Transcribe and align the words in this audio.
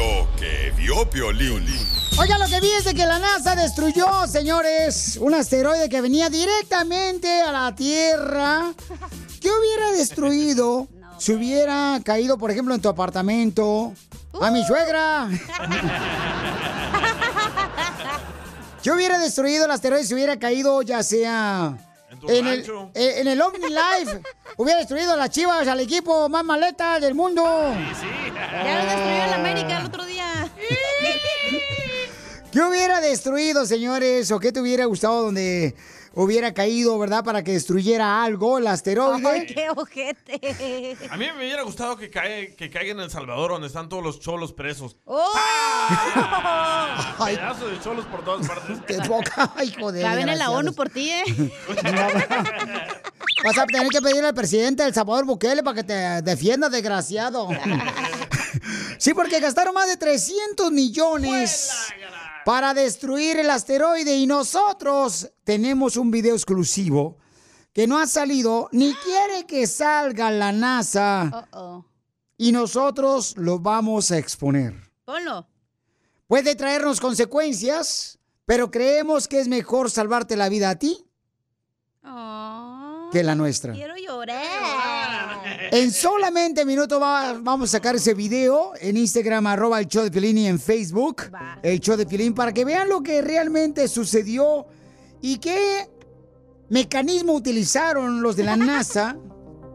Lo 0.00 0.26
que 0.38 0.72
vio 0.78 1.04
Piolín. 1.10 1.66
Oiga, 2.18 2.38
lo 2.38 2.46
que 2.46 2.58
vi 2.60 2.70
es 2.70 2.84
de 2.84 2.94
que 2.94 3.04
la 3.04 3.18
NASA 3.18 3.54
destruyó, 3.54 4.26
señores, 4.26 5.18
un 5.20 5.34
asteroide 5.34 5.90
que 5.90 6.00
venía 6.00 6.30
directamente 6.30 7.42
a 7.42 7.52
la 7.52 7.74
Tierra. 7.74 8.72
¿Qué 9.42 9.50
hubiera 9.50 9.92
destruido 9.92 10.88
si 11.18 11.34
hubiera 11.34 12.00
caído, 12.02 12.38
por 12.38 12.50
ejemplo, 12.50 12.74
en 12.74 12.80
tu 12.80 12.88
apartamento? 12.88 13.92
A 14.40 14.50
mi 14.50 14.64
suegra. 14.64 15.28
¿Qué 18.82 18.90
hubiera 18.90 19.18
destruido 19.18 19.66
el 19.66 19.70
asteroide 19.70 20.06
si 20.06 20.14
hubiera 20.14 20.38
caído, 20.38 20.80
ya 20.80 21.02
sea 21.02 21.76
en 22.28 22.46
el, 22.46 22.56
rancho. 22.58 22.90
eh, 22.94 23.14
en 23.18 23.28
el 23.28 23.40
OmniLife? 23.40 24.20
hubiera 24.56 24.78
destruido 24.78 25.12
a 25.12 25.16
las 25.16 25.30
chivas, 25.30 25.66
al 25.66 25.80
equipo 25.80 26.28
más 26.28 26.44
maleta 26.44 27.00
del 27.00 27.14
mundo. 27.14 27.42
Ya 27.44 28.78
lo 28.78 28.84
destruyó 28.90 29.24
en 29.24 29.32
América 29.34 29.78
el 29.78 29.86
otro 29.86 30.04
día. 30.04 30.48
¿Qué 32.52 32.60
hubiera 32.62 33.00
destruido, 33.00 33.64
señores? 33.64 34.30
¿O 34.32 34.40
qué 34.40 34.50
te 34.52 34.60
hubiera 34.60 34.84
gustado 34.86 35.22
donde 35.22 35.74
hubiera 36.14 36.52
caído, 36.54 36.98
verdad? 36.98 37.24
Para 37.24 37.42
que 37.42 37.52
destruyera 37.52 38.22
algo, 38.22 38.58
el 38.58 38.66
asteroide. 38.66 39.28
Ay, 39.28 39.46
qué 39.46 39.68
ojete. 39.70 40.96
A 41.10 41.16
mí 41.16 41.26
me 41.26 41.38
hubiera 41.38 41.62
gustado 41.62 41.96
que, 41.96 42.10
cae, 42.10 42.54
que 42.54 42.70
caiga 42.70 42.92
en 42.92 43.00
El 43.00 43.10
Salvador, 43.10 43.52
donde 43.52 43.68
están 43.68 43.88
todos 43.88 44.02
los 44.02 44.20
cholos 44.20 44.52
presos. 44.52 44.96
¡Oh! 45.04 45.32
Pedazo 47.24 47.68
de 47.68 47.80
cholos 47.80 48.04
por 48.06 48.24
todas 48.24 48.46
partes. 48.46 48.78
¡Qué 48.86 48.96
de 48.96 50.00
Ya 50.00 50.16
viene 50.16 50.36
la. 50.36 50.50
ONU 50.50 50.74
por 50.74 50.88
ti, 50.90 51.10
¿eh? 51.10 51.24
Vas 53.44 53.58
a 53.58 53.66
tener 53.66 53.88
que 53.88 54.02
pedirle 54.02 54.28
al 54.28 54.34
presidente 54.34 54.82
del 54.82 54.92
Salvador 54.92 55.24
Bukele 55.24 55.62
para 55.62 55.76
que 55.76 55.84
te 55.84 56.22
defienda, 56.22 56.68
desgraciado. 56.68 57.48
Sí, 58.98 59.14
porque 59.14 59.40
gastaron 59.40 59.72
más 59.72 59.88
de 59.88 59.96
300 59.96 60.70
millones 60.72 61.70
para 62.44 62.74
destruir 62.74 63.38
el 63.38 63.50
asteroide 63.50 64.16
y 64.16 64.26
nosotros 64.26 65.30
tenemos 65.44 65.96
un 65.96 66.10
video 66.10 66.34
exclusivo 66.34 67.18
que 67.72 67.86
no 67.86 67.98
ha 67.98 68.06
salido 68.06 68.68
ni 68.72 68.94
quiere 69.04 69.46
que 69.46 69.66
salga 69.66 70.30
la 70.30 70.52
NASA 70.52 71.48
Uh-oh. 71.52 71.84
y 72.36 72.52
nosotros 72.52 73.36
lo 73.36 73.58
vamos 73.58 74.10
a 74.10 74.18
exponer. 74.18 74.74
Ponlo. 75.04 75.46
Puede 76.26 76.54
traernos 76.54 77.00
consecuencias, 77.00 78.18
pero 78.46 78.70
creemos 78.70 79.26
que 79.26 79.40
es 79.40 79.48
mejor 79.48 79.90
salvarte 79.90 80.36
la 80.36 80.48
vida 80.48 80.70
a 80.70 80.78
ti 80.78 81.04
que 83.10 83.22
la 83.24 83.34
nuestra. 83.34 83.72
Quiero 83.72 83.96
llorar. 83.96 84.69
En 85.72 85.92
solamente 85.92 86.64
minutos 86.64 87.00
va- 87.00 87.38
vamos 87.40 87.68
a 87.70 87.72
sacar 87.78 87.94
ese 87.94 88.12
video 88.14 88.72
en 88.80 88.96
Instagram, 88.96 89.46
arroba 89.46 89.78
el 89.78 89.86
show 89.86 90.02
de 90.02 90.10
Piolín 90.10 90.38
y 90.38 90.46
en 90.48 90.58
Facebook, 90.58 91.22
el 91.62 91.78
show 91.80 91.96
de 91.96 92.06
Piolín, 92.06 92.34
para 92.34 92.52
que 92.52 92.64
vean 92.64 92.88
lo 92.88 93.02
que 93.02 93.22
realmente 93.22 93.86
sucedió 93.86 94.66
y 95.22 95.38
qué 95.38 95.88
mecanismo 96.70 97.34
utilizaron 97.34 98.20
los 98.20 98.34
de 98.36 98.44
la 98.44 98.56
NASA 98.56 99.16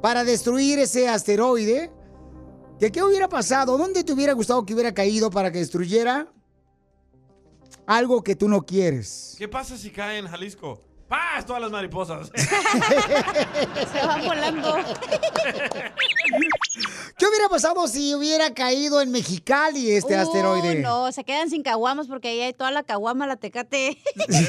para 0.02 0.24
destruir 0.24 0.80
ese 0.80 1.08
asteroide. 1.08 1.92
¿Que 2.80 2.92
¿Qué 2.92 3.02
hubiera 3.02 3.30
pasado? 3.30 3.78
¿Dónde 3.78 4.04
te 4.04 4.12
hubiera 4.12 4.34
gustado 4.34 4.66
que 4.66 4.74
hubiera 4.74 4.94
caído 4.94 5.30
para 5.30 5.50
que 5.50 5.60
destruyera 5.60 6.28
algo 7.88 8.22
que 8.22 8.36
tú 8.36 8.50
no 8.50 8.66
quieres? 8.66 9.36
¿Qué 9.38 9.48
pasa 9.48 9.78
si 9.78 9.92
cae 9.92 10.18
en 10.18 10.28
Jalisco? 10.28 10.82
¡Paz! 11.16 11.46
Todas 11.46 11.62
las 11.62 11.72
mariposas. 11.72 12.30
Se 13.94 14.06
van 14.06 14.26
volando. 14.26 14.76
¿Qué 17.18 17.26
hubiera 17.26 17.48
pasado 17.50 17.88
si 17.88 18.14
hubiera 18.14 18.53
caído 18.53 19.02
en 19.02 19.12
Mexicali 19.12 19.92
este 19.92 20.16
Uh, 20.18 20.20
asteroide? 20.20 20.81
No, 20.81 21.12
se 21.14 21.24
quedan 21.24 21.50
sin 21.50 21.64
caguamas 21.64 22.08
porque 22.08 22.28
ahí 22.30 22.42
hay 22.42 22.53
toda 22.53 22.72
la 22.72 22.84
caguama, 22.84 23.26
la 23.28 23.38
tecate. 23.38 23.98
sí. 24.28 24.48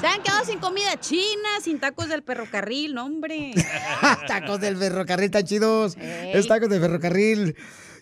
Se 0.00 0.06
han 0.06 0.22
quedado 0.22 0.44
sin 0.44 0.60
comida 0.60 0.98
china, 1.00 1.48
sin 1.62 1.80
tacos 1.80 2.08
del 2.08 2.22
perrocarril, 2.22 2.94
no, 2.94 3.06
hombre. 3.06 3.52
tacos 4.28 4.60
del 4.60 4.76
ferrocarril 4.76 5.30
tan 5.32 5.44
chidos. 5.44 5.96
Es 5.98 6.46
tacos 6.46 6.68
del 6.68 6.80
ferrocarril. 6.80 7.56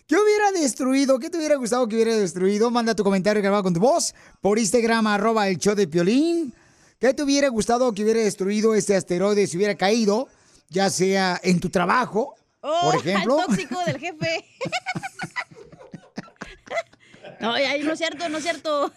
¿Qué 0.05 0.15
hubiera 0.15 0.51
destruido? 0.51 1.17
¿Qué 1.19 1.29
te 1.29 1.37
hubiera 1.37 1.55
gustado 1.55 1.87
que 1.87 1.95
hubiera 1.95 2.15
destruido? 2.15 2.69
Manda 2.71 2.95
tu 2.95 3.03
comentario 3.03 3.41
grabado 3.41 3.63
con 3.63 3.73
tu 3.73 3.79
voz 3.79 4.13
por 4.41 4.59
Instagram, 4.59 5.07
arroba 5.07 5.47
el 5.47 5.57
show 5.57 5.73
de 5.75 5.87
Piolín. 5.87 6.53
¿Qué 6.99 7.13
te 7.13 7.23
hubiera 7.23 7.47
gustado 7.47 7.93
que 7.93 8.03
hubiera 8.03 8.19
destruido 8.19 8.75
este 8.75 8.95
asteroide 8.95 9.47
si 9.47 9.57
hubiera 9.57 9.75
caído? 9.75 10.27
Ya 10.69 10.89
sea 10.89 11.39
en 11.43 11.59
tu 11.59 11.69
trabajo, 11.69 12.35
Oh, 12.61 12.91
por 12.91 12.95
ejemplo. 12.95 13.39
Al 13.39 13.45
tóxico 13.47 13.79
del 13.85 13.97
jefe. 13.99 14.45
no, 17.39 17.53
ay, 17.53 17.83
no 17.83 17.93
es 17.93 17.99
cierto, 17.99 18.27
no 18.27 18.37
es 18.37 18.43
cierto. 18.43 18.91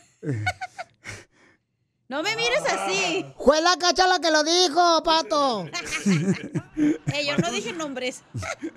No 2.09 2.23
me 2.23 2.35
mires 2.37 2.63
así. 2.69 3.25
Fue 3.39 3.61
la 3.63 3.77
cacha 3.79 4.07
la 4.09 4.19
que 4.19 4.31
lo 4.31 4.43
dijo, 4.43 5.03
pato. 5.03 5.67
Eh, 6.75 7.27
yo 7.27 7.37
no 7.37 7.51
dije 7.53 7.73
nombres. 7.75 8.23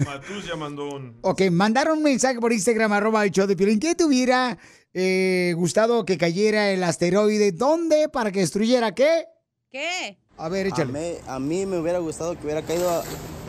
Matus 0.06 0.46
ya 0.46 0.56
mandó 0.58 0.90
un... 0.90 1.18
Ok, 1.22 1.44
mandaron 1.50 1.98
un 1.98 2.04
mensaje 2.04 2.40
por 2.40 2.52
Instagram, 2.52 2.92
arroba 2.92 3.24
el 3.24 3.32
show 3.32 3.48
de 3.48 3.56
Piolín. 3.56 3.80
¿Qué 3.80 3.96
te 3.96 4.04
hubiera 4.04 4.58
eh, 4.98 5.54
gustado 5.58 6.06
que 6.06 6.18
cayera 6.18 6.72
el 6.72 6.84
asteroide? 6.84 7.52
¿Dónde? 7.52 8.08
¿Para 8.10 8.32
que 8.32 8.40
destruyera 8.40 8.96
qué? 8.96 9.26
¿Qué? 9.70 10.18
A 10.38 10.48
ver, 10.50 10.66
A 10.66 10.70
échale. 10.70 10.92
mí, 10.92 11.18
a 11.28 11.38
mí 11.38 11.66
me 11.66 11.78
hubiera 11.80 12.00
gustado 12.00 12.38
que 12.40 12.46
hubiera 12.46 12.62
caído 12.62 13.04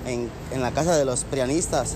en, 0.06 0.28
en 0.52 0.60
la 0.60 0.72
casa 0.72 0.96
de 0.96 1.04
los 1.04 1.24
prianistas. 1.24 1.94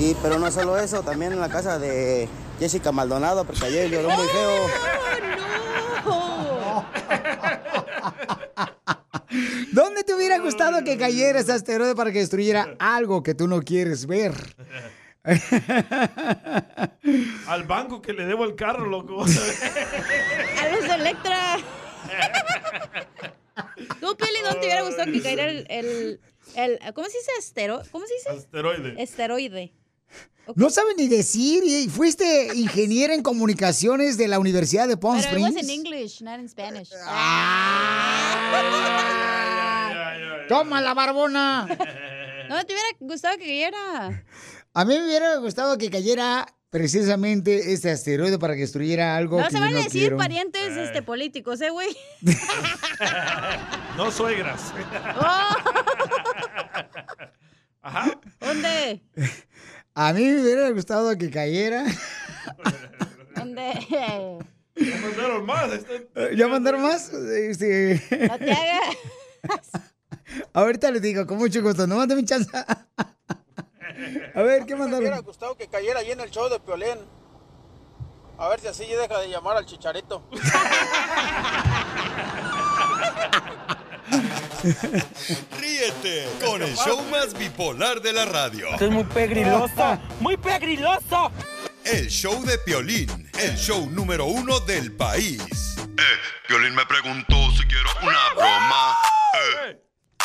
Y, 0.00 0.14
pero 0.22 0.38
no 0.38 0.50
solo 0.50 0.78
eso, 0.78 1.02
también 1.02 1.32
en 1.32 1.40
la 1.40 1.48
casa 1.48 1.78
de 1.78 2.28
Jessica 2.58 2.90
Maldonado, 2.92 3.44
porque 3.44 3.64
ayer 3.66 3.88
lloró 3.88 4.10
muy 4.10 4.26
feo. 4.26 6.08
¿Dónde 9.72 10.04
te 10.04 10.14
hubiera 10.14 10.38
gustado 10.38 10.82
que 10.84 10.96
cayera 10.96 11.40
ese 11.40 11.52
asteroide 11.52 11.94
para 11.94 12.12
que 12.12 12.18
destruyera 12.20 12.74
algo 12.78 13.22
que 13.22 13.34
tú 13.34 13.46
no 13.46 13.60
quieres 13.62 14.06
ver? 14.06 14.34
Al 17.48 17.64
banco 17.64 18.00
que 18.02 18.12
le 18.12 18.24
debo 18.26 18.44
el 18.44 18.54
carro, 18.54 18.86
loco. 18.86 19.24
A 19.24 20.68
los 20.68 20.84
Electra. 20.94 21.56
Tú, 24.00 24.16
Pili, 24.16 24.40
¿dónde 24.44 24.60
te 24.60 24.66
hubiera 24.66 24.82
gustado 24.82 25.10
que 25.12 25.20
cayera 25.20 25.50
el, 25.50 25.66
el, 25.68 26.20
el- 26.54 26.78
¿Cómo 26.94 27.08
se 27.08 27.18
dice 27.18 27.30
astero? 27.38 27.82
¿Cómo 27.90 28.06
se 28.06 28.14
dice? 28.14 28.30
Asteroide. 28.30 28.94
Esteroide. 29.02 29.74
No 30.54 30.70
sabes 30.70 30.94
ni 30.96 31.08
decir, 31.08 31.62
y 31.64 31.88
fuiste 31.90 32.54
ingeniera 32.54 33.12
en 33.14 33.22
comunicaciones 33.22 34.16
de 34.16 34.28
la 34.28 34.38
Universidad 34.38 34.88
de 34.88 34.96
Palm 34.96 35.20
Pero 35.20 35.36
it 35.36 35.42
was 35.42 35.50
in 35.52 35.58
Springs. 35.58 35.86
English, 35.86 36.22
not 36.22 36.40
in 36.40 36.48
Spanish. 36.48 36.88
Toma 40.48 40.80
la 40.80 40.94
barbona. 40.94 41.66
No, 42.48 42.64
te 42.64 42.72
hubiera 42.72 42.88
gustado 43.00 43.36
que 43.36 43.44
cayera. 43.44 44.24
A 44.78 44.84
mí 44.84 44.96
me 44.96 45.06
hubiera 45.06 45.34
gustado 45.38 45.76
que 45.76 45.90
cayera 45.90 46.46
precisamente 46.70 47.72
este 47.72 47.90
asteroide 47.90 48.38
para 48.38 48.54
que 48.54 48.60
destruyera 48.60 49.16
algo 49.16 49.40
No 49.40 49.46
que 49.46 49.50
se 49.50 49.58
van 49.58 49.70
a 49.70 49.72
no 49.72 49.78
decir 49.82 50.02
quiero. 50.02 50.16
parientes 50.16 50.76
este, 50.76 51.02
políticos, 51.02 51.60
¿eh, 51.62 51.70
güey? 51.70 51.88
No 53.96 54.12
suegras. 54.12 54.72
Ajá. 57.82 58.20
¿Dónde? 58.38 59.02
A 59.94 60.12
mí 60.12 60.22
me 60.24 60.42
hubiera 60.42 60.70
gustado 60.70 61.18
que 61.18 61.28
cayera. 61.28 61.84
¿Dónde? 63.34 63.72
Ya 64.76 65.00
mandaron 65.02 65.44
más. 65.44 65.72
este- 65.72 66.36
¿Ya 66.36 66.46
mandaron 66.46 66.82
más? 66.82 67.12
Este, 67.12 68.00
No 68.28 68.38
te 68.38 68.52
hagas. 68.52 68.96
Ahorita 70.52 70.92
les 70.92 71.02
digo, 71.02 71.26
con 71.26 71.38
mucho 71.38 71.60
gusto. 71.62 71.88
No 71.88 71.96
mándame 71.96 72.24
chance. 72.24 72.48
A 74.38 74.42
ver, 74.42 74.64
¿qué 74.66 74.76
Me 74.76 74.82
hubiera 74.84 74.98
mandaron? 75.00 75.24
gustado 75.24 75.56
que 75.56 75.66
cayera 75.66 75.98
ahí 75.98 76.12
en 76.12 76.20
el 76.20 76.30
show 76.30 76.48
de 76.48 76.60
Piolín. 76.60 76.96
A 78.38 78.46
ver 78.48 78.60
si 78.60 78.68
así 78.68 78.86
deja 78.86 79.18
de 79.18 79.28
llamar 79.28 79.56
al 79.56 79.66
chicharito. 79.66 80.22
Ríete 85.58 86.28
con 86.44 86.62
el 86.62 86.74
show 86.76 87.02
más 87.10 87.34
bipolar 87.34 88.00
de 88.00 88.12
la 88.12 88.24
radio. 88.24 88.68
es 88.74 88.90
muy 88.90 89.04
pegriloso, 89.04 89.98
muy 90.20 90.36
pegriloso. 90.36 91.30
El 91.84 92.08
show 92.08 92.44
de 92.44 92.58
Piolín, 92.58 93.30
el 93.38 93.56
show 93.56 93.88
número 93.90 94.26
uno 94.26 94.60
del 94.60 94.92
país. 94.92 95.76
Eh, 95.78 96.02
Piolín 96.46 96.74
me 96.74 96.84
preguntó 96.86 97.36
si 97.52 97.64
quiero 97.66 97.88
una 98.02 98.34
broma. 98.34 98.98
Eh, 99.62 99.80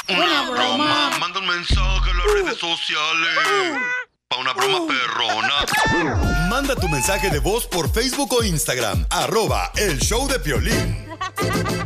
una 0.09 0.49
broma. 0.49 1.09
Manda 1.19 1.39
un 1.39 1.47
mensaje 1.47 2.09
a 2.11 2.13
las 2.13 2.33
redes 2.33 2.57
sociales. 2.57 3.79
Una 4.39 4.53
broma 4.53 4.79
perrona. 4.87 6.49
Manda 6.49 6.75
tu 6.75 6.87
mensaje 6.89 7.29
de 7.29 7.39
voz 7.39 7.65
por 7.67 7.89
Facebook 7.91 8.33
o 8.33 8.43
Instagram. 8.43 9.05
Arroba 9.09 9.71
el 9.75 9.99
show 9.99 10.27
de 10.27 10.39
Piolín. 10.39 11.05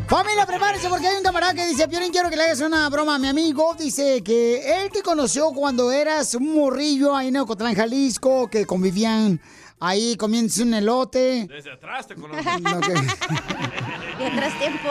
Familia, 0.07 0.45
prepárense 0.45 0.87
porque 0.89 1.07
hay 1.07 1.17
un 1.17 1.23
camarada 1.23 1.53
que 1.53 1.65
dice, 1.67 1.87
Piolín, 1.87 2.11
quiero 2.11 2.29
que 2.29 2.35
le 2.37 2.43
hagas 2.43 2.61
una 2.61 2.89
broma 2.89 3.15
a 3.15 3.19
mi 3.19 3.27
amigo. 3.27 3.75
Dice 3.77 4.23
que 4.23 4.83
él 4.83 4.89
te 4.91 5.01
conoció 5.01 5.51
cuando 5.51 5.91
eras 5.91 6.33
un 6.35 6.55
morrillo 6.55 7.15
ahí 7.15 7.27
en 7.27 7.37
Ocotlán, 7.37 7.75
Jalisco, 7.75 8.49
que 8.49 8.65
convivían 8.65 9.39
ahí 9.79 10.15
comiéndose 10.15 10.63
un 10.63 10.73
elote. 10.73 11.47
Desde 11.49 11.73
atrás 11.73 12.07
te 12.07 12.15
conozco. 12.15 12.43
No, 12.61 12.79
que- 12.79 12.93
Y 14.19 14.25
atrás 14.25 14.57
tiempo. 14.59 14.89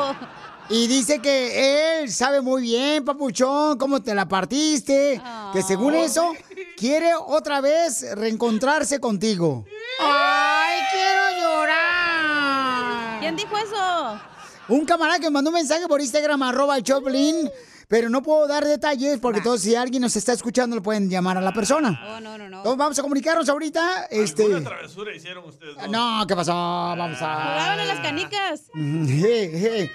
Y 0.68 0.88
dice 0.88 1.20
que 1.20 2.00
él 2.02 2.12
sabe 2.12 2.40
muy 2.40 2.62
bien, 2.62 3.04
papuchón, 3.04 3.78
cómo 3.78 4.02
te 4.02 4.12
la 4.16 4.26
partiste. 4.26 5.20
Que 5.52 5.62
según 5.62 5.94
eso, 5.94 6.32
quiere 6.76 7.10
otra 7.14 7.60
vez 7.60 8.04
reencontrarse 8.16 9.00
contigo. 9.00 9.64
¡Ay, 10.00 10.78
quiero 10.92 11.40
llorar! 11.40 13.20
¿Quién 13.20 13.36
dijo 13.36 13.56
eso? 13.56 14.20
Un 14.68 14.84
camarada 14.84 15.18
que 15.18 15.26
me 15.26 15.30
mandó 15.30 15.50
un 15.50 15.54
mensaje 15.54 15.86
por 15.88 16.00
Instagram, 16.00 16.42
arroba 16.42 16.76
el 16.76 16.82
Choplin, 16.82 17.50
pero 17.88 18.10
no 18.10 18.22
puedo 18.22 18.46
dar 18.46 18.64
detalles 18.64 19.18
porque 19.20 19.40
todos, 19.40 19.60
si 19.60 19.74
alguien 19.74 20.02
nos 20.02 20.16
está 20.16 20.32
escuchando, 20.32 20.76
le 20.76 20.82
pueden 20.82 21.08
llamar 21.08 21.38
a 21.38 21.40
la 21.40 21.52
persona. 21.52 21.98
Oh, 22.08 22.20
no, 22.20 22.36
no, 22.36 22.48
no. 22.48 22.58
Entonces 22.58 22.78
vamos 22.78 22.98
a 22.98 23.02
comunicarnos 23.02 23.48
ahorita. 23.48 24.06
Este. 24.10 24.42
¿Alguna 24.42 24.68
travesura 24.68 25.14
hicieron 25.14 25.44
ustedes 25.44 25.76
dos? 25.76 25.88
No, 25.88 26.24
¿qué 26.26 26.34
pasó? 26.36 26.52
Vamos 26.52 27.18
a. 27.22 27.34
Jugaban 27.34 27.80
a 27.80 27.84
las 27.84 28.00
canicas. 28.00 28.62
Je, 28.74 29.50
je. 29.60 29.92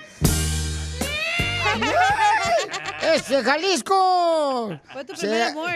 ¡Ese 3.16 3.44
Jalisco! 3.44 4.80
Fue 4.94 5.04
tu 5.04 5.14
primer 5.14 5.44
amor. 5.44 5.72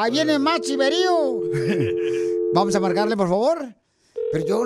Ahí 0.00 0.12
viene 0.12 0.38
Machi 0.38 0.76
Berío. 0.76 1.40
Vamos 2.54 2.72
a 2.76 2.78
marcarle, 2.78 3.16
por 3.16 3.28
favor. 3.28 3.58
Pero 4.30 4.46
yo, 4.46 4.62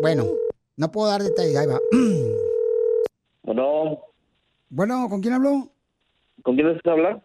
bueno, 0.00 0.26
no 0.76 0.92
puedo 0.92 1.08
dar 1.08 1.24
detalles. 1.24 1.56
Ahí 1.56 1.66
va. 1.66 1.80
Bueno, 3.42 4.00
Bueno, 4.68 5.08
¿con 5.08 5.20
quién 5.20 5.34
habló? 5.34 5.70
¿con 6.42 6.56
quién 6.56 6.66
deseas 6.66 6.86
hablar? 6.86 7.24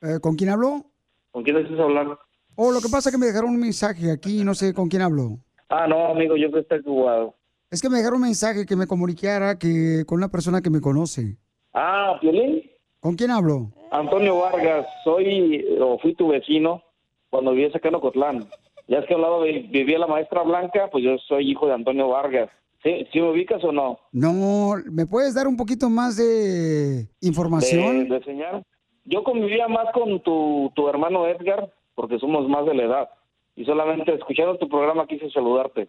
Eh, 0.00 0.18
¿Con 0.18 0.34
quién 0.34 0.48
habló? 0.48 0.86
¿Con 1.32 1.44
quién 1.44 1.56
deseas 1.56 1.78
hablar? 1.78 2.18
Oh, 2.54 2.72
lo 2.72 2.80
que 2.80 2.88
pasa 2.88 3.10
es 3.10 3.14
que 3.14 3.20
me 3.20 3.26
dejaron 3.26 3.50
un 3.50 3.60
mensaje 3.60 4.10
aquí, 4.10 4.42
no 4.42 4.54
sé 4.54 4.72
con 4.72 4.88
quién 4.88 5.02
habló. 5.02 5.38
Ah, 5.68 5.86
no, 5.86 6.06
amigo, 6.12 6.34
yo 6.36 6.50
que 6.50 6.60
estoy 6.60 6.82
jugado. 6.82 7.34
Es 7.70 7.82
que 7.82 7.90
me 7.90 7.98
dejaron 7.98 8.16
un 8.22 8.28
mensaje 8.28 8.64
que 8.64 8.74
me 8.74 8.86
comunicara 8.86 9.58
que 9.58 10.04
con 10.06 10.16
una 10.16 10.30
persona 10.30 10.62
que 10.62 10.70
me 10.70 10.80
conoce. 10.80 11.36
Ah, 11.74 12.16
Piolín. 12.22 12.62
¿Con 13.00 13.16
quién 13.16 13.30
hablo? 13.30 13.70
Antonio 13.90 14.38
Vargas, 14.38 14.86
soy 15.04 15.64
o 15.80 15.98
fui 15.98 16.14
tu 16.14 16.28
vecino 16.28 16.82
cuando 17.28 17.52
vivías 17.52 17.74
acá 17.74 17.88
en 17.88 17.96
Ocotlán. 17.96 18.48
Ya 18.88 18.98
es 18.98 19.06
que 19.06 19.14
al 19.14 19.20
lado 19.22 19.42
de- 19.42 19.66
vivía 19.70 19.98
la 19.98 20.06
maestra 20.06 20.42
Blanca, 20.42 20.88
pues 20.90 21.04
yo 21.04 21.16
soy 21.28 21.50
hijo 21.50 21.66
de 21.66 21.74
Antonio 21.74 22.08
Vargas. 22.08 22.50
¿Sí, 22.82 23.06
¿Sí 23.12 23.20
me 23.20 23.30
ubicas 23.30 23.62
o 23.62 23.72
no? 23.72 23.98
No, 24.12 24.72
¿me 24.90 25.06
puedes 25.06 25.34
dar 25.34 25.46
un 25.46 25.56
poquito 25.56 25.90
más 25.90 26.16
de 26.16 27.06
información? 27.20 28.08
De, 28.08 28.18
de 28.18 28.24
señal. 28.24 28.62
Yo 29.04 29.22
convivía 29.22 29.68
más 29.68 29.86
con 29.92 30.20
tu, 30.22 30.72
tu 30.74 30.88
hermano 30.88 31.26
Edgar, 31.26 31.72
porque 31.94 32.18
somos 32.18 32.48
más 32.48 32.64
de 32.66 32.74
la 32.74 32.84
edad. 32.84 33.08
Y 33.56 33.64
solamente 33.64 34.14
escuchando 34.14 34.56
tu 34.56 34.68
programa 34.68 35.06
quise 35.06 35.30
saludarte. 35.30 35.88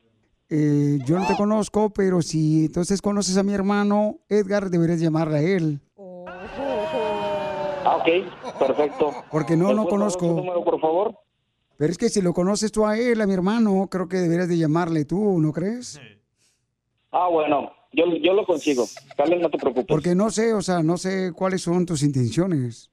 Eh, 0.50 0.98
yo 1.06 1.18
no 1.18 1.26
te 1.26 1.36
conozco, 1.38 1.92
pero 1.92 2.22
si 2.22 2.66
entonces 2.66 3.02
conoces 3.02 3.38
a 3.38 3.44
mi 3.44 3.54
hermano 3.54 4.18
Edgar, 4.28 4.70
deberías 4.70 5.00
llamarle 5.00 5.38
a 5.38 5.42
él. 5.42 5.80
Ah, 7.84 7.98
ok, 7.98 8.58
perfecto. 8.60 9.12
Porque 9.32 9.56
no, 9.56 9.70
¿Me 9.70 9.74
no 9.76 9.84
su 9.84 9.90
conozco. 9.90 10.26
número, 10.28 10.64
por 10.64 10.80
favor? 10.80 11.16
Pero 11.78 11.92
es 11.92 11.98
que 11.98 12.10
si 12.10 12.22
lo 12.22 12.34
conoces 12.34 12.72
tú 12.72 12.86
a 12.86 12.98
él, 12.98 13.22
a 13.22 13.28
mi 13.28 13.34
hermano, 13.34 13.88
creo 13.90 14.08
que 14.08 14.18
deberías 14.18 14.48
de 14.48 14.58
llamarle 14.58 15.06
tú, 15.06 15.40
¿no 15.40 15.52
crees? 15.52 16.00
Ah, 17.12 17.28
bueno, 17.28 17.72
yo, 17.92 18.06
yo 18.22 18.34
lo 18.34 18.46
consigo. 18.46 18.86
Dale, 19.18 19.38
no 19.38 19.50
te 19.50 19.58
preocupes. 19.58 19.88
Porque 19.88 20.14
no 20.14 20.30
sé, 20.30 20.54
o 20.54 20.62
sea, 20.62 20.84
no 20.84 20.98
sé 20.98 21.32
cuáles 21.36 21.62
son 21.64 21.86
tus 21.86 22.04
intenciones. 22.04 22.92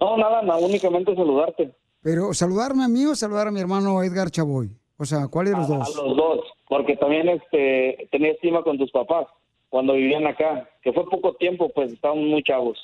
No, 0.00 0.16
nada, 0.16 0.42
nada, 0.42 0.58
únicamente 0.58 1.14
saludarte. 1.14 1.72
Pero 2.02 2.34
saludarme 2.34 2.84
a 2.84 2.88
mí 2.88 3.06
o 3.06 3.14
saludar 3.14 3.46
a 3.46 3.52
mi 3.52 3.60
hermano 3.60 4.02
Edgar 4.02 4.30
Chavoy. 4.30 4.70
O 4.96 5.04
sea, 5.04 5.28
¿cuál 5.28 5.46
de 5.46 5.52
los 5.52 5.70
A 5.70 5.76
dos? 5.76 5.96
los 5.96 6.16
dos, 6.16 6.40
porque 6.68 6.96
también 6.96 7.28
este 7.28 8.08
tenía 8.10 8.32
estima 8.32 8.62
con 8.62 8.76
tus 8.78 8.90
papás 8.90 9.26
cuando 9.68 9.94
vivían 9.94 10.26
acá, 10.26 10.68
que 10.82 10.92
fue 10.92 11.08
poco 11.08 11.34
tiempo, 11.36 11.70
pues 11.74 11.92
estaban 11.92 12.18
muy 12.28 12.42
chavos. 12.42 12.76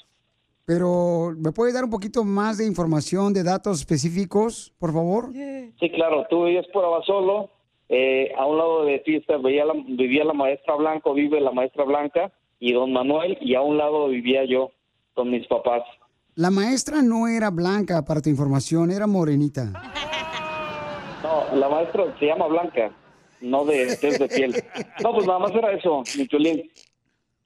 Pero, 0.69 1.33
¿me 1.39 1.51
puedes 1.51 1.73
dar 1.73 1.85
un 1.85 1.89
poquito 1.89 2.25
más 2.25 2.59
de 2.59 2.67
información, 2.67 3.33
de 3.33 3.43
datos 3.43 3.79
específicos, 3.81 4.71
por 4.79 4.93
favor? 4.93 5.31
Sí, 5.81 5.91
claro, 5.93 6.27
tú 6.29 6.45
vivías 6.45 6.67
por 6.75 6.85
Abasolo, 6.85 7.49
eh, 7.89 8.35
a 8.37 8.45
un 8.45 8.59
lado 8.59 8.85
de 8.85 8.99
ti 8.99 9.17
está- 9.17 9.39
veía 9.39 9.65
la- 9.65 9.73
vivía 9.73 10.25
la 10.25 10.35
maestra 10.35 10.75
Blanco, 10.75 11.15
vive 11.15 11.41
la 11.41 11.53
maestra 11.53 11.85
Blanca 11.85 12.31
y 12.61 12.75
don 12.75 12.93
Manuel, 12.93 13.39
y 13.41 13.55
a 13.55 13.63
un 13.63 13.79
lado 13.79 14.09
vivía 14.09 14.45
yo 14.45 14.71
con 15.15 15.31
mis 15.31 15.47
papás. 15.47 15.85
La 16.35 16.51
maestra 16.51 17.01
no 17.01 17.29
era 17.29 17.49
blanca, 17.49 18.05
para 18.05 18.21
tu 18.21 18.29
información, 18.29 18.91
era 18.91 19.07
morenita. 19.07 19.73
No, 21.23 21.57
la 21.59 21.69
maestra 21.71 22.15
se 22.21 22.27
llama 22.27 22.47
Blanca, 22.47 22.93
no 23.41 23.65
de 23.65 23.97
test 23.97 24.21
de 24.21 24.29
piel. 24.29 24.55
No, 25.03 25.15
pues 25.15 25.27
nada 25.27 25.39
más 25.39 25.53
era 25.53 25.73
eso, 25.73 26.03
mi 26.19 26.29
chulín. 26.29 26.71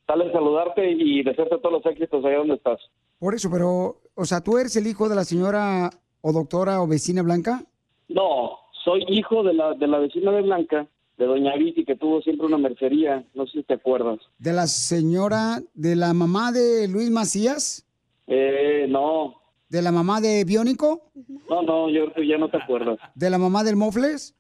Sale 0.09 0.29
a 0.29 0.33
saludarte 0.33 0.91
y 0.91 1.23
desearte 1.23 1.59
todos 1.59 1.73
los 1.75 1.87
éxitos 1.87 2.25
allá 2.25 2.39
donde 2.39 2.55
estás. 2.57 2.81
Por 3.23 3.37
eso, 3.37 3.49
pero, 3.53 4.01
o 4.17 4.25
sea, 4.25 4.41
¿tú 4.41 4.59
eres 4.59 4.75
el 4.75 4.85
hijo 4.89 5.09
de 5.09 5.15
la 5.15 5.23
señora 5.23 5.91
o 6.23 6.33
doctora 6.33 6.83
o 6.83 6.89
vecina 6.89 7.23
blanca? 7.23 7.63
No, 8.09 8.59
soy 8.85 9.05
hijo 9.07 9.45
de 9.45 9.55
la, 9.55 9.75
de 9.75 9.87
la 9.87 10.01
vecina 10.01 10.33
de 10.33 10.43
Blanca, 10.43 10.89
de 11.19 11.27
doña 11.27 11.55
Viti, 11.55 11.85
que 11.85 11.95
tuvo 11.95 12.21
siempre 12.21 12.49
una 12.49 12.59
mercería, 12.59 13.25
no 13.35 13.47
sé 13.47 13.61
si 13.61 13.63
te 13.63 13.75
acuerdas. 13.75 14.19
¿De 14.39 14.53
la 14.53 14.67
señora, 14.67 15.63
de 15.73 15.95
la 15.95 16.13
mamá 16.15 16.51
de 16.51 16.89
Luis 16.89 17.13
Macías? 17.13 17.87
Eh, 18.27 18.87
no, 18.89 19.37
¿De 19.69 19.83
la 19.83 19.93
mamá 19.93 20.21
de 20.21 20.43
Biónico? 20.45 21.03
no, 21.49 21.63
no, 21.63 21.91
yo 21.91 22.07
ya 22.29 22.39
no 22.39 22.51
te 22.51 22.57
acuerdas. 22.57 22.99
¿De 23.15 23.31
la 23.31 23.39
mamá 23.39 23.63
del 23.63 23.77
Mofles? 23.77 24.35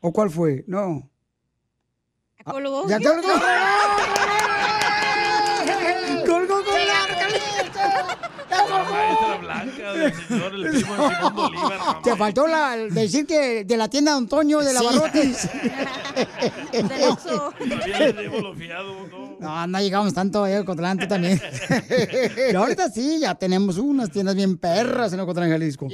¿O 0.00 0.12
cuál 0.14 0.30
fue? 0.30 0.64
No. 0.66 1.10
¿Colgó? 2.50 2.88
¡Ya! 2.88 2.98
¡Colgó, 2.98 3.22
colgó! 6.26 6.58
La 8.78 8.90
maestra 8.90 9.36
blanca 9.38 9.92
del 9.92 10.14
señor, 10.14 10.54
el 10.54 10.70
primo 10.70 11.08
de 11.08 11.14
Simón 11.14 11.34
Bolívar. 11.34 11.78
mamá. 11.78 12.02
Te 12.02 12.16
faltó 12.16 12.46
la, 12.46 12.76
decir 12.76 13.26
que 13.26 13.64
de 13.64 13.76
la 13.76 13.88
tienda 13.88 14.12
de 14.12 14.18
Antonio 14.18 14.60
de 14.60 14.72
la 14.72 14.82
Barrotes. 14.82 15.48
Lo 18.42 18.54
fiado, 18.54 18.94
¿no? 19.10 19.36
No, 19.40 19.66
no 19.66 19.80
llegamos 19.80 20.12
tanto 20.14 20.44
a 20.44 20.60
Ocotlán, 20.60 20.98
tú 20.98 21.06
también. 21.06 21.40
Y 22.50 22.54
ahorita 22.54 22.90
sí, 22.90 23.18
ya 23.20 23.34
tenemos 23.34 23.78
unas 23.78 24.10
tiendas 24.10 24.34
bien 24.34 24.56
perras 24.58 25.12
en 25.12 25.20
Ocotlán, 25.20 25.50
Jalisco. 25.50 25.88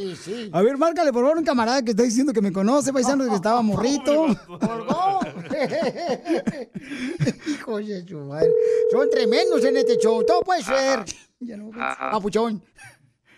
A 0.53 0.63
ver, 0.63 0.77
márcale 0.79 1.13
por 1.13 1.23
favor 1.23 1.39
un 1.39 1.45
camarada 1.45 1.83
que 1.83 1.91
está 1.91 2.03
diciendo 2.03 2.33
que 2.33 2.41
me 2.41 2.53
conoce, 2.53 2.93
paisano, 2.93 3.29
que 3.29 3.35
estaba 3.35 3.63
morrito. 3.63 4.27
¡Colgó! 4.47 5.21
Hijo 7.47 7.79
de 7.79 8.07
su 8.07 8.19
madre. 8.19 8.51
Son 8.91 9.09
tremendos 9.11 9.65
en 9.65 9.77
este 9.77 9.97
show. 9.99 10.25
Todo 10.25 10.43
puede 10.43 10.63
ser. 10.63 11.05
Ya 11.47 11.57
no, 11.57 11.71
papuchón. 11.71 12.63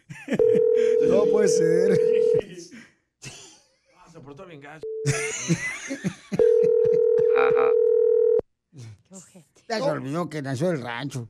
Todo 1.09 1.31
puede 1.31 1.49
ser. 1.49 1.99
Ah, 3.97 4.09
se 4.11 4.21
portó 4.21 4.47
bien 4.47 4.61
gacho. 4.61 4.87
Ya 9.69 9.79
se 9.79 9.83
olvidó 9.91 10.29
que 10.29 10.43
nació 10.43 10.71
el 10.71 10.81
rancho. 10.83 11.29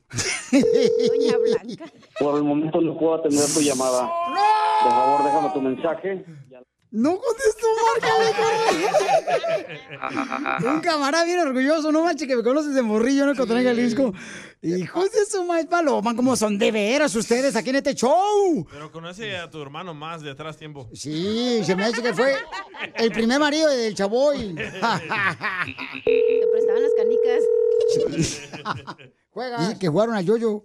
Doña 0.53 1.39
Blanca. 1.39 1.85
Por 2.19 2.37
el 2.37 2.45
momento 2.45 2.81
no 2.81 2.99
puedo 2.99 3.15
atender 3.15 3.47
tu 3.53 3.61
llamada. 3.61 4.11
Por 4.83 4.91
favor, 4.91 5.25
déjame 5.25 5.51
tu 5.55 5.61
mensaje. 5.63 6.25
No 6.97 7.21
contestó, 7.21 7.67
márcale. 8.01 8.35
Un 10.67 10.81
camarada 10.81 11.25
bien 11.25 11.41
orgulloso, 11.41 11.93
no 11.93 12.03
manches, 12.03 12.27
que 12.27 12.35
me 12.35 12.43
conoces 12.43 12.75
de 12.75 12.81
morrillo, 12.81 13.27
¿no? 13.27 13.35
Cotonel 13.35 13.65
Jalisco. 13.65 14.15
Hijos 14.63 15.13
de 15.13 15.27
su 15.27 15.45
maíz 15.45 15.67
paloma, 15.67 16.17
como 16.17 16.35
son 16.37 16.57
de 16.57 16.73
veras 16.73 17.15
ustedes 17.15 17.55
aquí 17.55 17.69
en 17.69 17.77
este 17.77 17.95
show. 17.95 18.67
Pero 18.71 18.91
conoce 18.91 19.37
a 19.37 19.51
tu 19.51 19.61
hermano 19.61 19.93
más 19.93 20.23
de 20.23 20.31
atrás 20.31 20.57
tiempo. 20.57 20.89
Sí, 20.95 21.61
se 21.65 21.77
me 21.77 21.85
hace 21.85 22.01
que 22.03 22.15
fue 22.15 22.35
el 22.95 23.13
primer 23.13 23.41
marido 23.41 23.69
del 23.69 23.95
chavoy. 23.95 24.55
Te 24.55 24.63
prestaban 26.51 26.83
las 26.83 26.93
canicas. 26.97 27.43
Juega. 29.33 29.59
Dice 29.59 29.79
que 29.79 29.89
jugaron 29.89 30.15
a 30.15 30.23
yoyo. 30.23 30.65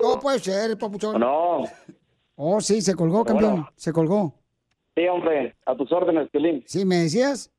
No 0.00 0.20
puede 0.20 0.38
ser, 0.38 0.78
papuchón. 0.78 1.18
No. 1.18 1.64
Oh, 2.40 2.60
sí, 2.60 2.80
se 2.82 2.94
colgó, 2.94 3.24
campeón. 3.24 3.54
Hola. 3.54 3.72
Se 3.74 3.92
colgó. 3.92 4.32
Sí, 4.94 5.08
hombre, 5.08 5.56
a 5.66 5.76
tus 5.76 5.90
órdenes, 5.90 6.30
Pelín. 6.30 6.62
Sí, 6.66 6.84
¿me 6.84 6.98
decías? 6.98 7.50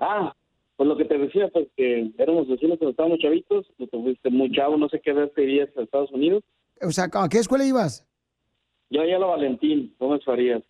Ah, 0.00 0.34
pues 0.74 0.88
lo 0.88 0.96
que 0.96 1.04
te 1.04 1.16
decía, 1.16 1.48
pues 1.52 1.68
que 1.76 2.10
éramos 2.18 2.48
vecinos 2.48 2.78
cuando 2.78 2.90
estábamos 2.90 3.20
chavitos, 3.20 3.68
tú 3.78 3.86
te 3.86 4.02
fuiste 4.02 4.30
muy 4.30 4.50
chavo, 4.50 4.76
no 4.76 4.88
sé 4.88 5.00
qué 5.00 5.12
vez 5.12 5.32
te 5.32 5.44
irías 5.44 5.68
a 5.76 5.82
Estados 5.82 6.10
Unidos. 6.10 6.42
O 6.82 6.90
sea, 6.90 7.08
¿a 7.12 7.28
qué 7.28 7.38
escuela 7.38 7.64
ibas? 7.64 8.04
Yo 8.90 9.02
allá 9.02 9.14
a 9.14 9.20
la 9.20 9.26
Valentín, 9.26 9.94
Gómez 10.00 10.24
Farías. 10.24 10.64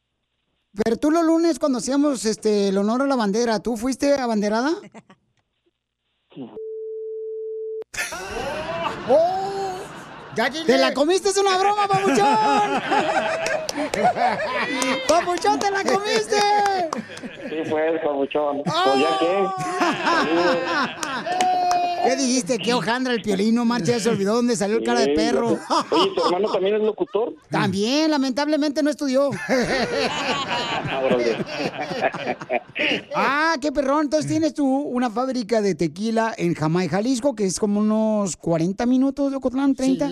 Pero 0.84 0.98
tú 0.98 1.10
los 1.10 1.24
lunes 1.24 1.58
cuando 1.58 1.78
hacíamos 1.78 2.26
este 2.26 2.68
el 2.68 2.76
honor 2.76 3.00
a 3.00 3.06
la 3.06 3.16
bandera, 3.16 3.62
¿tú 3.62 3.78
fuiste 3.78 4.16
abanderada? 4.16 4.72
¡Oh! 9.08 9.49
¡Te 10.34 10.78
la 10.78 10.94
comiste! 10.94 11.28
¡Es 11.30 11.36
una 11.36 11.58
broma, 11.58 11.88
papuchón! 11.88 12.16
¡Papuchón, 15.08 15.58
te 15.58 15.70
la 15.70 15.82
comiste! 15.82 16.40
Sí, 17.48 17.62
pues, 17.68 18.00
papuchón. 18.00 18.62
Pues 18.64 19.00
ya 19.00 19.18
qué. 19.18 19.48
¿Qué 22.04 22.16
dijiste? 22.16 22.58
¿Qué 22.58 22.74
hojandra 22.74 23.12
el 23.12 23.22
piolín? 23.22 23.54
No 23.54 23.64
manches, 23.64 23.88
ya 23.88 24.00
se 24.00 24.08
olvidó 24.10 24.34
dónde 24.34 24.56
salió 24.56 24.78
el 24.78 24.84
cara 24.84 25.00
de 25.00 25.06
Sí, 25.06 25.12
perro. 25.14 25.58
Oye, 25.90 26.10
¿tu 26.14 26.24
hermano 26.26 26.50
también 26.52 26.76
es 26.76 26.82
locutor? 26.82 27.34
También, 27.50 28.10
lamentablemente 28.10 28.82
no 28.82 28.90
estudió. 28.90 29.30
Ah. 29.48 31.02
Ah, 33.14 33.54
qué 33.60 33.72
perrón. 33.72 34.04
Entonces 34.04 34.30
tienes 34.30 34.54
tú 34.54 34.66
una 34.66 35.10
fábrica 35.10 35.60
de 35.60 35.74
tequila 35.74 36.32
en 36.36 36.54
Jamay, 36.54 36.88
Jalisco, 36.88 37.34
que 37.34 37.44
es 37.44 37.58
como 37.58 37.80
unos 37.80 38.36
40 38.36 38.86
minutos 38.86 39.30
de 39.30 39.36
Ocotlán, 39.36 39.74
30. 39.74 40.06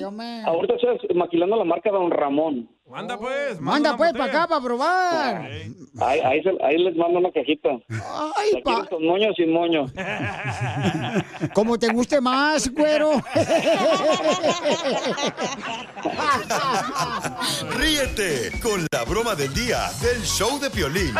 Ahorita 0.46 0.74
estás 0.74 1.16
maquilando 1.16 1.56
la 1.56 1.64
marca 1.64 1.90
Don 1.90 2.10
Ramón. 2.10 2.68
Manda 2.90 3.18
pues. 3.18 3.60
Manda 3.60 3.96
pues 3.96 4.12
para 4.12 4.24
acá 4.24 4.46
para 4.48 4.60
probar. 4.62 5.36
Ahí, 6.00 6.20
ahí, 6.20 6.42
se- 6.42 6.56
ahí 6.64 6.78
les 6.78 6.96
mando 6.96 7.18
una 7.18 7.30
cajita. 7.30 7.68
Ay, 7.90 8.52
¿La 8.54 8.62
quieres 8.62 8.88
con 8.88 9.04
moño 9.04 9.30
o 9.30 9.34
sin 9.34 9.52
moño? 9.52 9.84
Como 11.54 11.78
te 11.78 11.88
guste 11.88 12.20
más, 12.20 12.68
güero. 12.72 13.10
Ríete 17.76 18.52
con 18.62 18.86
la 18.92 19.04
broma 19.04 19.34
del 19.34 19.52
día 19.54 19.90
del 20.00 20.22
show 20.22 20.58
de 20.58 20.70
Piolín. 20.70 21.14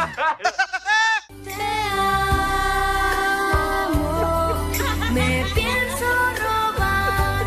Me 5.13 5.45
pienso 5.55 6.07
robar. 6.41 7.45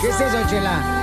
¿Qué 0.00 0.08
es 0.08 0.20
eso, 0.20 0.38
Chela? 0.50 1.01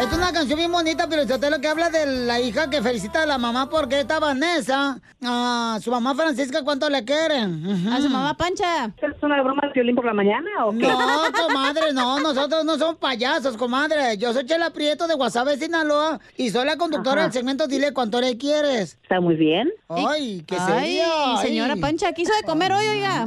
Es 0.00 0.12
una 0.12 0.32
canción 0.32 0.56
bien 0.56 0.70
bonita, 0.70 1.08
pero 1.08 1.24
yo 1.24 1.40
te 1.40 1.50
lo 1.50 1.60
que 1.60 1.66
habla 1.66 1.90
de 1.90 2.06
la 2.24 2.38
hija 2.40 2.70
que 2.70 2.80
felicita 2.80 3.24
a 3.24 3.26
la 3.26 3.36
mamá 3.36 3.68
porque 3.68 3.98
esta 4.00 4.20
Vanessa, 4.20 5.00
a 5.24 5.78
su 5.82 5.90
mamá 5.90 6.14
Francisca, 6.14 6.62
¿cuánto 6.62 6.88
le 6.88 7.04
quiere? 7.04 7.38
A 7.40 8.00
su 8.00 8.08
mamá 8.08 8.36
Pancha. 8.36 8.86
¿Es 8.96 9.20
una 9.22 9.42
broma 9.42 9.62
de 9.66 9.72
violín 9.72 9.96
por 9.96 10.04
la 10.04 10.14
mañana 10.14 10.48
o 10.66 10.70
qué? 10.72 10.86
No, 10.86 10.98
comadre, 11.32 11.92
no, 11.92 12.20
nosotros 12.20 12.64
no 12.64 12.78
somos 12.78 12.96
payasos, 12.96 13.56
comadre. 13.56 14.16
Yo 14.18 14.32
soy 14.32 14.46
Chela 14.46 14.70
Prieto 14.70 15.08
de 15.08 15.14
Guasave, 15.14 15.56
Sinaloa, 15.56 16.20
y 16.36 16.50
soy 16.50 16.64
la 16.64 16.76
conductora 16.76 17.22
Ajá. 17.22 17.22
del 17.24 17.32
segmento 17.32 17.66
Dile 17.66 17.92
Cuánto 17.92 18.20
le 18.20 18.38
quieres. 18.38 18.96
Está 19.02 19.20
muy 19.20 19.34
bien. 19.34 19.68
Ay, 19.88 20.44
qué 20.46 20.56
Ay, 20.60 20.94
sería. 20.94 21.36
señora 21.42 21.74
Pancha, 21.74 22.12
¿quiso 22.12 22.32
de 22.40 22.46
comer 22.46 22.70
hoy, 22.72 22.86
oiga? 22.86 23.26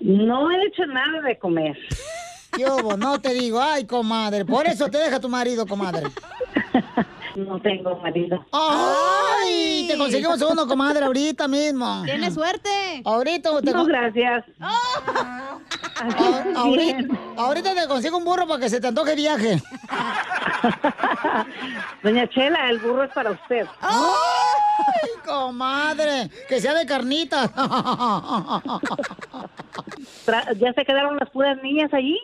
No 0.00 0.50
he 0.50 0.66
hecho 0.68 0.86
nada 0.86 1.20
de 1.22 1.38
comer. 1.38 1.76
¿Qué 2.52 2.64
hubo? 2.64 2.96
No 2.96 3.20
te 3.20 3.34
digo, 3.34 3.60
ay, 3.60 3.84
comadre. 3.86 4.44
Por 4.44 4.66
eso 4.66 4.88
te 4.88 4.98
deja 4.98 5.20
tu 5.20 5.28
marido, 5.28 5.66
comadre. 5.66 6.08
No 7.36 7.60
tengo 7.60 7.96
marido. 7.96 8.44
¡Ay! 8.50 9.86
Te 9.88 9.98
conseguimos 9.98 10.40
uno, 10.40 10.66
comadre, 10.66 11.04
ahorita 11.04 11.46
mismo. 11.46 12.02
Tiene 12.04 12.30
suerte. 12.30 13.02
Ahorita 13.04 13.60
te 13.60 13.72
No, 13.72 13.84
gracias. 13.84 14.44
Ah, 14.58 15.58
ahorita, 16.56 17.08
ahorita 17.36 17.74
te 17.74 17.86
consigo 17.88 18.16
un 18.16 18.24
burro 18.24 18.46
para 18.46 18.60
que 18.60 18.70
se 18.70 18.80
te 18.80 18.86
antoje 18.86 19.14
viaje. 19.14 19.62
Doña 22.02 22.26
Chela, 22.28 22.70
el 22.70 22.78
burro 22.78 23.04
es 23.04 23.12
para 23.12 23.32
usted. 23.32 23.66
¡Ay, 23.82 25.10
comadre! 25.26 26.30
Que 26.48 26.58
sea 26.60 26.72
de 26.72 26.86
carnita. 26.86 27.50
¿Ya 30.58 30.72
se 30.72 30.84
quedaron 30.84 31.16
las 31.16 31.30
puras 31.30 31.62
niñas 31.62 31.92
allí? 31.92 32.18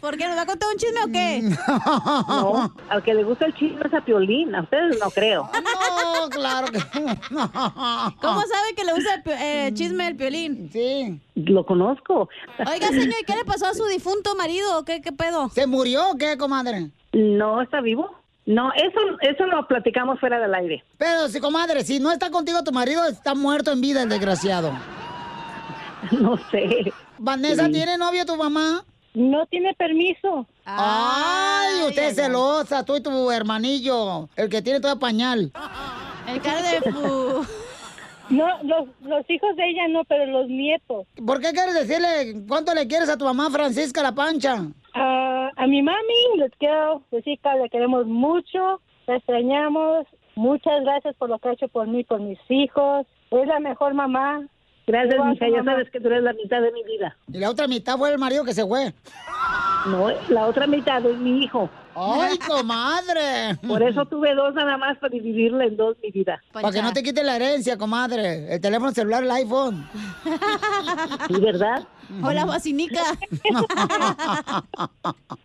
¿Por 0.00 0.16
qué? 0.16 0.28
¿Nos 0.28 0.36
va 0.36 0.42
a 0.42 0.46
contar 0.46 0.68
un 0.72 0.78
chisme 0.78 1.00
o 1.04 1.12
qué? 1.12 1.42
No, 2.28 2.74
al 2.88 3.02
que 3.02 3.14
le 3.14 3.24
gusta 3.24 3.46
el 3.46 3.54
chisme 3.54 3.80
es 3.84 3.94
a 3.94 4.00
Piolín. 4.00 4.54
A 4.54 4.62
ustedes 4.62 4.98
no 5.00 5.10
creo. 5.10 5.50
No, 5.52 6.28
claro 6.30 6.68
que 6.68 6.78
¿Cómo 6.88 8.40
sabe 8.40 8.74
que 8.76 8.84
le 8.84 8.92
gusta 8.92 9.14
el 9.14 9.22
eh, 9.26 9.70
chisme 9.74 10.08
el 10.08 10.16
piolín? 10.16 10.70
Sí. 10.72 11.20
Lo 11.34 11.64
conozco. 11.64 12.28
Oiga, 12.58 12.88
señor, 12.88 13.14
¿y 13.20 13.24
qué 13.24 13.36
le 13.36 13.44
pasó 13.44 13.66
a 13.66 13.74
su 13.74 13.84
difunto 13.86 14.34
marido? 14.34 14.84
¿Qué, 14.84 15.00
qué 15.02 15.12
pedo? 15.12 15.48
¿Se 15.50 15.66
murió 15.66 16.10
o 16.10 16.16
qué, 16.16 16.36
comadre? 16.36 16.90
No, 17.12 17.62
¿está 17.62 17.80
vivo? 17.80 18.10
No, 18.46 18.72
eso, 18.74 19.00
eso 19.22 19.46
lo 19.46 19.66
platicamos 19.66 20.20
fuera 20.20 20.38
del 20.38 20.54
aire. 20.54 20.84
Pero, 20.98 21.28
si, 21.28 21.40
comadre, 21.40 21.82
si 21.82 21.98
no 21.98 22.12
está 22.12 22.30
contigo 22.30 22.62
tu 22.62 22.72
marido, 22.72 23.04
está 23.06 23.34
muerto 23.34 23.72
en 23.72 23.80
vida 23.80 24.02
el 24.02 24.08
desgraciado. 24.08 24.72
No 26.20 26.36
sé. 26.50 26.92
Vanessa, 27.18 27.66
Sí. 27.66 27.72
¿tiene 27.72 27.96
novio 27.98 28.24
tu 28.26 28.36
mamá? 28.36 28.84
No 29.14 29.46
tiene 29.46 29.72
permiso. 29.74 30.46
Ay, 30.64 31.84
usted 31.88 32.08
es 32.10 32.16
celosa, 32.16 32.84
tú 32.84 32.96
y 32.96 33.02
tu 33.02 33.30
hermanillo, 33.30 34.28
el 34.36 34.48
que 34.50 34.60
tiene 34.62 34.80
todo 34.80 34.98
pañal. 34.98 35.52
El 36.28 36.40
cara 36.42 36.62
de 36.62 36.80
fu. 36.92 37.46
No, 38.28 38.44
los, 38.64 38.88
los 39.02 39.24
hijos 39.30 39.54
de 39.54 39.68
ella 39.70 39.86
no, 39.88 40.02
pero 40.02 40.26
los 40.26 40.48
nietos. 40.48 41.06
¿Por 41.24 41.40
qué 41.40 41.52
quieres 41.52 41.74
decirle 41.74 42.42
cuánto 42.48 42.74
le 42.74 42.88
quieres 42.88 43.08
a 43.08 43.16
tu 43.16 43.24
mamá 43.24 43.50
Francisca 43.50 44.02
La 44.02 44.16
Pancha? 44.16 44.64
Ah, 44.94 45.48
a 45.54 45.66
mi 45.68 45.80
mami 45.80 46.36
les 46.38 46.50
quiero 46.58 47.02
decir 47.12 47.38
que 47.40 47.48
le 47.62 47.70
queremos 47.70 48.04
mucho, 48.08 48.80
la 49.06 49.14
extrañamos. 49.18 50.06
Muchas 50.34 50.80
gracias 50.82 51.14
por 51.14 51.28
lo 51.30 51.38
que 51.38 51.50
ha 51.50 51.52
hecho 51.52 51.68
por 51.68 51.86
mí, 51.86 52.02
por 52.02 52.18
mis 52.20 52.40
hijos. 52.48 53.06
Es 53.30 53.46
la 53.46 53.60
mejor 53.60 53.94
mamá. 53.94 54.42
Gracias, 54.86 55.24
mija. 55.24 55.48
Ya 55.48 55.64
sabes 55.64 55.90
que 55.90 56.00
tú 56.00 56.06
eres 56.06 56.22
la 56.22 56.32
mitad 56.32 56.60
de 56.62 56.70
mi 56.70 56.84
vida. 56.84 57.16
Y 57.32 57.38
la 57.38 57.50
otra 57.50 57.66
mitad 57.66 57.98
fue 57.98 58.12
el 58.12 58.18
marido 58.18 58.44
que 58.44 58.54
se 58.54 58.64
fue. 58.64 58.94
No, 59.86 60.10
la 60.28 60.46
otra 60.46 60.66
mitad 60.66 61.04
es 61.04 61.18
mi 61.18 61.42
hijo. 61.42 61.68
¡Ay, 61.96 62.38
comadre! 62.46 63.56
Por 63.66 63.82
eso 63.82 64.04
tuve 64.06 64.34
dos 64.34 64.54
nada 64.54 64.76
más 64.76 64.98
para 64.98 65.10
dividirla 65.12 65.64
en 65.64 65.76
dos 65.76 65.96
mi 66.02 66.10
vida. 66.10 66.40
Para 66.52 66.70
que 66.70 66.82
no 66.82 66.92
te 66.92 67.02
quite 67.02 67.24
la 67.24 67.36
herencia, 67.36 67.76
comadre. 67.76 68.54
El 68.54 68.60
teléfono 68.60 68.92
celular, 68.92 69.24
el 69.24 69.30
iPhone. 69.30 69.88
¿Y 71.28 71.40
verdad? 71.40 71.82
O 72.22 72.30
la 72.30 72.44
vacinica. 72.44 73.02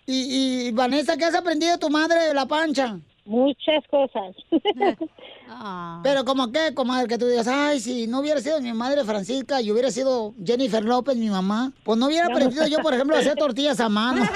y, 0.06 0.68
y, 0.68 0.72
Vanessa, 0.72 1.18
¿qué 1.18 1.26
has 1.26 1.36
aprendido 1.36 1.72
de 1.72 1.78
tu 1.80 1.90
madre 1.90 2.28
de 2.28 2.34
La 2.34 2.46
Pancha? 2.46 3.00
Muchas 3.26 3.84
cosas. 3.90 4.36
Pero 6.04 6.26
como 6.26 6.52
qué, 6.52 6.74
comadre, 6.74 7.08
que 7.08 7.18
tú 7.18 7.28
digas, 7.28 7.48
ay, 7.48 7.80
si 7.80 8.08
no 8.08 8.20
hubiera 8.20 8.42
sido 8.42 8.60
mi 8.62 8.74
madre 8.74 9.04
Francisca 9.04 9.62
y 9.62 9.72
hubiera 9.72 9.92
sido 9.92 10.34
Jennifer 10.44 10.84
López, 10.84 11.16
mi 11.16 11.30
mamá, 11.30 11.72
pues 11.84 12.00
no 12.00 12.08
hubiera 12.08 12.28
aprendido 12.28 12.66
yo, 12.68 12.80
por 12.80 12.94
ejemplo, 12.94 13.16
a 13.16 13.20
hacer 13.20 13.36
tortillas 13.36 13.80
a 13.80 13.90
mano. 13.90 14.24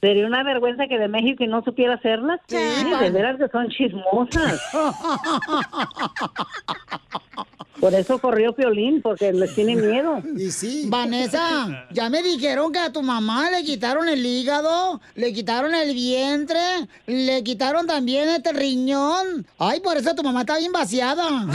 Sería 0.00 0.26
una 0.26 0.44
vergüenza 0.44 0.86
que 0.86 0.96
de 0.96 1.08
México 1.08 1.42
y 1.42 1.48
no 1.48 1.60
supiera 1.64 1.94
hacerlas. 1.94 2.40
Sí, 2.46 2.56
de 2.56 3.10
veras 3.10 3.36
que 3.36 3.48
son 3.48 3.68
chismosas. 3.68 4.62
Por 7.80 7.94
eso 7.94 8.18
corrió 8.18 8.52
Piolín, 8.54 9.00
porque 9.02 9.32
les 9.32 9.54
tiene 9.54 9.76
miedo. 9.76 10.22
Y 10.38 10.50
sí. 10.50 10.84
Vanessa, 10.86 11.86
ya 11.90 12.08
me 12.10 12.22
dijeron 12.22 12.72
que 12.72 12.78
a 12.78 12.92
tu 12.92 13.02
mamá 13.02 13.50
le 13.50 13.64
quitaron 13.64 14.08
el 14.08 14.24
hígado, 14.24 15.00
le 15.14 15.32
quitaron 15.32 15.74
el 15.74 15.94
vientre, 15.94 16.60
le 17.06 17.42
quitaron 17.42 17.86
también 17.86 18.28
este 18.28 18.52
riñón. 18.52 19.46
Ay, 19.58 19.80
por 19.80 19.96
eso 19.96 20.14
tu 20.14 20.22
mamá 20.22 20.42
está 20.42 20.58
bien 20.58 20.70
vaciada. 20.72 21.28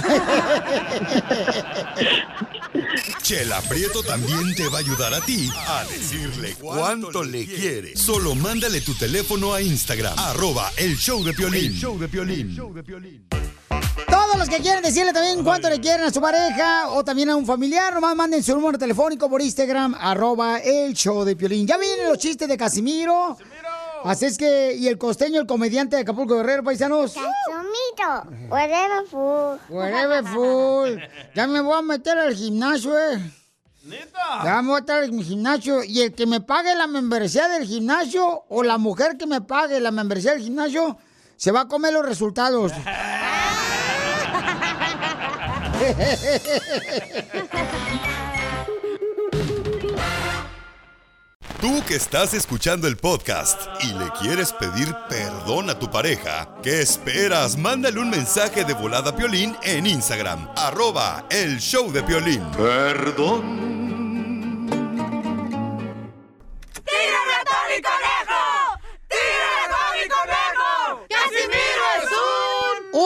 Chela 3.22 3.62
Prieto 3.62 4.04
también 4.04 4.54
te 4.56 4.68
va 4.68 4.78
a 4.78 4.82
ayudar 4.82 5.14
a 5.14 5.22
ti 5.22 5.50
a 5.68 5.86
decirle 5.86 6.56
cuánto 6.60 7.24
le 7.24 7.46
quiere. 7.46 7.96
Solo 7.96 8.36
mándale 8.36 8.82
tu 8.82 8.94
teléfono 8.96 9.54
a 9.54 9.62
Instagram, 9.62 10.18
arroba 10.18 10.72
el 10.78 10.98
show 10.98 11.24
de 11.24 11.34
Piolín. 11.34 11.66
El 11.66 11.74
show 11.74 11.98
de 11.98 12.10
Piolín. 12.10 13.28
Todos 14.34 14.48
los 14.48 14.58
que 14.58 14.64
quieren 14.64 14.82
decirle 14.82 15.14
también 15.14 15.44
cuánto 15.44 15.70
le 15.70 15.80
quieren 15.80 16.08
a 16.08 16.12
su 16.12 16.20
pareja 16.20 16.90
o 16.90 17.04
también 17.04 17.30
a 17.30 17.36
un 17.36 17.46
familiar, 17.46 17.94
nomás 17.94 18.16
manden 18.16 18.42
su 18.42 18.56
número 18.56 18.80
telefónico 18.80 19.30
por 19.30 19.40
Instagram, 19.40 19.94
arroba 19.94 20.58
el 20.58 20.96
show 20.96 21.24
de 21.24 21.36
Piolín. 21.36 21.68
Ya 21.68 21.78
vienen 21.78 22.10
los 22.10 22.18
chistes 22.18 22.48
de 22.48 22.58
Casimiro. 22.58 23.38
Así 24.04 24.26
es 24.26 24.36
que, 24.36 24.74
y 24.74 24.88
el 24.88 24.98
costeño, 24.98 25.40
el 25.40 25.46
comediante 25.46 25.98
de 25.98 26.02
Acapulco 26.02 26.38
Guerrero, 26.38 26.64
paisanos. 26.64 27.14
Casumito, 27.14 28.50
whatever 28.50 29.06
fool. 29.06 29.60
Whatever, 29.70 30.26
fool. 30.26 31.04
Ya 31.36 31.46
me 31.46 31.62
voy 31.62 31.78
a 31.78 31.82
meter 31.84 32.18
al 32.18 32.34
gimnasio, 32.34 32.98
eh. 32.98 33.32
Ya 34.44 34.64
me 34.64 34.70
voy 34.70 34.78
a 34.78 34.82
meter 34.82 34.96
al 34.96 35.24
gimnasio. 35.24 35.84
Y 35.84 36.02
el 36.02 36.16
que 36.16 36.26
me 36.26 36.42
pague 36.42 36.74
la 36.74 36.88
membresía 36.88 37.48
del 37.50 37.68
gimnasio 37.68 38.46
o 38.50 38.64
la 38.64 38.80
mujer 38.80 39.16
que 39.16 39.28
me 39.28 39.42
pague 39.42 39.80
la 39.80 39.92
membresía 39.92 40.32
del 40.32 40.42
gimnasio 40.42 40.98
se 41.38 41.52
va 41.52 41.62
a 41.62 41.68
comer 41.68 41.94
los 41.94 42.04
resultados. 42.04 42.72
Tú 51.64 51.82
que 51.88 51.96
estás 51.96 52.34
escuchando 52.34 52.90
el 52.90 52.98
podcast 52.98 53.58
y 53.82 53.94
le 53.94 54.10
quieres 54.20 54.52
pedir 54.52 54.94
perdón 55.08 55.70
a 55.70 55.80
tu 55.80 55.90
pareja, 55.90 56.50
¿qué 56.62 56.82
esperas? 56.82 57.58
Mándale 57.58 58.02
un 58.02 58.10
mensaje 58.10 58.66
de 58.66 58.74
volada 58.74 59.16
Piolín 59.16 59.56
en 59.64 59.88
Instagram, 59.88 60.50
arroba 60.58 61.24
el 61.30 61.62
show 61.62 61.90
de 61.90 62.04
Piolín. 62.04 62.44
Perdón. 62.58 63.83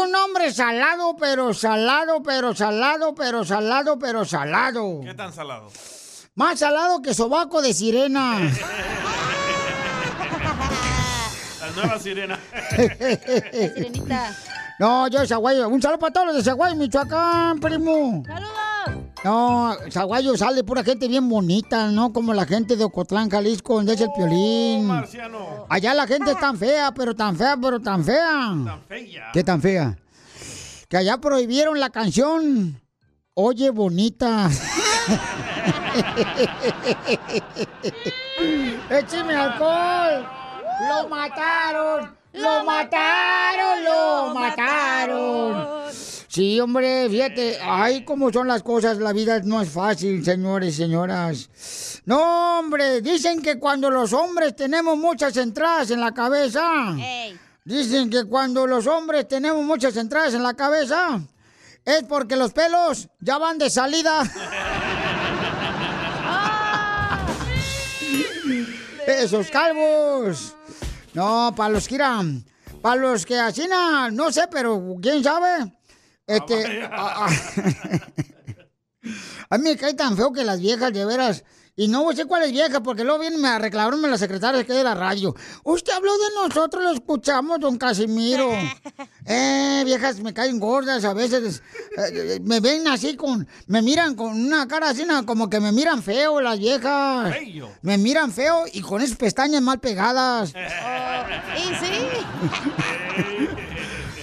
Un... 0.08 0.16
Hombre 0.16 0.52
salado, 0.52 1.16
pero 1.18 1.54
salado, 1.54 2.22
pero 2.24 2.54
salado, 2.56 3.16
pero 3.16 3.44
salado, 3.46 3.98
pero 3.98 4.26
salado. 4.26 5.02
¿Qué 5.04 5.14
tan 5.14 5.32
salado? 5.34 5.70
Más 6.36 6.60
salado 6.60 7.02
que 7.02 7.14
sobaco 7.14 7.62
de 7.62 7.74
sirena. 7.74 8.40
La 11.62 11.72
nueva 11.76 12.00
sirena. 12.00 12.40
Sirenita. 13.76 14.36
No, 14.80 15.08
yo 15.08 15.26
Zaguayo. 15.26 15.68
Un 15.68 15.82
saludo 15.82 16.00
para 16.00 16.14
todos 16.14 16.28
los 16.28 16.36
de 16.36 16.44
Zaguayo, 16.44 16.76
Michoacán, 16.76 17.60
primo. 17.60 18.24
¡Saludos! 18.26 19.07
No, 19.24 19.76
Zaguayo 19.92 20.38
sale 20.38 20.64
pura 20.64 20.84
gente 20.84 21.08
bien 21.08 21.28
bonita, 21.28 21.88
¿no? 21.88 22.14
Como 22.14 22.34
la 22.34 22.46
gente 22.46 22.76
de 22.76 22.84
Ocotlán, 22.84 23.30
Jalisco, 23.30 23.76
donde 23.76 23.94
es 23.94 24.02
el 24.02 24.10
piolín. 24.16 24.92
Allá 25.70 25.94
la 25.94 26.08
gente 26.08 26.32
es 26.32 26.40
tan 26.40 26.58
fea, 26.58 26.94
pero 26.94 27.16
tan 27.16 27.36
fea, 27.36 27.58
pero 27.62 27.80
tan 27.82 28.04
fea. 28.04 28.56
Tan 28.66 28.82
fea. 28.88 29.32
¿Qué 29.34 29.44
tan 29.44 29.62
fea? 29.62 29.98
Que 30.88 30.98
allá 30.98 31.18
prohibieron 31.18 31.80
la 31.80 31.90
canción 31.90 32.80
Oye 33.34 33.70
Bonita. 33.70 34.50
¡Écheme 38.90 39.36
alcohol! 39.36 40.26
¡Lo 40.90 41.08
mataron! 41.10 42.18
¡Lo 42.34 42.64
mataron! 42.64 43.84
¡Lo 43.84 44.34
mataron! 44.34 45.78
Sí, 46.28 46.60
hombre, 46.60 47.08
fíjate, 47.10 47.58
ay, 47.62 48.04
cómo 48.04 48.32
son 48.32 48.48
las 48.48 48.62
cosas, 48.62 48.98
la 48.98 49.14
vida 49.14 49.40
no 49.44 49.62
es 49.62 49.70
fácil, 49.70 50.24
señores 50.24 50.74
y 50.74 50.78
señoras. 50.78 52.02
No, 52.06 52.60
hombre, 52.60 53.02
dicen 53.02 53.42
que 53.42 53.58
cuando 53.58 53.90
los 53.90 54.14
hombres 54.14 54.56
tenemos 54.56 54.98
muchas 54.98 55.38
entradas 55.38 55.90
en 55.92 56.02
la 56.02 56.14
cabeza, 56.14 56.96
dicen 57.64 58.10
que 58.10 58.26
cuando 58.26 58.68
los 58.68 58.88
hombres 58.88 59.28
tenemos 59.28 59.64
muchas 59.64 59.96
entradas 59.96 60.34
en 60.34 60.44
la 60.44 60.54
cabeza, 60.54 61.22
es 61.86 62.04
porque 62.04 62.36
los 62.36 62.52
pelos 62.52 63.08
ya 63.20 63.38
van 63.38 63.58
de 63.58 63.70
salida. 63.70 64.24
Esos 69.08 69.50
calvos. 69.50 70.56
No, 71.14 71.54
para 71.56 71.70
los 71.70 71.88
que 71.88 71.96
irán. 71.96 72.46
Para 72.82 73.02
los 73.02 73.26
que 73.26 73.40
así, 73.40 73.68
no 74.12 74.32
sé, 74.32 74.48
pero 74.52 74.96
quién 75.02 75.24
sabe. 75.24 75.74
Este. 76.28 76.84
a, 76.84 77.26
a- 77.26 77.30
a 79.50 79.58
mí 79.58 79.64
me 79.64 79.78
cae 79.78 79.94
tan 79.94 80.16
feo 80.18 80.32
que 80.34 80.44
las 80.44 80.60
viejas, 80.60 80.92
de 80.94 81.06
veras. 81.06 81.44
Y 81.80 81.88
no 81.90 82.12
sé 82.12 82.26
cuáles 82.26 82.52
viejas, 82.52 82.82
porque 82.84 83.04
luego 83.04 83.20
vienen 83.20 83.46
a 83.46 83.60
reclamarme 83.60 84.08
las 84.08 84.20
secretarias 84.20 84.66
que 84.66 84.74
de 84.74 84.84
la 84.84 84.96
radio. 84.96 85.36
Usted 85.64 85.94
habló 85.94 86.12
de 86.12 86.26
nosotros, 86.34 86.84
lo 86.84 86.90
escuchamos, 86.92 87.60
don 87.60 87.78
Casimiro. 87.78 88.50
Eh, 89.30 89.82
viejas 89.86 90.22
me 90.22 90.34
caen 90.34 90.58
gordas 90.58 91.04
a 91.04 91.14
veces. 91.14 91.62
eh, 91.98 92.02
eh, 92.14 92.40
me 92.42 92.62
ven 92.62 92.88
así 92.88 93.18
con. 93.18 93.46
Me 93.68 93.82
miran 93.82 94.16
con 94.16 94.30
una 94.34 94.66
cara 94.70 94.90
así, 94.92 95.06
como 95.26 95.50
que 95.50 95.60
me 95.60 95.74
miran 95.74 96.02
feo 96.02 96.40
las 96.40 96.58
viejas. 96.58 97.32
Bello. 97.32 97.70
Me 97.82 97.98
miran 97.98 98.32
feo 98.32 98.64
y 98.72 98.80
con 98.82 99.02
esas 99.02 99.18
pestañas 99.18 99.62
mal 99.62 99.80
pegadas. 99.82 100.54
Y 101.58 101.62
sí. 101.86 102.08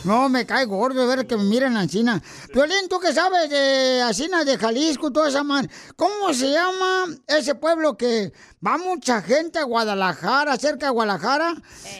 No, 0.04 0.28
me 0.28 0.44
cae 0.44 0.66
gordo 0.66 1.06
ver 1.06 1.26
que 1.26 1.36
me 1.36 1.44
miren 1.44 1.76
Ancina. 1.76 2.22
Violín, 2.52 2.88
¿tú 2.88 2.98
qué 3.00 3.12
sabes 3.12 3.48
de 3.48 4.02
Ancina, 4.02 4.44
de 4.44 4.58
Jalisco, 4.58 5.10
toda 5.10 5.28
esa 5.28 5.42
man? 5.42 5.68
¿Cómo 5.96 6.34
se 6.34 6.50
llama 6.50 7.06
ese 7.26 7.54
pueblo 7.54 7.96
que 7.96 8.32
va 8.64 8.76
mucha 8.76 9.22
gente 9.22 9.58
a 9.58 9.64
Guadalajara, 9.64 10.56
cerca 10.58 10.86
de 10.86 10.92
Guadalajara? 10.92 11.54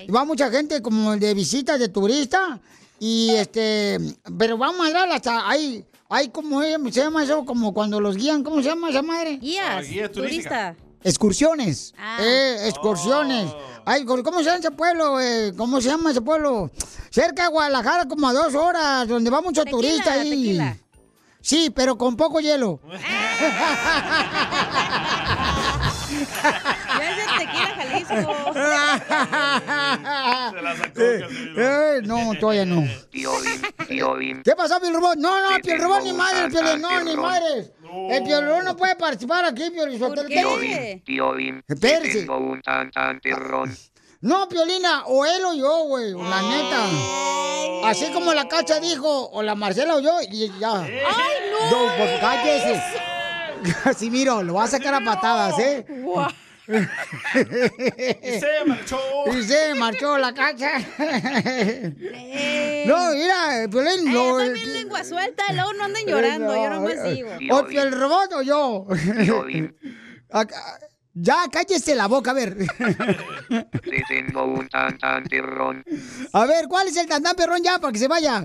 Y 0.07 0.11
va 0.11 0.25
mucha 0.25 0.51
gente 0.51 0.83
como 0.83 1.17
de 1.17 1.33
visita, 1.33 1.79
de 1.79 1.89
turista. 1.89 2.61
Y 3.01 3.31
este, 3.31 3.99
pero 4.39 4.59
vamos 4.59 4.87
a 4.87 4.91
ir 4.91 4.97
hasta 4.97 5.49
ahí. 5.49 5.85
Hay 6.11 6.29
como 6.29 6.61
se 6.63 6.79
llama 6.91 7.25
eso, 7.25 7.45
como 7.45 7.73
cuando 7.73 8.01
los 8.01 8.17
guían, 8.17 8.45
¿cómo 8.45 8.57
se 8.59 8.69
llama 8.69 8.91
esa 8.91 9.03
madre? 9.03 9.39
Guías, 9.39 9.67
Ah, 9.69 9.81
guía 9.81 10.13
turista. 10.13 10.77
Excursiones. 11.03 11.95
Ah. 11.99 12.19
Eh, 12.21 12.69
excursiones. 12.69 13.51
Ay, 13.87 14.05
¿cómo 14.05 14.39
se 14.39 14.45
llama 14.45 14.59
ese 14.59 14.71
pueblo? 14.71 15.21
eh? 15.21 15.53
¿Cómo 15.57 15.81
se 15.81 15.89
llama 15.89 16.11
ese 16.11 16.21
pueblo? 16.23 16.71
Cerca 17.11 17.45
de 17.45 17.49
Guadalajara, 17.51 18.07
como 18.07 18.29
a 18.29 18.33
dos 18.33 18.55
horas, 18.55 19.07
donde 19.09 19.31
va 19.31 19.41
mucho 19.41 19.63
Tequila, 19.65 19.81
turista 19.81 20.13
ahí. 20.15 20.31
tequila. 20.31 20.77
Sí, 21.41 21.71
pero 21.75 21.97
con 21.99 22.17
poco 22.17 22.41
hielo. 22.41 22.81
Ya 26.15 27.11
es 27.11 27.17
de 27.17 27.25
tequila, 27.45 27.71
Jalisco. 27.77 28.15
Eh, 31.57 32.01
no, 32.05 32.33
todavía 32.39 32.65
no. 32.65 32.83
¿Qué 33.13 34.55
pasó, 34.57 34.81
Piel 34.81 34.95
Robot? 34.95 35.17
No, 35.17 35.51
no, 35.51 35.57
Piel 35.61 35.81
Robot 35.81 36.03
ni 36.03 36.13
madre, 36.13 36.49
Piel, 36.51 36.81
no, 36.81 37.03
ni 37.03 37.17
madre. 37.17 37.73
El 38.11 38.47
Robot 38.47 38.65
no 38.65 38.77
puede 38.77 38.97
participar 38.97 39.45
aquí, 39.45 39.71
Piel 39.71 39.99
¿Por 39.99 40.27
qué? 40.27 41.03
Piolín, 41.05 41.63
Espérese. 41.69 42.21
tengo 42.21 42.39
un 42.39 42.61
tan 42.63 42.91
tan 42.91 43.21
terrón. 43.21 43.75
No, 44.21 44.49
Piolina, 44.49 45.05
o 45.05 45.27
él 45.27 45.45
o 45.45 45.53
yo, 45.53 45.85
güey, 45.85 46.13
la 46.13 46.41
neta. 46.41 47.91
Así 47.91 48.11
como 48.11 48.33
la 48.33 48.49
cacha 48.49 48.81
dijo, 48.81 49.29
o 49.31 49.43
la 49.43 49.55
Marcela 49.55 49.97
o 49.97 50.01
yo, 50.01 50.19
y 50.23 50.51
ya. 50.59 50.81
¡Ay, 50.81 50.95
no! 51.71 51.79
pues 51.99 52.21
cállese. 52.21 52.83
Casimiro, 53.85 54.43
lo 54.43 54.55
va 54.55 54.65
a 54.65 54.69
sacar 54.69 54.95
a 54.95 55.01
patadas, 55.05 55.59
¿eh? 55.59 55.85
Y 56.67 58.41
se 58.41 58.65
marchó. 58.67 58.99
Y 59.33 59.43
se 59.43 59.75
marchó 59.75 60.19
la 60.19 60.33
cacha. 60.33 60.79
no, 62.87 63.11
mira, 63.13 63.69
Piolín, 63.71 64.09
Ay, 64.09 64.13
lo... 64.15 64.39
yo 64.39 64.39
también 64.39 64.73
lengua 64.73 65.05
suelta, 65.05 65.43
luego 65.53 65.73
no 65.75 65.85
anden 65.85 66.07
llorando, 66.07 66.55
yo 66.55 66.71
no 66.71 66.81
me 66.81 66.97
sigo. 67.15 67.31
O 67.51 67.67
el 67.69 67.93
robot 67.93 68.33
o 68.35 68.43
yo. 68.43 68.87
Acá- 70.31 70.79
Ya, 71.17 71.45
cállese 71.53 71.95
la 71.95 72.09
boca, 72.09 72.33
a 72.33 72.35
ver. 72.35 72.57
Te 73.47 74.03
tengo 74.09 74.45
un 74.47 74.69
tan 74.69 74.99
tan 74.99 75.23
perrón. 75.25 75.85
A 76.33 76.45
ver, 76.45 76.67
¿cuál 76.67 76.89
es 76.89 76.97
el 76.97 77.07
tantán 77.07 77.37
perrón 77.37 77.63
ya 77.63 77.79
para 77.79 77.93
que 77.93 78.01
se 78.01 78.09
vaya? 78.09 78.45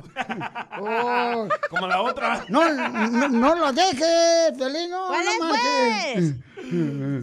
Oh. 0.79 1.47
Como 1.69 1.87
la 1.87 2.01
otra. 2.01 2.45
No, 2.49 2.69
no, 2.71 3.27
no 3.29 3.55
lo 3.55 3.73
dejes, 3.73 4.51
Piolín, 4.55 4.91
no, 4.91 5.07
¿Cuál 5.07 5.25
no 5.25 5.31
es, 5.31 5.39
marches. 5.39 6.33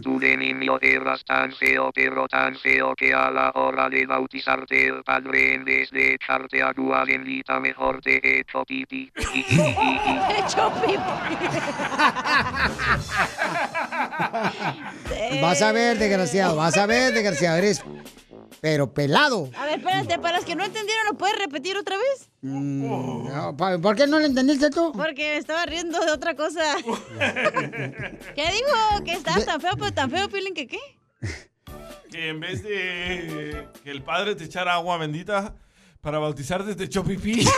Tú 0.01 0.19
de 0.19 0.35
niño 0.37 0.77
eras 0.81 1.23
tan 1.23 1.51
feo, 1.53 1.91
pero 1.93 2.27
tan 2.27 2.55
feo 2.55 2.93
que 2.95 3.13
a 3.13 3.31
la 3.31 3.51
hora 3.55 3.89
de 3.89 4.05
bautizarte 4.05 4.87
el 4.87 5.03
padre 5.03 5.55
en 5.55 5.65
vez 5.65 5.89
de 5.91 6.15
echarte 6.15 6.61
agua 6.61 7.05
bendita 7.05 7.59
mejor 7.59 8.01
te 8.01 8.39
echó 8.39 8.65
pipí. 8.65 9.11
Hecho 9.17 10.71
Vas 15.41 15.61
a 15.61 15.71
ver, 15.71 15.97
desgraciado, 15.97 16.55
vas 16.55 16.77
a 16.77 16.85
ver, 16.85 17.13
desgraciado, 17.13 17.57
eres 17.57 17.83
pero 18.61 18.93
pelado. 18.93 19.49
A 19.55 19.65
ver, 19.65 19.79
espérate, 19.79 20.19
para 20.19 20.37
los 20.37 20.45
que 20.45 20.55
no 20.55 20.63
entendieron, 20.63 21.05
¿lo 21.07 21.17
puedes 21.17 21.37
repetir 21.37 21.77
otra 21.77 21.97
vez? 21.97 22.29
Mm, 22.41 23.27
no, 23.27 23.57
¿Por 23.81 23.95
qué 23.95 24.07
no 24.07 24.19
lo 24.19 24.25
entendiste 24.25 24.69
tú? 24.69 24.91
Porque 24.93 25.31
me 25.31 25.37
estaba 25.37 25.65
riendo 25.65 25.99
de 25.99 26.11
otra 26.11 26.35
cosa. 26.35 26.61
¿Qué 26.81 28.51
dijo? 28.51 29.03
Que 29.03 29.13
estaba 29.13 29.43
tan 29.43 29.61
feo, 29.61 29.71
pero 29.77 29.93
tan 29.93 30.09
feo, 30.11 30.29
Piolín, 30.29 30.53
que 30.53 30.67
qué? 30.67 30.79
Que 32.11 32.29
en 32.29 32.39
vez 32.39 32.63
de 32.63 33.67
que 33.83 33.91
el 33.91 34.01
padre 34.03 34.35
te 34.35 34.45
echara 34.45 34.73
agua 34.73 34.97
bendita 34.97 35.55
para 36.01 36.19
bautizarte, 36.19 36.75
te 36.75 36.85
echó 36.85 37.03
pipí. 37.03 37.45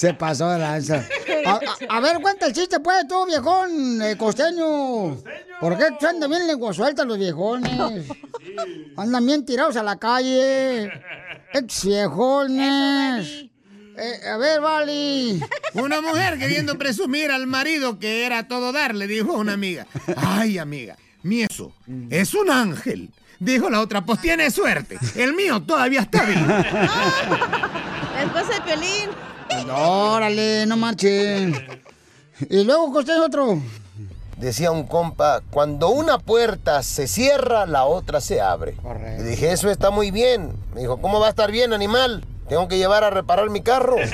Se 0.00 0.14
pasó 0.14 0.48
de 0.48 0.58
lanza. 0.58 1.04
A, 1.44 1.50
a- 1.50 1.96
a 1.96 2.00
ver, 2.00 2.20
cuenta 2.22 2.46
el 2.46 2.54
chiste, 2.54 2.80
pues, 2.80 3.06
tú, 3.06 3.26
viejón 3.26 4.00
eh, 4.00 4.16
costeño. 4.16 5.18
¿Por 5.60 5.76
qué 5.76 6.06
andan 6.06 6.30
bien 6.30 6.46
lengua 6.46 6.72
suelta 6.72 7.04
los 7.04 7.18
viejones? 7.18 8.06
Andan 8.96 9.26
bien 9.26 9.44
tirados 9.44 9.76
a 9.76 9.82
la 9.82 9.96
calle. 9.98 10.90
Ex 11.52 11.84
viejones. 11.84 13.44
Eh, 13.98 14.26
a 14.26 14.38
ver, 14.38 14.62
Vali. 14.62 15.38
Una 15.74 16.00
mujer 16.00 16.38
queriendo 16.38 16.78
presumir 16.78 17.30
al 17.30 17.46
marido 17.46 17.98
que 17.98 18.24
era 18.24 18.48
todo 18.48 18.72
dar, 18.72 18.94
le 18.94 19.06
dijo 19.06 19.32
a 19.34 19.36
una 19.38 19.52
amiga. 19.52 19.86
Ay, 20.16 20.56
amiga, 20.56 20.96
mi 21.22 21.42
eso 21.42 21.74
es 22.08 22.32
un 22.32 22.48
ángel. 22.48 23.10
Dijo 23.38 23.68
la 23.68 23.80
otra, 23.82 24.00
pues 24.06 24.18
tiene 24.22 24.50
suerte. 24.50 24.98
El 25.14 25.34
mío 25.34 25.60
todavía 25.60 26.00
está 26.00 26.24
vivo. 26.24 26.46
La 26.46 28.22
esposa 28.22 28.54
de 28.54 28.60
Piolín. 28.62 29.10
Órale, 29.74 30.66
no 30.66 30.76
marchen. 30.76 31.54
Y 32.48 32.64
luego 32.64 32.92
costeño 32.92 33.24
otro. 33.24 33.58
Decía 34.36 34.70
un 34.70 34.84
compa, 34.86 35.42
cuando 35.50 35.90
una 35.90 36.18
puerta 36.18 36.82
se 36.82 37.06
cierra, 37.06 37.66
la 37.66 37.84
otra 37.84 38.22
se 38.22 38.40
abre. 38.40 38.74
Le 39.18 39.22
dije, 39.22 39.52
eso 39.52 39.70
está 39.70 39.90
muy 39.90 40.10
bien. 40.10 40.52
Me 40.74 40.80
dijo, 40.80 40.98
¿cómo 41.00 41.20
va 41.20 41.26
a 41.26 41.30
estar 41.30 41.50
bien, 41.50 41.74
animal? 41.74 42.24
Tengo 42.48 42.66
que 42.66 42.78
llevar 42.78 43.04
a 43.04 43.10
reparar 43.10 43.50
mi 43.50 43.60
carro. 43.60 43.96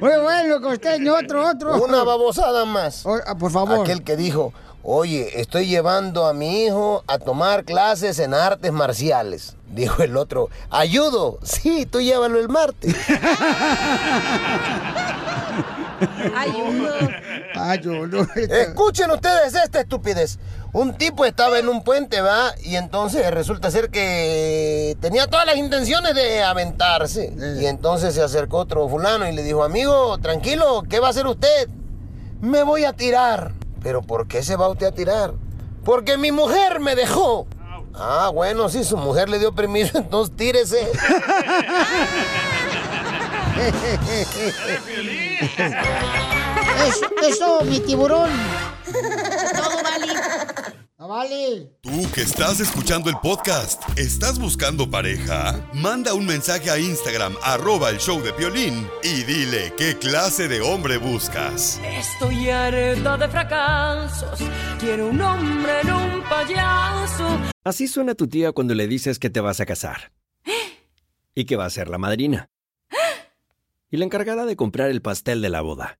Muy 0.00 0.18
bueno, 0.22 0.60
costeño, 0.60 1.14
otro, 1.14 1.46
otro. 1.46 1.82
Una 1.82 2.04
babosada 2.04 2.64
más. 2.64 3.04
por 3.38 3.50
favor. 3.50 3.80
Aquel 3.80 4.02
que 4.02 4.16
dijo, 4.16 4.52
oye, 4.82 5.40
estoy 5.40 5.66
llevando 5.66 6.26
a 6.26 6.32
mi 6.32 6.64
hijo 6.64 7.04
a 7.06 7.18
tomar 7.18 7.64
clases 7.64 8.18
en 8.18 8.34
artes 8.34 8.72
marciales. 8.72 9.56
Dijo 9.70 10.02
el 10.02 10.16
otro, 10.16 10.48
ayudo. 10.70 11.38
Sí, 11.42 11.86
tú 11.86 12.00
llévalo 12.00 12.40
el 12.40 12.48
martes. 12.48 12.94
Ayudo. 16.34 16.94
Ayudo. 17.54 18.26
Escuchen 18.34 19.10
ustedes 19.10 19.54
esta 19.54 19.80
estupidez. 19.80 20.38
Un 20.72 20.94
tipo 20.94 21.24
estaba 21.24 21.58
en 21.58 21.68
un 21.68 21.82
puente, 21.82 22.20
va, 22.20 22.54
y 22.62 22.76
entonces 22.76 23.28
resulta 23.32 23.70
ser 23.70 23.90
que 23.90 24.96
tenía 25.00 25.26
todas 25.26 25.44
las 25.44 25.56
intenciones 25.56 26.14
de 26.14 26.42
aventarse. 26.42 27.32
Y 27.60 27.66
entonces 27.66 28.14
se 28.14 28.22
acercó 28.22 28.58
otro 28.58 28.88
fulano 28.88 29.28
y 29.28 29.32
le 29.32 29.42
dijo, 29.42 29.64
amigo, 29.64 30.16
tranquilo, 30.18 30.84
¿qué 30.88 31.00
va 31.00 31.08
a 31.08 31.10
hacer 31.10 31.26
usted? 31.26 31.68
Me 32.40 32.62
voy 32.62 32.84
a 32.84 32.92
tirar. 32.92 33.52
¿Pero 33.82 34.02
por 34.02 34.26
qué 34.28 34.42
se 34.42 34.56
va 34.56 34.68
usted 34.68 34.86
a 34.86 34.92
tirar? 34.92 35.32
Porque 35.84 36.16
mi 36.18 36.32
mujer 36.32 36.80
me 36.80 36.94
dejó. 36.94 37.46
Ah, 37.94 38.30
bueno, 38.32 38.68
si 38.68 38.84
su 38.84 38.96
mujer 38.96 39.28
le 39.28 39.38
dio 39.38 39.54
permiso, 39.54 39.98
entonces 39.98 40.36
tírese. 40.36 40.90
Eso, 46.86 47.06
eso, 47.22 47.64
mi 47.64 47.80
tiburón. 47.80 48.30
Todo. 48.86 49.89
No 51.00 51.08
vale. 51.08 51.78
Tú 51.80 52.02
que 52.14 52.20
estás 52.20 52.60
escuchando 52.60 53.08
el 53.08 53.16
podcast, 53.22 53.82
¿estás 53.98 54.38
buscando 54.38 54.90
pareja? 54.90 55.66
Manda 55.72 56.12
un 56.12 56.26
mensaje 56.26 56.68
a 56.68 56.78
Instagram, 56.78 57.36
arroba 57.42 57.88
el 57.88 57.96
show 57.96 58.20
de 58.20 58.34
Piolín, 58.34 58.86
y 59.02 59.22
dile 59.22 59.72
qué 59.78 59.96
clase 59.96 60.46
de 60.46 60.60
hombre 60.60 60.98
buscas. 60.98 61.80
Estoy 61.82 62.50
harta 62.50 63.16
de 63.16 63.28
fracasos. 63.30 64.40
Quiero 64.78 65.06
un 65.08 65.22
hombre 65.22 65.80
en 65.80 65.90
un 65.90 66.22
payaso. 66.24 67.40
Así 67.64 67.88
suena 67.88 68.14
tu 68.14 68.28
tía 68.28 68.52
cuando 68.52 68.74
le 68.74 68.86
dices 68.86 69.18
que 69.18 69.30
te 69.30 69.40
vas 69.40 69.58
a 69.60 69.64
casar. 69.64 70.12
Y 71.34 71.46
que 71.46 71.56
va 71.56 71.64
a 71.64 71.70
ser 71.70 71.88
la 71.88 71.96
madrina. 71.96 72.50
Y 73.90 73.96
la 73.96 74.04
encargada 74.04 74.44
de 74.44 74.54
comprar 74.54 74.90
el 74.90 75.00
pastel 75.00 75.40
de 75.40 75.48
la 75.48 75.62
boda. 75.62 75.99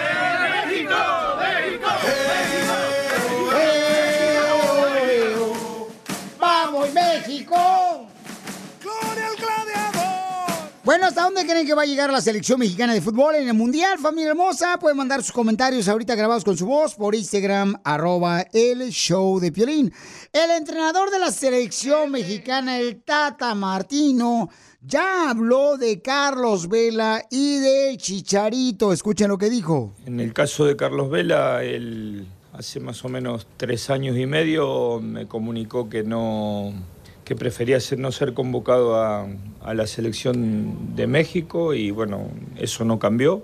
¿hasta 11.03 11.23
dónde 11.23 11.45
creen 11.45 11.65
que 11.65 11.73
va 11.73 11.81
a 11.81 11.85
llegar 11.85 12.11
la 12.11 12.21
selección 12.21 12.59
mexicana 12.59 12.93
de 12.93 13.01
fútbol 13.01 13.35
en 13.35 13.47
el 13.47 13.53
Mundial, 13.53 13.97
familia 13.97 14.31
hermosa? 14.31 14.77
Pueden 14.79 14.97
mandar 14.97 15.23
sus 15.23 15.31
comentarios 15.31 15.87
ahorita 15.87 16.15
grabados 16.15 16.43
con 16.43 16.55
su 16.55 16.67
voz 16.67 16.95
por 16.95 17.15
Instagram, 17.15 17.75
arroba 17.83 18.45
el 18.53 18.89
show 18.91 19.39
de 19.39 19.51
Piolín. 19.51 19.91
El 20.31 20.51
entrenador 20.51 21.09
de 21.09 21.19
la 21.19 21.31
selección 21.31 22.11
mexicana, 22.11 22.77
el 22.77 23.01
Tata 23.01 23.55
Martino, 23.55 24.49
ya 24.81 25.31
habló 25.31 25.77
de 25.77 26.01
Carlos 26.01 26.69
Vela 26.69 27.25
y 27.31 27.57
de 27.57 27.97
Chicharito. 27.97 28.93
Escuchen 28.93 29.29
lo 29.29 29.37
que 29.37 29.49
dijo. 29.49 29.93
En 30.05 30.19
el 30.19 30.33
caso 30.33 30.65
de 30.65 30.75
Carlos 30.75 31.09
Vela, 31.09 31.63
él 31.63 32.27
hace 32.53 32.79
más 32.79 33.03
o 33.03 33.09
menos 33.09 33.47
tres 33.57 33.89
años 33.89 34.17
y 34.17 34.25
medio 34.25 34.99
me 35.01 35.27
comunicó 35.27 35.89
que 35.89 36.03
no 36.03 36.73
que 37.25 37.35
prefería 37.35 37.79
ser- 37.79 37.99
no 37.99 38.11
ser 38.11 38.33
convocado 38.33 38.95
a, 38.95 39.27
a 39.61 39.73
la 39.73 39.87
selección 39.87 40.95
de 40.95 41.07
México 41.07 41.73
y 41.73 41.91
bueno, 41.91 42.29
eso 42.57 42.83
no 42.85 42.99
cambió. 42.99 43.43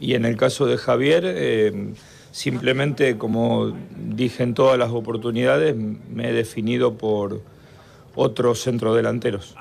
Y 0.00 0.14
en 0.14 0.24
el 0.24 0.36
caso 0.36 0.66
de 0.66 0.78
Javier, 0.78 1.22
eh, 1.26 1.92
simplemente 2.32 3.18
como 3.18 3.72
dije 3.96 4.42
en 4.42 4.54
todas 4.54 4.78
las 4.78 4.90
oportunidades, 4.90 5.76
me 5.76 6.30
he 6.30 6.32
definido 6.32 6.96
por 6.98 7.42
otros 8.14 8.62
centrodelanteros. 8.62 9.54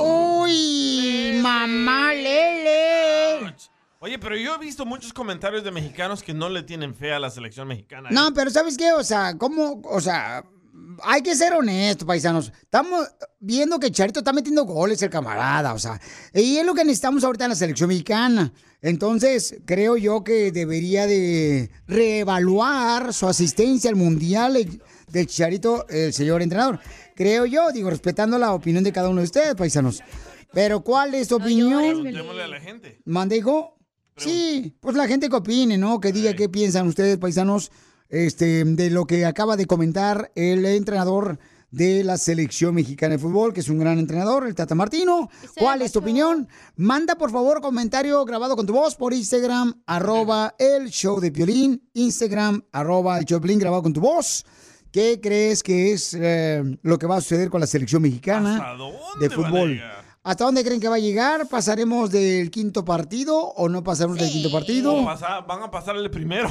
¡Uy, 0.00 1.38
mamá 1.42 2.12
Lele! 2.14 3.54
Oye, 3.98 4.18
pero 4.18 4.36
yo 4.36 4.54
he 4.54 4.58
visto 4.58 4.84
muchos 4.86 5.12
comentarios 5.12 5.64
de 5.64 5.70
mexicanos 5.72 6.22
que 6.22 6.32
no 6.34 6.48
le 6.48 6.62
tienen 6.62 6.94
fe 6.94 7.12
a 7.12 7.18
la 7.18 7.30
selección 7.30 7.66
mexicana. 7.66 8.08
¿eh? 8.10 8.12
No, 8.12 8.32
pero 8.34 8.50
¿sabes 8.50 8.76
qué? 8.76 8.92
O 8.92 9.02
sea, 9.02 9.36
¿cómo? 9.36 9.80
O 9.84 10.00
sea, 10.00 10.44
hay 11.02 11.22
que 11.22 11.34
ser 11.34 11.52
honestos, 11.52 12.06
paisanos. 12.06 12.52
Estamos 12.62 13.08
viendo 13.40 13.78
que 13.78 13.90
Charito 13.90 14.20
está 14.20 14.32
metiendo 14.32 14.64
goles, 14.64 15.02
el 15.02 15.10
camarada, 15.10 15.74
o 15.74 15.78
sea, 15.78 16.00
y 16.34 16.56
es 16.56 16.66
lo 16.66 16.74
que 16.74 16.84
necesitamos 16.84 17.24
ahorita 17.24 17.44
en 17.44 17.50
la 17.50 17.56
selección 17.56 17.88
mexicana. 17.88 18.52
Entonces, 18.82 19.56
creo 19.64 19.96
yo 19.96 20.22
que 20.22 20.52
debería 20.52 21.06
de 21.06 21.70
reevaluar 21.86 23.12
su 23.12 23.26
asistencia 23.26 23.90
al 23.90 23.96
Mundial 23.96 24.80
del 25.08 25.26
Chicharito, 25.26 25.88
el 25.88 26.12
señor 26.12 26.42
entrenador. 26.42 26.80
Creo 27.14 27.46
yo, 27.46 27.72
digo, 27.72 27.90
respetando 27.90 28.38
la 28.38 28.52
opinión 28.52 28.84
de 28.84 28.92
cada 28.92 29.08
uno 29.08 29.20
de 29.20 29.26
ustedes, 29.26 29.54
paisanos. 29.54 30.02
Pero, 30.52 30.82
¿cuál 30.82 31.14
es 31.14 31.28
tu 31.28 31.36
opinión? 31.36 32.02
Preguntémosle 32.02 32.42
a 32.42 32.48
la 32.48 32.60
gente. 32.60 33.00
¿Mandejo? 33.04 33.78
Sí, 34.16 34.74
pues 34.80 34.96
la 34.96 35.06
gente 35.06 35.28
que 35.28 35.36
opine, 35.36 35.76
¿no? 35.76 36.00
Que 36.00 36.12
diga 36.12 36.34
qué 36.34 36.48
piensan 36.48 36.86
ustedes, 36.86 37.18
paisanos, 37.18 37.70
este, 38.08 38.64
de 38.64 38.90
lo 38.90 39.06
que 39.06 39.24
acaba 39.26 39.56
de 39.56 39.66
comentar 39.66 40.30
el 40.34 40.64
entrenador 40.66 41.38
de 41.70 42.04
la 42.04 42.16
selección 42.16 42.74
mexicana 42.74 43.14
de 43.16 43.18
fútbol, 43.18 43.52
que 43.52 43.60
es 43.60 43.68
un 43.68 43.78
gran 43.78 43.98
entrenador, 43.98 44.46
el 44.46 44.54
Tata 44.54 44.74
Martino. 44.74 45.28
¿Cuál 45.58 45.82
es 45.82 45.92
tu 45.92 45.98
opinión? 45.98 46.48
Manda, 46.76 47.16
por 47.16 47.30
favor, 47.30 47.60
comentario 47.60 48.24
grabado 48.24 48.56
con 48.56 48.64
tu 48.66 48.72
voz 48.72 48.94
por 48.94 49.12
Instagram, 49.12 49.82
arroba 49.86 50.54
el 50.58 50.88
show 50.90 51.20
de 51.20 51.32
Piolín, 51.32 51.82
Instagram, 51.94 52.62
arroba 52.72 53.18
el 53.18 53.24
show 53.24 53.38
de 53.38 53.42
Piolín, 53.42 53.58
grabado 53.58 53.82
con 53.82 53.92
tu 53.92 54.00
voz. 54.00 54.44
¿Qué 54.92 55.20
crees 55.20 55.62
que 55.62 55.92
es 55.92 56.14
eh, 56.18 56.62
lo 56.82 56.98
que 56.98 57.06
va 57.06 57.16
a 57.16 57.20
suceder 57.20 57.50
con 57.50 57.60
la 57.60 57.66
selección 57.66 58.00
mexicana 58.00 58.74
de 59.20 59.28
fútbol? 59.28 59.70
¿Hasta 60.22 60.44
dónde 60.44 60.64
creen 60.64 60.80
que 60.80 60.88
va 60.88 60.96
a 60.96 61.00
llegar? 61.00 61.46
¿Pasaremos 61.48 62.10
del 62.10 62.50
quinto 62.50 62.84
partido 62.84 63.38
o 63.38 63.68
no 63.68 63.84
pasaremos 63.84 64.18
del 64.18 64.30
quinto 64.30 64.50
partido? 64.50 65.04
Pasa- 65.04 65.40
van 65.42 65.62
a 65.62 65.70
pasar 65.70 65.96
el 65.96 66.10
primero. 66.10 66.50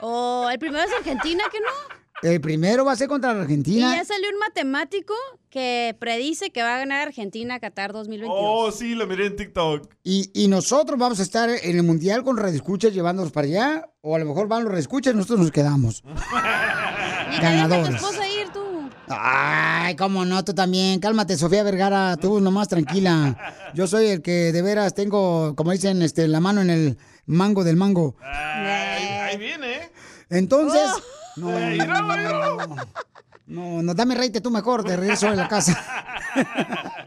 O 0.00 0.48
el 0.50 0.58
primero 0.58 0.84
es 0.84 0.92
Argentina, 0.92 1.44
¿que 1.50 1.58
no? 1.60 1.96
El 2.22 2.40
primero 2.40 2.84
va 2.84 2.92
a 2.92 2.96
ser 2.96 3.08
contra 3.08 3.32
la 3.34 3.40
Y 3.40 3.42
Argentina. 3.42 3.94
ya 3.94 4.04
salió 4.04 4.30
un 4.30 4.38
matemático 4.38 5.12
que 5.50 5.94
predice 5.98 6.50
que 6.50 6.62
va 6.62 6.76
a 6.76 6.78
ganar 6.78 7.08
Argentina 7.08 7.60
Qatar 7.60 7.92
2022. 7.92 8.34
Oh, 8.40 8.72
sí, 8.72 8.94
lo 8.94 9.06
miré 9.06 9.26
en 9.26 9.36
TikTok. 9.36 9.86
Y, 10.02 10.30
y 10.32 10.48
nosotros 10.48 10.98
vamos 10.98 11.20
a 11.20 11.22
estar 11.22 11.50
en 11.50 11.76
el 11.76 11.82
Mundial 11.82 12.24
con 12.24 12.38
redescuchas 12.38 12.94
llevándolos 12.94 13.32
para 13.32 13.46
allá. 13.46 13.90
O 14.00 14.16
a 14.16 14.18
lo 14.18 14.24
mejor 14.24 14.48
van 14.48 14.62
los 14.64 14.72
redescuchas 14.72 15.12
y 15.12 15.16
nosotros 15.16 15.40
nos 15.40 15.50
quedamos. 15.50 16.02
y 17.36 17.40
te 17.40 17.46
deja 17.46 17.64
tu 17.64 17.70
ganadores. 17.70 17.94
esposa 17.96 18.28
ir 18.28 18.48
tú. 18.48 18.88
Ay, 19.08 19.94
cómo 19.96 20.24
no, 20.24 20.42
tú 20.42 20.54
también. 20.54 21.00
Cálmate, 21.00 21.36
Sofía 21.36 21.62
Vergara, 21.64 22.16
tú 22.16 22.40
nomás 22.40 22.68
tranquila. 22.68 23.36
Yo 23.74 23.86
soy 23.86 24.06
el 24.06 24.22
que 24.22 24.52
de 24.52 24.62
veras 24.62 24.94
tengo, 24.94 25.54
como 25.54 25.70
dicen, 25.72 26.00
este, 26.00 26.26
la 26.28 26.40
mano 26.40 26.62
en 26.62 26.70
el 26.70 26.98
mango 27.26 27.62
del 27.62 27.76
mango. 27.76 28.16
Ahí, 28.22 29.15
ahí 29.26 29.36
viene, 29.36 29.72
¿eh? 29.74 29.92
Entonces, 30.30 30.90
Oh. 31.38 31.40
no, 31.40 31.50
no, 31.58 32.16
no, 32.16 32.76
no, 33.46 33.82
no, 33.82 33.94
dame 33.94 34.14
reite 34.14 34.40
tú 34.40 34.50
mejor, 34.50 34.82
de 34.84 34.96
regreso 34.96 35.28
a 35.28 35.34
la 35.34 35.48
casa. 35.48 35.78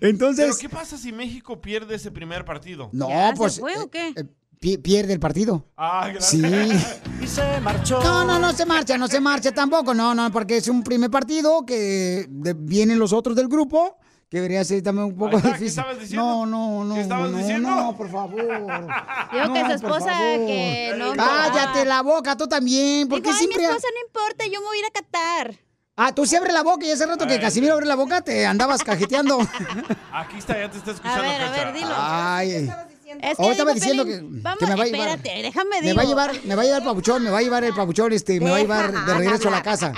Entonces, 0.00 0.46
¿Pero 0.46 0.58
qué 0.58 0.68
pasa 0.68 0.96
si 0.98 1.12
México 1.12 1.60
pierde 1.60 1.94
ese 1.94 2.10
primer 2.10 2.44
partido? 2.44 2.88
no, 2.92 3.08
pues 3.36 3.60
o 3.60 3.90
qué? 3.90 4.08
eh, 4.16 4.24
pi- 4.58 4.78
pierde 4.78 5.12
el 5.12 5.20
partido. 5.20 5.66
Ah, 5.76 6.08
gracias. 6.12 6.30
Sí. 6.30 6.42
Y 7.22 7.26
se 7.28 7.60
marchó. 7.60 8.02
No, 8.02 8.24
no, 8.24 8.40
no 8.40 8.52
se 8.52 8.66
marcha, 8.66 8.98
no 8.98 9.06
se 9.06 9.20
marcha 9.20 9.52
tampoco, 9.52 9.94
no, 9.94 10.12
no, 10.12 10.32
porque 10.32 10.56
es 10.56 10.66
un 10.66 10.82
primer 10.82 11.08
partido 11.08 11.64
que 11.64 12.26
de- 12.28 12.54
vienen 12.54 12.98
los 12.98 13.12
otros 13.12 13.36
del 13.36 13.46
grupo, 13.48 13.98
que 14.32 14.38
debería 14.38 14.64
ser 14.64 14.82
también 14.82 15.08
un 15.08 15.14
poco 15.14 15.36
está, 15.36 15.50
¿qué 15.52 15.58
difícil. 15.58 15.78
estabas 15.80 16.00
diciendo? 16.00 16.24
No, 16.24 16.46
no, 16.46 16.84
no, 16.86 16.94
¿Qué 16.94 17.02
estabas 17.02 17.30
no, 17.30 17.36
diciendo? 17.36 17.68
no, 17.68 17.94
por 17.94 18.10
favor. 18.10 18.40
Digo 19.32 19.52
que 19.52 19.64
su 19.66 19.72
esposa 19.72 20.10
que 20.38 20.94
no... 20.96 21.12
Cállate 21.12 21.84
la 21.84 22.00
boca, 22.00 22.34
tú 22.34 22.48
también, 22.48 23.08
porque 23.08 23.24
Digo, 23.28 23.32
ay, 23.34 23.38
siempre... 23.38 23.58
mi 23.58 23.64
esposa 23.68 23.88
no 23.92 24.06
importa, 24.06 24.46
yo 24.46 24.60
me 24.60 24.66
voy 24.68 24.76
a 24.78 24.80
ir 24.80 24.86
a 24.86 24.90
Qatar. 24.90 25.54
Ah, 25.96 26.14
tú 26.14 26.24
sí 26.24 26.34
abres 26.34 26.54
la 26.54 26.62
boca 26.62 26.86
y 26.86 26.90
hace 26.90 27.04
rato 27.04 27.26
que 27.26 27.38
Casimiro 27.38 27.74
abre 27.74 27.84
la 27.84 27.94
boca 27.94 28.22
te 28.22 28.46
andabas 28.46 28.82
cajeteando. 28.82 29.38
Aquí 30.14 30.38
está, 30.38 30.58
ya 30.58 30.70
te 30.70 30.78
está 30.78 30.92
A 30.92 30.94
escuchando. 30.94 31.22
ver, 31.24 31.42
a 31.42 31.50
ver, 31.50 31.72
dilo. 31.74 31.94
Ay. 31.94 32.72
Es 33.20 33.36
que 33.36 33.50
estaba 33.50 33.74
diciendo 33.74 34.04
Pelín, 34.04 34.32
que, 34.36 34.40
vamos, 34.40 34.58
que 34.58 34.66
me 34.66 34.74
va 34.74 34.84
a 34.84 34.86
llevar. 34.86 35.08
espérate, 35.08 35.42
déjame 35.42 35.80
Me 35.82 35.86
digo. 35.88 35.96
va 35.96 36.02
a 36.02 36.06
llevar, 36.06 36.32
me 36.44 36.54
va 36.54 36.62
a 36.62 36.64
llevar 36.64 36.80
el 36.80 36.86
papuchón, 36.88 37.22
me 37.22 37.28
va 37.28 37.38
a 37.38 37.42
llevar 37.42 37.64
el 37.64 37.74
papuchón, 37.74 38.12
este, 38.14 38.40
me 38.40 38.48
va 38.50 38.56
a 38.56 38.60
llevar 38.60 38.90
de 39.04 39.14
regreso 39.14 39.48
a 39.48 39.50
la 39.50 39.62
casa. 39.62 39.92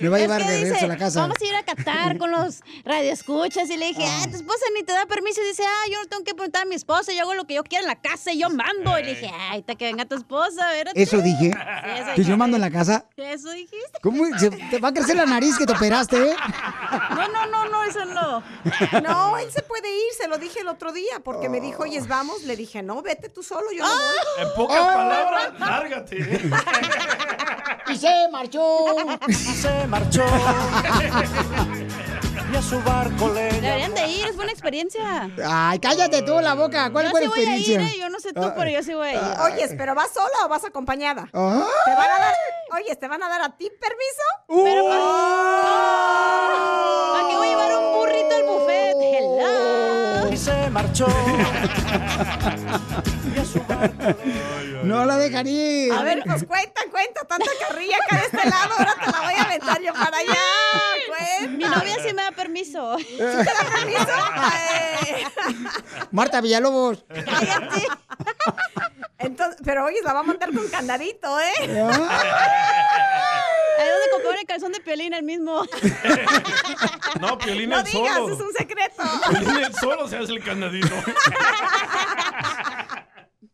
Me 0.00 0.08
va 0.08 0.16
a 0.16 0.20
llevar 0.20 0.44
de 0.44 0.48
regreso 0.60 0.84
a 0.84 0.88
la 0.88 0.96
casa. 0.96 1.20
Vamos 1.20 1.36
a 1.40 1.44
ir 1.44 1.54
a 1.54 1.62
Qatar 1.62 2.18
con 2.18 2.30
los 2.30 2.60
radioescuchas. 2.84 3.68
Y 3.70 3.76
le 3.76 3.86
dije, 3.86 4.04
ah, 4.06 4.26
tu 4.30 4.36
esposa 4.36 4.64
ni 4.76 4.82
te 4.82 4.92
da 4.92 5.06
permiso. 5.06 5.40
Y 5.42 5.48
dice, 5.48 5.62
ah, 5.66 5.88
yo 5.90 6.00
no 6.02 6.08
tengo 6.08 6.24
que 6.24 6.34
preguntar 6.34 6.62
a 6.62 6.64
mi 6.64 6.74
esposa. 6.74 7.12
Yo 7.12 7.22
hago 7.22 7.34
lo 7.34 7.44
que 7.46 7.54
yo 7.54 7.64
quiera 7.64 7.82
en 7.82 7.88
la 7.88 8.00
casa 8.00 8.32
y 8.32 8.38
yo 8.40 8.48
mando. 8.50 8.98
Y 8.98 9.02
le 9.04 9.10
dije, 9.14 9.30
ay, 9.50 9.60
hasta 9.60 9.74
que 9.74 9.84
venga 9.86 10.04
tu 10.04 10.16
esposa, 10.16 10.72
espérate. 10.72 11.00
Eso 11.02 11.18
dije. 11.20 11.48
eso 11.48 12.14
Que 12.16 12.24
yo 12.24 12.36
mando 12.36 12.56
en 12.56 12.62
la 12.62 12.70
casa. 12.70 13.04
Eso 13.16 13.50
dijiste. 13.50 13.98
¿Cómo? 14.02 14.24
Se- 14.38 14.50
te 14.50 14.78
va 14.78 14.88
a 14.88 14.92
crecer 14.92 15.16
la 15.16 15.26
nariz 15.26 15.56
que 15.58 15.66
te 15.66 15.72
operaste, 15.72 16.30
¿eh? 16.30 16.36
No, 17.10 17.28
no, 17.28 17.46
no, 17.46 17.68
no, 17.68 17.84
eso 17.84 18.04
no. 18.04 18.42
No, 19.02 19.38
él 19.38 19.50
se 19.52 19.62
puede 19.62 19.88
ir, 19.90 20.12
se 20.16 20.28
lo 20.28 20.38
dije 20.38 20.60
el 20.60 20.68
otro 20.68 20.92
día, 20.92 21.20
porque 21.22 21.48
me 21.48 21.60
dijo, 21.60 21.82
oye, 21.82 22.00
vamos. 22.00 22.42
Le 22.44 22.56
dije, 22.56 22.82
no, 22.82 23.02
vete 23.02 23.28
tú 23.28 23.42
solo, 23.42 23.66
yo 23.72 23.84
no 23.84 23.90
voy. 23.90 24.46
En 24.46 24.54
pocas 24.56 24.78
palabras, 24.80 25.58
lárgate. 25.58 26.40
Y 27.88 27.96
se 27.96 28.28
marchó. 28.30 28.96
Y 29.28 29.32
se 29.34 29.86
marchó. 29.90 30.24
y 32.52 32.56
a 32.56 32.62
su 32.62 32.80
barco 32.82 33.28
le 33.28 33.52
Deberían 33.60 33.94
de 33.94 34.06
ir, 34.08 34.26
es 34.26 34.34
buena 34.36 34.50
experiencia. 34.52 35.28
Ay, 35.46 35.78
cállate 35.80 36.22
tú 36.22 36.40
la 36.40 36.54
boca. 36.54 36.90
¿Cuál 36.90 37.04
Yo 37.06 37.10
fue 37.10 37.20
sí 37.22 37.26
voy 37.28 37.40
a 37.40 37.42
ir, 37.42 37.48
experiencia? 37.48 37.96
¿eh? 37.96 38.00
Yo 38.00 38.08
no 38.08 38.18
sé 38.20 38.32
tú, 38.32 38.52
pero 38.56 38.70
yo 38.70 38.82
sí 38.82 38.94
voy 38.94 39.08
a 39.08 39.12
ir. 39.14 39.20
Oye, 39.40 39.68
¿pero 39.76 39.94
vas 39.94 40.10
sola 40.12 40.46
o 40.46 40.48
vas 40.48 40.64
acompañada? 40.64 41.28
Ah. 41.34 41.66
¿Te 41.84 41.90
van 41.94 42.10
a 42.10 42.18
dar, 42.18 42.34
oye, 42.80 42.96
¿te 42.96 43.08
van 43.08 43.22
a 43.22 43.28
dar 43.28 43.42
a 43.42 43.50
ti 43.56 43.70
permiso? 43.80 44.22
Pero 44.64 44.84
para, 44.88 45.00
¿para 47.12 47.28
qué 47.28 47.36
voy 47.36 47.46
a 47.46 47.50
llevar 47.50 47.76
un 47.78 47.92
burrito 47.94 48.34
al 48.36 48.42
buffet? 48.44 48.96
Hello. 49.02 50.28
y 50.32 50.36
se 50.36 50.70
marchó. 50.70 51.06
No 54.82 55.04
la 55.04 55.18
dejan 55.18 55.46
ir. 55.46 55.92
A 55.92 56.02
ver, 56.02 56.22
pues 56.24 56.44
cuenta, 56.44 56.80
cuenta, 56.90 57.20
tanta 57.26 57.50
carrilla 57.68 57.96
acá 57.98 58.16
de 58.16 58.22
este 58.24 58.48
lado, 58.48 58.72
ahora 58.78 58.94
te 59.04 59.10
la 59.12 59.20
voy 59.20 59.34
a 59.34 59.42
aventar 59.42 59.80
yo 59.82 59.92
para 59.92 60.16
allá. 60.16 60.38
Cuenta. 61.06 61.50
Mi 61.50 61.64
novia 61.64 61.96
sí 62.02 62.14
me 62.14 62.22
da 62.22 62.30
permiso. 62.32 62.96
¿Sí 62.98 63.16
te 63.18 63.24
da 63.26 63.66
permiso? 63.74 64.06
Marta 66.12 66.40
Villalobos. 66.40 67.04
Cállate. 67.08 67.86
Entonces, 69.18 69.60
pero 69.64 69.84
oye, 69.84 70.00
la 70.02 70.14
va 70.14 70.20
a 70.20 70.22
mandar 70.22 70.50
con 70.50 70.66
candadito, 70.68 71.38
¿eh? 71.40 71.52
Ahí 71.60 71.68
donde 73.88 74.10
compró 74.12 74.32
el 74.32 74.46
calzón 74.46 74.72
de 74.72 74.80
piolín 74.80 75.12
el 75.12 75.22
mismo. 75.24 75.62
No, 77.20 77.36
Piolín 77.38 77.68
No 77.70 77.78
el 77.80 77.84
digas, 77.84 78.14
solo. 78.16 78.34
es 78.34 78.40
un 78.40 78.52
secreto. 78.54 79.02
Piolín 79.30 79.56
el 79.64 79.74
solo 79.74 80.08
se 80.08 80.16
hace 80.16 80.32
el 80.32 80.42
candadito. 80.42 80.94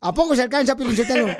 ¿A 0.00 0.12
poco 0.12 0.36
se 0.36 0.42
alcanza, 0.42 0.76
Pilinchotelo? 0.76 1.26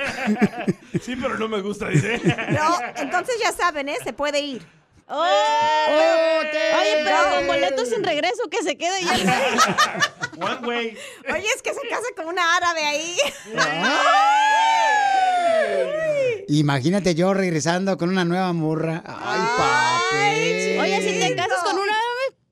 Sí, 1.03 1.15
pero 1.15 1.37
no 1.39 1.47
me 1.47 1.61
gusta, 1.61 1.89
dice. 1.89 2.19
No, 2.53 2.79
entonces 2.97 3.37
ya 3.43 3.53
saben, 3.53 3.89
¿eh? 3.91 3.97
Se 4.03 4.13
puede 4.15 4.41
ir. 4.41 4.67
Oh, 5.09 5.15
Oh, 5.15 6.41
Oye, 6.41 7.03
pero 7.05 7.17
con 7.37 7.47
boletos 7.47 7.89
sin 7.91 8.03
regreso 8.03 8.43
que 8.51 8.63
se 8.63 8.77
quede 8.77 9.03
ya. 9.05 10.11
One 10.41 10.67
way. 10.67 10.99
Oye, 11.33 11.47
es 11.55 11.63
que 11.63 11.73
se 11.75 11.81
casa 11.89 12.07
con 12.17 12.27
una 12.27 12.57
árabe 12.57 12.83
ahí. 12.85 13.17
Imagínate 16.49 17.15
yo 17.15 17.35
regresando 17.35 17.97
con 17.99 18.09
una 18.09 18.25
nueva 18.25 18.53
morra. 18.53 19.03
Ay, 19.07 19.41
papi. 19.59 20.79
Oye, 20.79 21.01
si 21.13 21.21
te 21.21 21.37
casas 21.37 21.63
con 21.63 21.79
una 21.79 21.93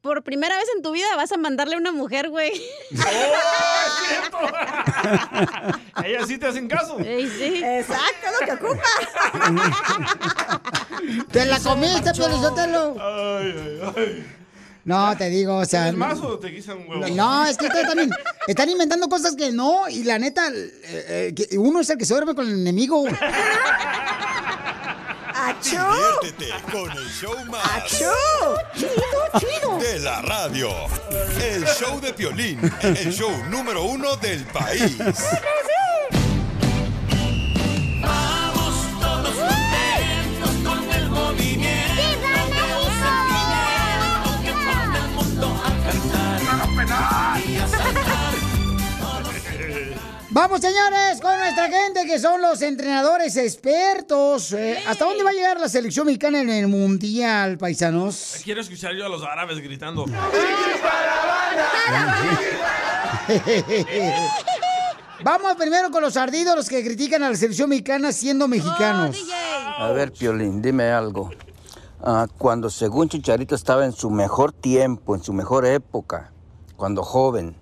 por 0.05 0.23
primera 0.23 0.57
vez 0.59 0.67
en 0.77 0.83
tu 0.83 0.93
vida, 0.93 1.07
vas 1.17 1.33
a 1.33 1.39
mandarle 1.39 1.79
una 1.79 1.91
mujer, 1.91 2.29
güey. 2.29 2.53
Ellas 6.05 6.29
sí 6.29 6.37
te 6.37 6.47
hacen 6.47 6.69
caso. 6.69 6.99
Ey, 7.01 7.27
sí. 7.27 7.63
Exacto, 7.65 8.27
lo 8.39 8.47
que 8.47 8.53
ocupa. 8.53 8.83
Te 11.33 11.47
la 11.47 11.59
comiste, 11.59 12.13
Pelizotelo. 12.13 12.97
Ay, 13.01 13.55
ay, 13.57 13.81
ay. 13.97 14.27
No, 14.85 15.17
te 15.17 15.31
digo, 15.31 15.57
o 15.57 15.65
sea. 15.65 15.85
¿Tienes 15.85 15.99
más 15.99 16.21
o 16.21 16.39
te 16.39 16.55
quitan 16.55 16.77
un 16.77 16.87
huevo? 16.87 17.09
No, 17.15 17.47
es 17.47 17.57
que 17.57 17.65
ustedes 17.65 17.87
también 17.87 18.11
están 18.47 18.69
inventando 18.69 19.09
cosas 19.09 19.35
que 19.35 19.53
no, 19.53 19.89
y 19.89 20.05
la 20.05 20.19
neta, 20.19 20.49
eh, 20.49 20.71
eh, 20.85 21.33
que 21.35 21.57
uno 21.57 21.81
es 21.81 21.89
el 21.89 21.97
que 21.97 22.05
se 22.05 22.13
duerme 22.13 22.35
con 22.35 22.47
el 22.47 22.61
enemigo. 22.61 23.07
¡Achú! 25.45 25.77
Diviértete 26.23 26.73
con 26.73 26.91
el 26.91 27.09
show 27.11 27.45
más. 27.51 27.67
¡Achú! 27.67 28.07
¡Chido, 28.75 29.39
chido! 29.39 29.79
De 29.79 29.99
la 29.99 30.23
radio. 30.23 30.71
El 31.39 31.67
show 31.67 32.01
de 32.01 32.15
Piolín. 32.15 32.73
El 32.81 33.13
show 33.13 33.31
número 33.51 33.83
uno 33.83 34.17
del 34.17 34.43
país. 34.47 34.97
Vamos, 50.35 50.61
señores, 50.61 51.21
con 51.23 51.39
nuestra 51.39 51.69
gente 51.71 52.05
que 52.07 52.19
son 52.19 52.43
los 52.43 52.61
entrenadores 52.61 53.37
expertos. 53.37 54.53
Eh, 54.53 54.83
¿Hasta 54.85 55.05
dónde 55.05 55.23
va 55.23 55.31
a 55.31 55.33
llegar 55.33 55.61
la 55.61 55.69
selección 55.69 56.07
mexicana 56.07 56.41
en 56.41 56.51
el 56.51 56.67
mundial, 56.67 57.57
paisanos? 57.57 58.41
Quiero 58.43 58.61
escuchar 58.61 58.97
yo 58.97 59.07
a 59.07 59.09
los 59.09 59.23
árabes 59.23 59.61
gritando. 59.61 60.07
Vamos 65.23 65.55
primero 65.55 65.93
con 65.93 66.03
los 66.03 66.17
ardidos, 66.17 66.57
los 66.57 66.69
que 66.69 66.83
critican 66.83 67.23
a 67.23 67.31
la 67.31 67.37
selección 67.37 67.71
mexicana 67.71 68.11
siendo 68.11 68.49
mexicanos. 68.49 69.17
A 69.79 69.93
ver, 69.93 70.11
Piolín, 70.11 70.61
dime 70.61 70.91
algo. 70.91 71.31
Ah, 72.03 72.27
cuando 72.39 72.71
según 72.71 73.09
Chicharito 73.09 73.55
estaba 73.55 73.85
en 73.85 73.93
su 73.93 74.11
mejor 74.11 74.51
tiempo, 74.51 75.15
en 75.15 75.23
su 75.23 75.33
mejor 75.33 75.65
época, 75.65 76.33
cuando 76.75 77.05
joven, 77.05 77.55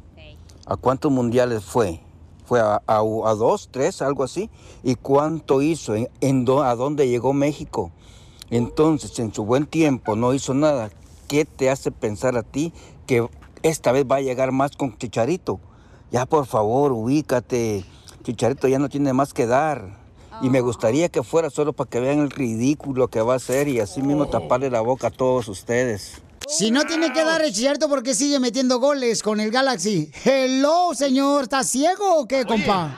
¿a 0.65 0.77
cuántos 0.77 1.13
mundiales 1.13 1.63
fue? 1.63 2.01
¿Fue 2.45 2.61
a, 2.61 2.83
a- 2.87 2.97
a 2.99 3.35
dos, 3.35 3.69
tres, 3.71 4.03
algo 4.03 4.25
así? 4.25 4.51
¿Y 4.83 4.95
cuánto 4.97 5.63
hizo? 5.63 5.95
¿En, 5.95 6.09
en 6.21 6.47
¿A 6.63 6.75
dónde 6.75 7.09
llegó 7.09 7.33
México? 7.33 7.91
Entonces, 8.51 9.19
en 9.19 9.33
su 9.33 9.45
buen 9.45 9.67
tiempo 9.67 10.17
no 10.17 10.35
hizo 10.35 10.53
nada. 10.55 10.91
¿Qué 11.29 11.45
te 11.45 11.71
hace 11.71 11.91
pensar 11.91 12.37
a 12.37 12.43
ti 12.43 12.73
que 13.07 13.27
esta 13.63 13.93
vez 13.93 14.05
va 14.11 14.17
a 14.17 14.21
llegar 14.21 14.53
más 14.53 14.77
con 14.77 14.97
Chicharito? 14.99 15.61
Ya, 16.11 16.27
por 16.27 16.45
favor, 16.47 16.93
ubícate. 16.93 17.85
Chicharito 18.25 18.69
ya 18.69 18.79
no 18.79 18.89
tiene 18.91 19.13
más 19.15 19.33
que 19.33 19.47
dar. 19.47 19.97
Y 20.43 20.51
me 20.51 20.61
gustaría 20.61 21.09
que 21.09 21.23
fuera 21.23 21.49
solo 21.51 21.73
para 21.73 21.89
que 21.89 22.01
vean 22.01 22.19
el 22.19 22.31
ridículo 22.31 23.09
que 23.09 23.23
va 23.23 23.35
a 23.35 23.37
hacer 23.37 23.69
y 23.69 23.81
así 23.81 24.03
mismo 24.03 24.27
taparle 24.27 24.71
la 24.71 24.81
boca 24.81 25.07
a 25.07 25.11
todos 25.11 25.47
ustedes. 25.49 26.21
Si 26.49 26.71
no 26.71 26.85
tiene 26.85 27.13
que 27.13 27.25
dar 27.25 27.43
el 27.43 27.55
cierto, 27.55 27.89
¿por 27.89 28.03
qué 28.03 28.15
sigue 28.15 28.39
metiendo 28.39 28.79
goles 28.79 29.23
con 29.23 29.41
el 29.41 29.51
Galaxy? 29.51 30.11
Hello, 30.25 30.95
señor, 30.95 31.45
¿estás 31.45 31.69
ciego 31.69 32.21
o 32.21 32.29
qué, 32.29 32.45
compa? 32.45 32.95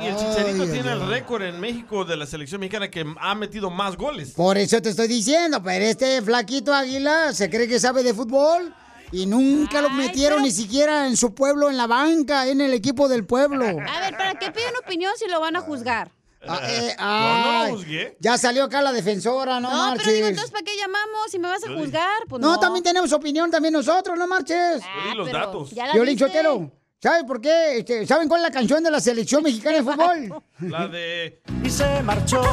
Y 0.00 0.06
el 0.06 0.16
Chicharito 0.16 0.62
Ay, 0.64 0.68
tiene 0.70 0.92
el 0.92 1.06
récord 1.06 1.42
en 1.42 1.60
México 1.60 2.04
de 2.04 2.16
la 2.16 2.26
selección 2.26 2.60
mexicana 2.60 2.90
que 2.90 3.04
ha 3.20 3.34
metido 3.34 3.70
más 3.70 3.96
goles. 3.96 4.32
Por 4.32 4.58
eso 4.58 4.82
te 4.82 4.90
estoy 4.90 5.06
diciendo, 5.06 5.62
pero 5.62 5.84
este 5.84 6.20
flaquito 6.22 6.74
Águila 6.74 7.32
se 7.32 7.48
cree 7.48 7.68
que 7.68 7.78
sabe 7.78 8.02
de 8.02 8.14
fútbol 8.14 8.74
y 9.12 9.26
nunca 9.26 9.80
lo 9.80 9.90
metieron 9.90 10.42
ni 10.42 10.50
siquiera 10.50 11.06
en 11.06 11.16
su 11.16 11.34
pueblo, 11.34 11.70
en 11.70 11.76
la 11.76 11.86
banca, 11.86 12.48
en 12.48 12.60
el 12.60 12.74
equipo 12.74 13.08
del 13.08 13.24
pueblo. 13.24 13.64
A 13.64 14.00
ver, 14.00 14.16
¿para 14.16 14.34
qué 14.34 14.50
piden 14.50 14.74
opinión 14.82 15.12
si 15.16 15.28
lo 15.28 15.40
van 15.40 15.56
a 15.56 15.60
juzgar? 15.60 16.10
Ah, 16.48 16.60
eh, 16.68 16.96
No, 16.98 17.68
no 17.68 17.70
juzgué. 17.76 18.16
Ya 18.20 18.36
salió 18.38 18.64
acá 18.64 18.82
la 18.82 18.92
defensora, 18.92 19.60
no, 19.60 19.70
No, 19.70 19.76
marches. 19.76 20.02
pero 20.04 20.16
digo, 20.16 20.28
entonces, 20.28 20.50
¿para 20.50 20.64
qué 20.64 20.76
llamamos? 20.76 21.30
Si 21.30 21.38
me 21.38 21.48
vas 21.48 21.62
a 21.64 21.68
Yo 21.68 21.78
juzgar, 21.78 22.22
pues 22.28 22.40
no, 22.42 22.52
no. 22.52 22.58
también 22.60 22.82
tenemos 22.82 23.12
opinión, 23.12 23.50
también 23.50 23.72
nosotros, 23.74 24.18
no 24.18 24.26
marches. 24.26 24.82
Yo 24.82 25.10
di 25.10 25.16
los 25.16 25.28
pero 25.28 25.38
datos. 25.38 25.70
Violín 25.92 26.14
viste. 26.16 26.26
Sotelo, 26.26 26.70
¿saben 27.00 27.26
por 27.26 27.40
qué? 27.40 27.78
Este, 27.78 28.06
¿Saben 28.06 28.28
cuál 28.28 28.40
es 28.42 28.48
la 28.48 28.52
canción 28.52 28.82
de 28.82 28.90
la 28.90 29.00
selección 29.00 29.42
mexicana 29.42 29.76
de 29.76 29.82
fútbol? 29.84 30.42
La 30.60 30.88
de... 30.88 31.42
Y 31.62 31.70
se 31.70 32.02
marchó. 32.02 32.42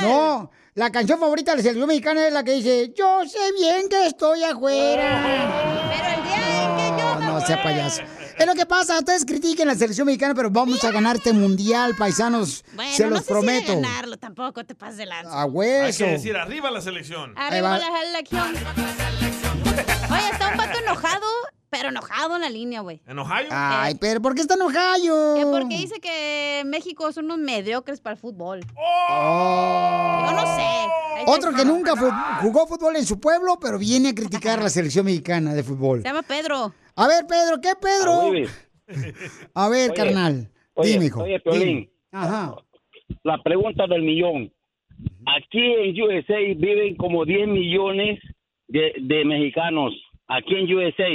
No, 0.00 0.50
la 0.74 0.90
canción 0.90 1.18
favorita 1.20 1.50
de 1.52 1.58
la 1.58 1.62
selección 1.62 1.88
mexicana 1.88 2.26
es 2.26 2.32
la 2.32 2.42
que 2.44 2.52
dice, 2.52 2.92
yo 2.96 3.22
sé 3.26 3.52
bien 3.52 3.88
que 3.88 4.06
estoy 4.06 4.42
afuera. 4.44 5.22
Pero 5.90 6.06
el 6.16 6.24
día 6.24 6.64
en 6.64 6.76
que 6.96 7.02
yo 7.02 7.14
No, 7.20 7.32
no 7.32 7.40
sea 7.46 7.62
payaso. 7.62 8.02
Es 8.38 8.46
lo 8.46 8.54
que 8.54 8.66
pasa, 8.66 8.98
ustedes 8.98 9.24
critiquen 9.24 9.66
la 9.66 9.74
selección 9.74 10.06
mexicana, 10.06 10.34
pero 10.34 10.50
vamos 10.50 10.82
a 10.84 10.90
ganar 10.92 11.16
este 11.16 11.32
mundial, 11.32 11.94
paisanos. 11.96 12.64
Bueno, 12.74 12.92
se 12.94 13.04
no 13.04 13.10
los 13.10 13.18
sé 13.20 13.24
si 13.24 13.30
prometo. 13.32 13.72
de 13.72 13.80
ganarlo, 13.80 14.16
tampoco 14.16 14.64
te 14.64 14.74
pases 14.74 14.98
de 14.98 15.06
lanza. 15.06 15.32
A 15.32 15.42
Hay 15.42 15.48
hueso. 15.50 16.04
que 16.04 16.10
decir 16.12 16.36
arriba 16.36 16.70
la 16.70 16.80
selección. 16.80 17.36
Arriba 17.36 17.78
la 17.78 17.86
selección. 18.02 18.54
Oye, 20.10 20.28
está 20.32 20.48
un 20.50 20.56
vato 20.56 20.78
enojado, 20.78 21.26
pero 21.70 21.88
enojado 21.88 22.36
en 22.36 22.42
la 22.42 22.48
línea, 22.50 22.80
güey. 22.80 23.00
¿En 23.06 23.18
Ohio? 23.18 23.48
Ay, 23.50 23.96
pero 23.96 24.22
¿por 24.22 24.34
qué 24.34 24.42
está 24.42 24.54
enojado? 24.54 25.34
Que 25.36 25.44
porque 25.44 25.76
dice 25.76 26.00
que 26.00 26.62
México 26.64 27.10
son 27.12 27.24
unos 27.26 27.38
mediocres 27.38 28.00
para 28.00 28.14
el 28.14 28.20
fútbol. 28.20 28.60
Oh. 28.76 30.26
Yo 30.26 30.32
no 30.32 30.56
sé. 30.56 30.68
Otro 31.26 31.52
que 31.52 31.64
nunca 31.64 31.94
jugó 32.40 32.66
fútbol 32.68 32.96
en 32.96 33.04
su 33.04 33.18
pueblo, 33.18 33.58
pero 33.60 33.78
viene 33.78 34.10
a 34.10 34.14
criticar 34.14 34.62
la 34.62 34.70
selección 34.70 35.04
mexicana 35.04 35.52
de 35.54 35.62
fútbol. 35.64 36.02
Se 36.02 36.08
llama 36.08 36.22
Pedro. 36.22 36.72
A 37.00 37.06
ver, 37.06 37.26
Pedro, 37.28 37.60
¿qué 37.60 37.72
Pedro? 37.80 38.32
Ah. 39.54 39.66
A 39.66 39.68
ver, 39.68 39.90
Oye, 39.90 39.96
carnal. 39.96 40.50
Oye, 40.74 40.92
Dime, 40.92 41.04
hijo. 41.06 41.22
oye, 41.22 41.38
Piolín. 41.40 41.60
Dime. 41.68 41.90
Ajá. 42.10 42.54
La 43.22 43.40
pregunta 43.42 43.86
del 43.86 44.02
millón. 44.02 44.52
Aquí 45.26 45.60
en 45.60 46.02
USA 46.02 46.38
viven 46.56 46.96
como 46.96 47.24
10 47.24 47.46
millones 47.48 48.18
de, 48.66 48.92
de 49.00 49.24
mexicanos. 49.24 49.92
Aquí 50.26 50.54
en 50.56 50.74
USA. 50.74 51.06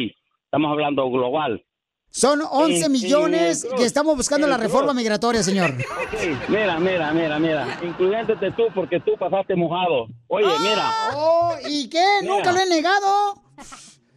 Estamos 0.46 0.72
hablando 0.72 1.10
global. 1.10 1.62
Son 2.10 2.40
11 2.50 2.78
En- 2.78 2.84
en 2.86 2.92
millones 2.92 3.64
el 3.66 3.76
que 3.76 3.84
estamos 3.86 4.16
buscando 4.16 4.46
en 4.46 4.52
la 4.52 4.58
reforma 4.58 4.94
migratoria, 4.94 5.42
señor. 5.44 5.74
Mira, 6.48 6.80
mira, 6.80 7.12
mira, 7.12 7.40
mira. 7.40 7.80
Incluyéndote 7.84 8.52
tú 8.52 8.64
porque 8.74 9.00
tú 9.00 9.14
pasaste 9.18 9.56
mojado. 9.56 10.06
Oye, 10.28 10.46
mira. 10.62 10.90
Oh, 11.16 11.56
¿y 11.68 11.90
qué? 11.90 12.06
Mira. 12.22 12.36
Nunca 12.36 12.52
lo 12.54 12.60
he 12.60 12.66
negado. 12.68 13.42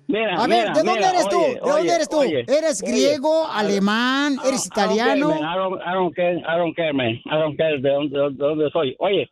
Mira, 0.09 0.37
A 0.37 0.47
ver, 0.47 0.49
mira, 0.49 0.73
¿de 0.73 0.83
dónde 0.85 0.93
mira, 0.93 1.11
eres 1.11 1.29
tú? 1.29 1.37
oye, 1.41 1.55
¿De 1.55 1.61
dónde 1.61 1.95
eres 1.95 2.09
tú? 2.09 2.19
oye, 2.19 2.41
¿Eres 2.47 2.83
oye. 2.83 2.93
griego, 2.93 3.47
alemán, 3.49 4.37
eres 4.47 4.69
don't 4.69 4.75
care, 4.75 4.87
italiano? 4.87 5.29
I 5.35 5.57
don't, 5.57 5.83
I 5.83 5.93
don't 5.95 6.15
care, 6.15 6.37
I 6.39 6.59
don't 6.59 6.77
care, 6.77 6.93
man. 6.93 7.21
I 7.25 7.39
don't 7.41 7.57
care 7.57 7.79
de 7.81 7.91
dónde, 7.91 8.17
de 8.19 8.31
dónde 8.37 8.71
soy. 8.71 8.95
Oye, 9.01 9.29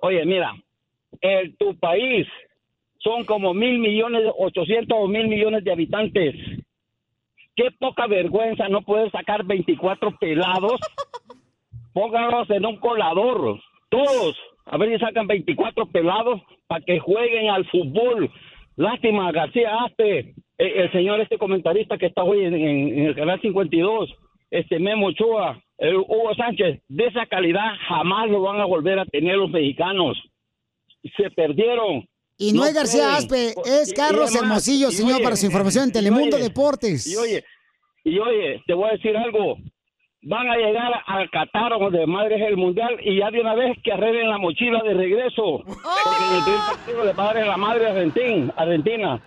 oye, 0.00 0.24
mira, 0.24 0.54
en 1.20 1.56
tu 1.56 1.76
país 1.78 2.26
son 2.98 3.24
como 3.24 3.52
mil 3.52 3.78
millones, 3.80 4.22
ochocientos 4.38 4.96
o 5.00 5.08
mil 5.08 5.26
millones 5.26 5.64
de 5.64 5.72
habitantes. 5.72 6.34
Qué 7.56 7.70
poca 7.78 8.06
vergüenza 8.06 8.68
no 8.68 8.82
puedes 8.82 9.10
sacar 9.12 9.44
24 9.44 10.16
pelados. 10.18 10.80
Pónganlos 11.92 12.48
en 12.50 12.64
un 12.64 12.76
colador, 12.76 13.60
todos. 13.90 14.36
A 14.66 14.78
ver 14.78 14.92
si 14.92 15.04
sacan 15.04 15.26
24 15.26 15.86
pelados 15.86 16.40
para 16.66 16.82
que 16.84 16.98
jueguen 17.00 17.50
al 17.50 17.66
fútbol. 17.68 18.30
Lástima, 18.76 19.30
García 19.32 19.70
Aspe, 19.84 20.34
el, 20.58 20.66
el 20.68 20.92
señor 20.92 21.20
este 21.20 21.38
comentarista 21.38 21.98
que 21.98 22.06
está 22.06 22.22
hoy 22.22 22.44
en, 22.44 22.54
en- 22.54 22.98
en 22.98 23.06
el 23.06 23.14
canal 23.14 23.40
52, 23.40 24.10
este 24.50 24.78
Memo 24.78 25.06
Ochoa, 25.08 25.62
el 25.78 25.96
Hugo 25.96 26.34
Sánchez, 26.36 26.80
de 26.88 27.06
esa 27.06 27.26
calidad 27.26 27.72
jamás 27.88 28.30
lo 28.30 28.40
van 28.42 28.60
a 28.60 28.64
volver 28.64 28.98
a 28.98 29.04
tener 29.06 29.36
los 29.36 29.50
mexicanos. 29.50 30.16
Se 31.16 31.30
perdieron. 31.30 32.06
Y 32.38 32.52
no, 32.52 32.64
es 32.64 32.74
García. 32.74 33.16
Aspe, 33.16 33.54
es 33.64 33.92
Carlos 33.94 34.30
además, 34.30 34.42
Hermosillo, 34.68 34.90
señor, 34.90 35.16
oye, 35.16 35.24
para 35.24 35.36
su 35.36 35.46
información 35.46 35.84
en 35.84 35.90
y 35.90 35.92
Telemundo 35.92 36.36
oye, 36.36 36.44
Deportes. 36.44 37.06
Y 37.06 37.16
oye, 37.16 37.44
y 38.04 38.18
oye, 38.18 38.62
te 38.66 38.74
voy 38.74 38.88
a 38.88 38.92
decir 38.92 39.16
algo. 39.16 39.56
Van 40.24 40.48
a 40.48 40.56
llegar 40.56 40.92
al 41.06 41.28
Qatar 41.30 41.72
de 41.90 42.06
madres 42.06 42.40
el 42.46 42.56
mundial 42.56 42.96
y 43.02 43.18
ya 43.18 43.30
de 43.30 43.40
una 43.40 43.54
vez 43.54 43.76
que 43.82 43.92
arreglen 43.92 44.30
la 44.30 44.38
mochila 44.38 44.80
de 44.84 44.94
regreso. 44.94 45.62
Porque 45.64 46.24
en 46.28 46.34
el 46.36 46.42
primer 46.44 46.60
partido 46.68 47.04
le 47.04 47.12
va 47.12 47.30
a 47.30 47.34
dar 47.34 47.46
la 47.46 47.56
madre 47.56 47.86
Argentina. 47.88 48.52
Argentina. 48.56 49.20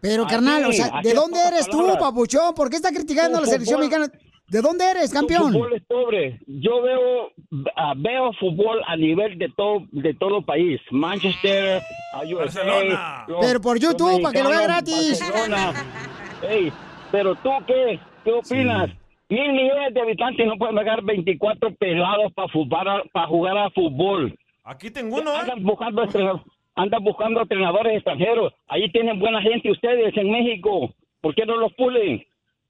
Pero, 0.00 0.22
Aquí, 0.22 0.32
carnal, 0.34 0.64
o 0.66 0.72
sea, 0.72 1.00
¿de 1.02 1.12
dónde 1.14 1.38
eres 1.46 1.68
tú, 1.68 1.84
papuchón? 1.98 2.54
¿Por 2.54 2.70
qué 2.70 2.76
está 2.76 2.90
criticando 2.90 3.38
a 3.38 3.40
la 3.40 3.46
selección 3.48 3.80
fútbol- 3.80 3.90
mexicana? 3.98 4.12
¿De 4.48 4.62
dónde 4.62 4.84
eres, 4.90 5.12
campeón? 5.12 5.52
fútbol 5.52 5.72
es 5.74 5.82
pobre. 5.84 6.40
Yo 6.46 6.80
veo 6.82 7.30
ah, 7.76 7.92
veo 7.96 8.32
fútbol 8.40 8.80
a 8.86 8.96
nivel 8.96 9.36
de 9.38 9.48
todo 9.56 9.82
de 9.92 10.14
todo 10.14 10.38
el 10.38 10.44
país. 10.44 10.80
Manchester, 10.90 11.82
USA, 12.24 12.34
Barcelona. 12.36 13.24
los- 13.28 13.38
Pero 13.46 13.60
por 13.60 13.78
YouTube, 13.78 14.22
para 14.22 14.32
que 14.32 14.42
lo 14.42 14.50
vea 14.50 14.62
gratis. 14.62 15.20
Barcelona. 15.20 15.72
Ey, 16.48 16.72
pero 17.12 17.34
tú 17.36 17.50
qué? 17.66 18.00
¿Qué 18.24 18.32
opinas? 18.32 18.90
Mil 19.30 19.52
millones 19.52 19.94
de 19.94 20.00
habitantes 20.00 20.44
y 20.44 20.48
no 20.48 20.56
pueden 20.58 20.74
pagar 20.76 21.02
24 21.02 21.74
pelados 21.76 22.32
para 22.34 22.48
jugar, 22.52 23.04
para 23.12 23.26
jugar 23.28 23.56
a 23.58 23.70
fútbol. 23.70 24.36
Aquí 24.64 24.90
tengo 24.90 25.16
uno. 25.18 25.32
¿eh? 25.32 25.38
Andan 25.40 25.62
buscando, 25.62 26.02
entre- 26.02 26.32
andan 26.74 27.04
buscando 27.04 27.40
entrenadores 27.40 27.94
extranjeros. 27.94 28.52
Ahí 28.68 28.90
tienen 28.92 29.18
buena 29.18 29.40
gente 29.40 29.70
ustedes 29.70 30.14
en 30.16 30.30
México. 30.30 30.92
¿Por 31.20 31.34
qué 31.34 31.46
no 31.46 31.56
los 31.56 31.72
pulen? 31.74 32.22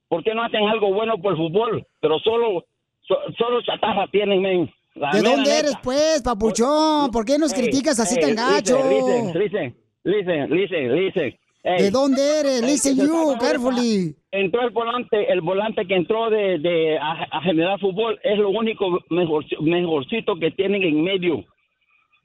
¿Por 0.09 0.23
qué 0.23 0.35
no 0.35 0.43
hacen 0.43 0.69
algo 0.69 0.93
bueno 0.93 1.17
por 1.19 1.33
el 1.33 1.39
fútbol? 1.39 1.87
Pero 2.01 2.19
solo, 2.21 2.65
so- 3.03 3.19
solo 3.39 3.63
chatarra 3.63 4.07
tienen, 4.09 4.41
men. 4.43 4.71
La 4.97 5.13
¿De 5.13 5.23
dónde 5.23 5.49
neta. 5.51 5.59
eres, 5.61 5.77
pues, 5.83 6.21
papuchón? 6.23 7.11
¿Por 7.13 7.25
qué 7.25 7.39
nos 7.39 7.55
criticas 7.55 7.99
así 8.01 8.17
ey, 8.17 8.21
tan 8.21 8.35
gacho? 8.35 8.77
Listen, 8.89 9.39
listen, 9.41 9.77
listen, 10.05 10.51
listen, 10.51 10.97
listen. 10.97 11.39
¿De 11.63 11.91
dónde 11.91 12.41
eres? 12.41 12.63
Listen 12.63 12.97
you, 12.97 13.37
carefully. 13.39 14.17
Entró 14.33 14.63
el 14.63 14.71
volante, 14.71 15.31
el 15.31 15.43
volante 15.43 15.87
que 15.87 15.95
entró 15.95 16.31
de, 16.31 16.59
de 16.59 16.99
a, 16.99 17.27
a 17.31 17.43
generar 17.43 17.79
fútbol 17.79 18.19
es 18.23 18.39
lo 18.39 18.49
único 18.51 19.01
mejor, 19.11 19.45
mejorcito 19.61 20.37
que 20.37 20.51
tienen 20.53 20.83
en 20.83 21.03
medio. 21.03 21.45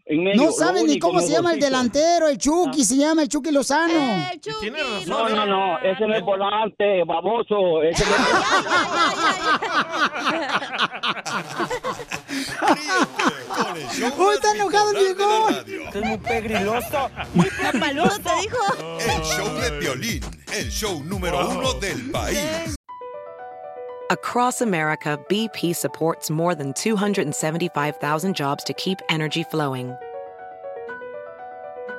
En 0.06 0.24
medio, 0.24 0.42
No 0.42 0.52
saben 0.52 0.88
ni 0.88 1.00
cómo 1.00 1.20
se 1.20 1.34
llama 1.34 1.54
el 1.54 1.60
delantero, 1.60 2.30
el 2.30 2.38
Chucky, 2.38 2.86
se 2.86 2.96
llama 2.96 3.24
el 3.24 3.28
Chucky 3.28 3.52
Lozano. 3.52 3.94
No, 5.08 5.28
no, 5.30 5.46
no, 5.46 5.80
ese 5.80 6.08
no 6.08 6.14
es 6.14 6.22
volante, 6.22 7.04
baboso. 7.04 7.82
Ese 7.82 8.06
no 8.06 8.12
¡Uy, 13.76 14.36
está 14.36 14.52
enojado 14.52 14.92
el 14.92 15.16
viejo! 15.16 15.50
Es 15.94 16.06
muy 16.06 16.18
pegriloso. 16.18 17.10
Papaloso 17.62 18.20
te 18.20 18.36
dijo. 18.42 18.58
El 19.00 19.22
show 19.24 19.60
de 19.60 19.72
Piolín, 19.80 20.24
el 20.54 20.70
show 20.70 21.04
número 21.04 21.50
uno 21.50 21.74
del 21.74 22.12
país. 22.12 22.76
Across 24.12 24.62
America, 24.62 25.20
BP 25.30 25.76
supports 25.76 26.30
more 26.30 26.54
than 26.54 26.74
275,000 26.74 28.36
jobs 28.36 28.64
to 28.64 28.74
keep 28.74 29.00
energy 29.10 29.44
flowing. 29.44 29.96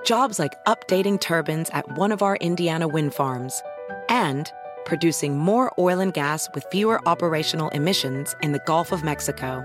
Jobs 0.05 0.39
like 0.39 0.53
updating 0.67 1.21
turbines 1.21 1.69
at 1.71 1.99
one 1.99 2.13
of 2.13 2.23
our 2.23 2.37
Indiana 2.37 2.87
wind 2.87 3.13
farms 3.13 3.61
and 4.09 4.53
producing 4.85 5.37
more 5.37 5.73
oil 5.81 5.99
and 5.99 6.15
gas 6.15 6.49
with 6.55 6.65
fewer 6.71 7.01
operational 7.09 7.71
emissions 7.71 8.37
in 8.41 8.53
the 8.53 8.61
Gulf 8.67 8.93
of 8.93 9.03
Mexico. 9.03 9.65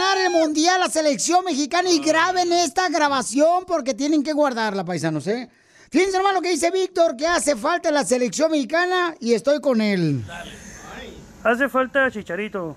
Ganar 0.00 0.18
el 0.18 0.30
Mundial, 0.30 0.80
la 0.80 0.88
selección 0.88 1.44
mexicana. 1.44 1.90
Y 1.90 2.00
graben 2.00 2.52
esta 2.52 2.88
grabación 2.88 3.64
porque 3.66 3.94
tienen 3.94 4.22
que 4.22 4.32
guardarla, 4.32 4.84
paisanos, 4.84 5.26
¿eh? 5.26 5.48
Fíjense 5.90 6.16
nomás 6.18 6.34
lo 6.34 6.40
que 6.40 6.50
dice 6.50 6.70
Víctor, 6.70 7.16
que 7.16 7.26
hace 7.26 7.56
falta 7.56 7.90
la 7.90 8.04
selección 8.04 8.50
mexicana 8.50 9.14
y 9.20 9.34
estoy 9.34 9.60
con 9.60 9.80
él. 9.80 10.24
Hace 11.42 11.68
falta 11.68 12.10
Chicharito, 12.10 12.76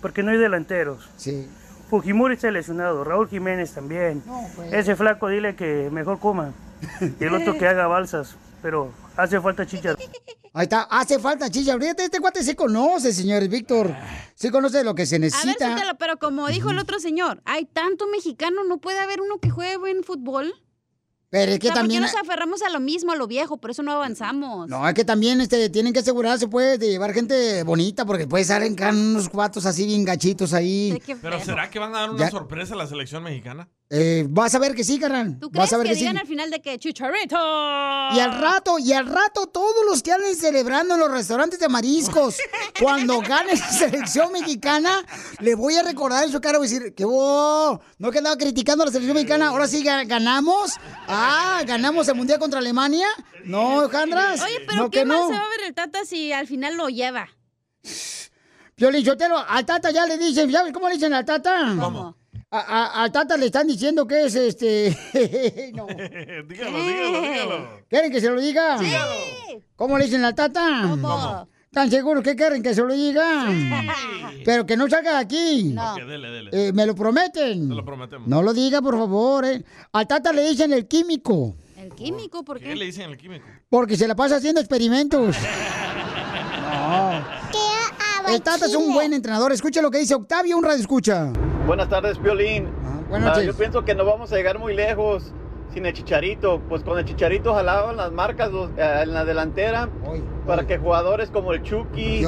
porque 0.00 0.22
no 0.22 0.30
hay 0.30 0.38
delanteros. 0.38 1.08
Sí. 1.16 1.46
Fujimori 1.90 2.34
está 2.34 2.50
lesionado, 2.50 3.04
Raúl 3.04 3.28
Jiménez 3.28 3.72
también. 3.72 4.22
pues. 4.54 4.72
Ese 4.72 4.96
flaco 4.96 5.28
dile 5.28 5.56
que 5.56 5.88
mejor 5.90 6.20
coma. 6.20 6.52
Y 7.00 7.24
el 7.24 7.34
otro 7.34 7.58
que 7.58 7.66
haga 7.66 7.86
balsas. 7.86 8.36
Pero 8.62 8.92
hace 9.16 9.40
falta 9.40 9.66
Chicharito. 9.66 10.10
Ahí 10.52 10.62
está, 10.64 10.82
hace 10.82 11.18
falta. 11.18 11.46
Ahorita 11.46 12.04
este 12.04 12.20
cuate 12.20 12.42
se 12.42 12.56
conoce, 12.56 13.12
señores, 13.12 13.48
Víctor. 13.48 13.94
Sí 14.34 14.50
conoce 14.50 14.82
lo 14.84 14.94
que 14.94 15.04
se 15.06 15.16
A 15.16 15.18
ver, 15.18 15.30
necesita. 15.32 15.94
pero 15.98 16.18
como 16.18 16.48
dijo 16.48 16.70
el 16.70 16.78
otro 16.78 16.98
señor, 16.98 17.42
hay 17.44 17.66
tanto 17.66 18.06
mexicano, 18.08 18.64
no 18.64 18.78
puede 18.78 18.98
haber 18.98 19.20
uno 19.20 19.38
que 19.38 19.50
juegue 19.50 19.76
buen 19.76 20.02
fútbol. 20.02 20.54
Pero 21.28 21.52
es 21.52 21.58
que 21.58 21.68
O 21.68 21.72
sea, 21.72 21.82
¿por 21.82 21.88
qué 21.88 21.96
también... 21.96 22.02
nos 22.02 22.14
aferramos 22.14 22.62
a 22.62 22.70
lo 22.70 22.78
mismo, 22.80 23.12
a 23.12 23.16
lo 23.16 23.26
viejo? 23.26 23.56
Por 23.58 23.70
eso 23.72 23.82
no 23.82 23.92
avanzamos. 23.92 24.68
No, 24.68 24.88
es 24.88 24.94
que 24.94 25.04
también 25.04 25.40
este, 25.40 25.68
tienen 25.70 25.92
que 25.92 25.98
asegurarse, 25.98 26.46
pues, 26.48 26.78
de 26.78 26.88
llevar 26.88 27.12
gente 27.12 27.62
bonita, 27.64 28.04
porque 28.06 28.26
puede 28.26 28.42
estar 28.42 28.62
en 28.62 28.76
unos 28.80 29.28
cuatos 29.28 29.66
así 29.66 29.86
bien 29.86 30.04
gachitos 30.04 30.52
ahí. 30.52 31.02
Pero 31.20 31.40
¿será 31.44 31.68
que 31.70 31.78
van 31.78 31.94
a 31.94 32.00
dar 32.00 32.10
una 32.10 32.24
Ya- 32.26 32.30
sorpresa 32.30 32.74
a 32.74 32.76
la 32.76 32.86
selección 32.86 33.22
mexicana? 33.24 33.68
Eh, 33.88 34.26
vas 34.28 34.52
a 34.52 34.58
ver 34.58 34.74
que 34.74 34.82
sí, 34.82 34.98
carnal. 34.98 35.38
¿Tú 35.38 35.48
crees 35.48 35.62
Vas 35.62 35.72
a 35.72 35.76
ver 35.76 35.86
que, 35.86 35.90
que, 35.92 35.94
sí. 35.94 36.00
digan 36.00 36.18
al 36.18 36.26
final 36.26 36.50
de 36.50 36.60
que 36.60 36.76
Chicharito? 36.76 37.36
Y 37.36 38.18
al 38.18 38.40
rato, 38.40 38.80
y 38.80 38.92
al 38.92 39.06
rato 39.06 39.46
todos 39.46 39.84
los 39.88 40.02
que 40.02 40.10
anden 40.10 40.34
celebrando 40.34 40.94
en 40.94 41.00
los 41.00 41.08
restaurantes 41.10 41.60
de 41.60 41.68
mariscos, 41.68 42.36
cuando 42.82 43.20
gane 43.20 43.54
la 43.54 43.70
selección 43.70 44.32
mexicana, 44.32 45.04
le 45.38 45.54
voy 45.54 45.76
a 45.76 45.84
recordar 45.84 46.24
en 46.24 46.32
su 46.32 46.40
cara, 46.40 46.58
voy 46.58 46.66
a 46.66 46.70
decir, 46.70 46.94
que 46.96 47.04
vos, 47.04 47.78
no 47.98 48.10
que 48.10 48.18
andaba 48.18 48.36
criticando 48.36 48.82
a 48.82 48.86
la 48.86 48.92
selección 48.92 49.14
mexicana, 49.14 49.48
ahora 49.50 49.68
sí 49.68 49.84
ga- 49.84 50.04
ganamos. 50.04 50.72
Ah, 51.18 51.62
ganamos 51.66 52.06
el 52.08 52.14
mundial 52.14 52.38
contra 52.38 52.58
Alemania. 52.60 53.06
No, 53.44 53.88
Jandras. 53.88 54.42
Oye, 54.42 54.60
pero 54.66 54.82
no 54.84 54.90
¿qué 54.90 54.98
que 55.00 55.04
más 55.04 55.18
no. 55.18 55.26
se 55.28 55.32
va 55.34 55.40
a 55.44 55.48
ver 55.48 55.60
el 55.66 55.74
Tata 55.74 56.04
si 56.04 56.32
al 56.32 56.46
final 56.46 56.76
lo 56.76 56.88
lleva? 56.88 57.28
Piolín 58.74 59.04
Sotelo, 59.04 59.38
al 59.38 59.64
Tata 59.64 59.90
ya 59.90 60.04
le 60.06 60.18
dicen, 60.18 60.50
¿sabes 60.52 60.72
cómo 60.72 60.88
le 60.88 60.94
dicen 60.94 61.14
al 61.14 61.24
Tata? 61.24 61.74
¿Cómo? 61.80 62.16
A- 62.50 62.58
a- 62.60 63.02
al 63.04 63.10
Tata 63.12 63.36
le 63.36 63.46
están 63.46 63.66
diciendo 63.66 64.06
que 64.06 64.26
es 64.26 64.34
este. 64.34 65.70
no. 65.74 65.86
dígalo, 66.48 66.78
dígalo, 66.84 67.20
dígalo. 67.22 67.82
¿Quieren 67.88 68.12
que 68.12 68.20
se 68.20 68.28
lo 68.30 68.40
diga? 68.40 68.78
Sí. 68.78 68.92
¿Cómo 69.76 69.96
le 69.98 70.04
dicen 70.04 70.24
al 70.24 70.34
Tata? 70.34 70.82
¿Cómo? 70.82 71.48
¿Tan 71.76 71.90
seguros 71.90 72.24
que 72.24 72.34
quieren 72.34 72.62
que 72.62 72.72
se 72.74 72.80
lo 72.80 72.94
diga? 72.94 73.50
Pero 74.46 74.64
que 74.64 74.78
no 74.78 74.88
salga 74.88 75.10
de 75.12 75.18
aquí. 75.18 75.76
Ok, 75.78 75.98
dele, 76.06 76.30
dele. 76.30 76.50
Eh, 76.50 76.72
¿Me 76.72 76.86
lo 76.86 76.94
prometen? 76.94 77.68
Te 77.68 77.74
lo 77.74 77.84
prometemos. 77.84 78.26
No 78.26 78.42
lo 78.42 78.54
diga, 78.54 78.80
por 78.80 78.96
favor. 78.96 79.44
eh. 79.44 79.62
Al 79.92 80.06
Tata 80.06 80.32
le 80.32 80.48
dicen 80.48 80.72
el 80.72 80.86
químico, 80.88 81.54
¿El 81.76 81.92
químico? 81.92 82.42
¿Por 82.42 82.58
¿Qué 82.60 82.68
qué? 82.70 82.76
le 82.76 82.86
dicen 82.86 83.10
al 83.10 83.18
químico? 83.18 83.44
porque 83.68 83.94
se 83.98 84.08
la 84.08 84.16
pasa 84.16 84.36
haciendo 84.36 84.58
experimentos. 84.62 85.36
El 88.28 88.40
Tata 88.42 88.64
es 88.64 88.74
un 88.74 88.94
buen 88.94 89.12
entrenador. 89.12 89.52
Escucha 89.52 89.82
lo 89.82 89.90
que 89.90 89.98
dice 89.98 90.14
Octavio, 90.14 90.56
un 90.56 90.64
radio 90.64 90.80
escucha. 90.80 91.30
Buenas 91.66 91.90
tardes, 91.90 92.16
Piolín. 92.18 92.68
buenas 93.10 93.28
Ah, 93.28 93.32
noches. 93.34 93.46
yo 93.48 93.54
pienso 93.54 93.84
que 93.84 93.94
no 93.94 94.06
vamos 94.06 94.32
a 94.32 94.36
llegar 94.36 94.58
muy 94.58 94.74
lejos 94.74 95.24
sin 95.76 95.84
el 95.84 95.92
Chicharito. 95.92 96.60
Pues 96.70 96.82
con 96.82 96.98
el 96.98 97.04
Chicharito 97.04 97.54
jalaban 97.54 97.96
las 97.98 98.10
marcas 98.10 98.50
los- 98.50 98.70
eh, 98.78 99.00
en 99.02 99.12
la 99.12 99.24
delantera 99.26 99.88
para 100.46 100.66
que 100.66 100.78
jugadores 100.78 101.30
como 101.30 101.52
el 101.52 101.62
Chucky, 101.62 102.22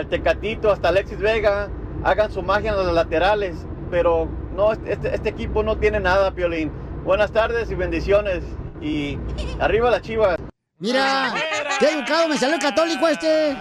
el 0.00 0.08
Tecatito, 0.08 0.72
hasta 0.72 0.88
Alexis 0.88 1.18
Vega 1.18 1.68
hagan 2.02 2.32
su 2.32 2.42
magia 2.42 2.70
en 2.72 2.76
los 2.76 2.92
laterales. 2.92 3.54
Pero 3.90 4.28
no, 4.56 4.72
este, 4.72 5.14
este 5.14 5.28
equipo 5.28 5.62
no 5.62 5.76
tiene 5.78 6.00
nada, 6.00 6.32
Piolín. 6.32 6.72
Buenas 7.04 7.30
tardes 7.30 7.70
y 7.70 7.74
bendiciones. 7.76 8.42
Y 8.82 9.16
arriba 9.60 9.90
las 9.90 10.02
chivas. 10.02 10.36
Mira, 10.80 11.32
qué 11.78 11.90
educado 11.92 12.28
me 12.28 12.36
salió 12.36 12.56
el 12.56 12.60
católico 12.60 13.06
este. 13.08 13.56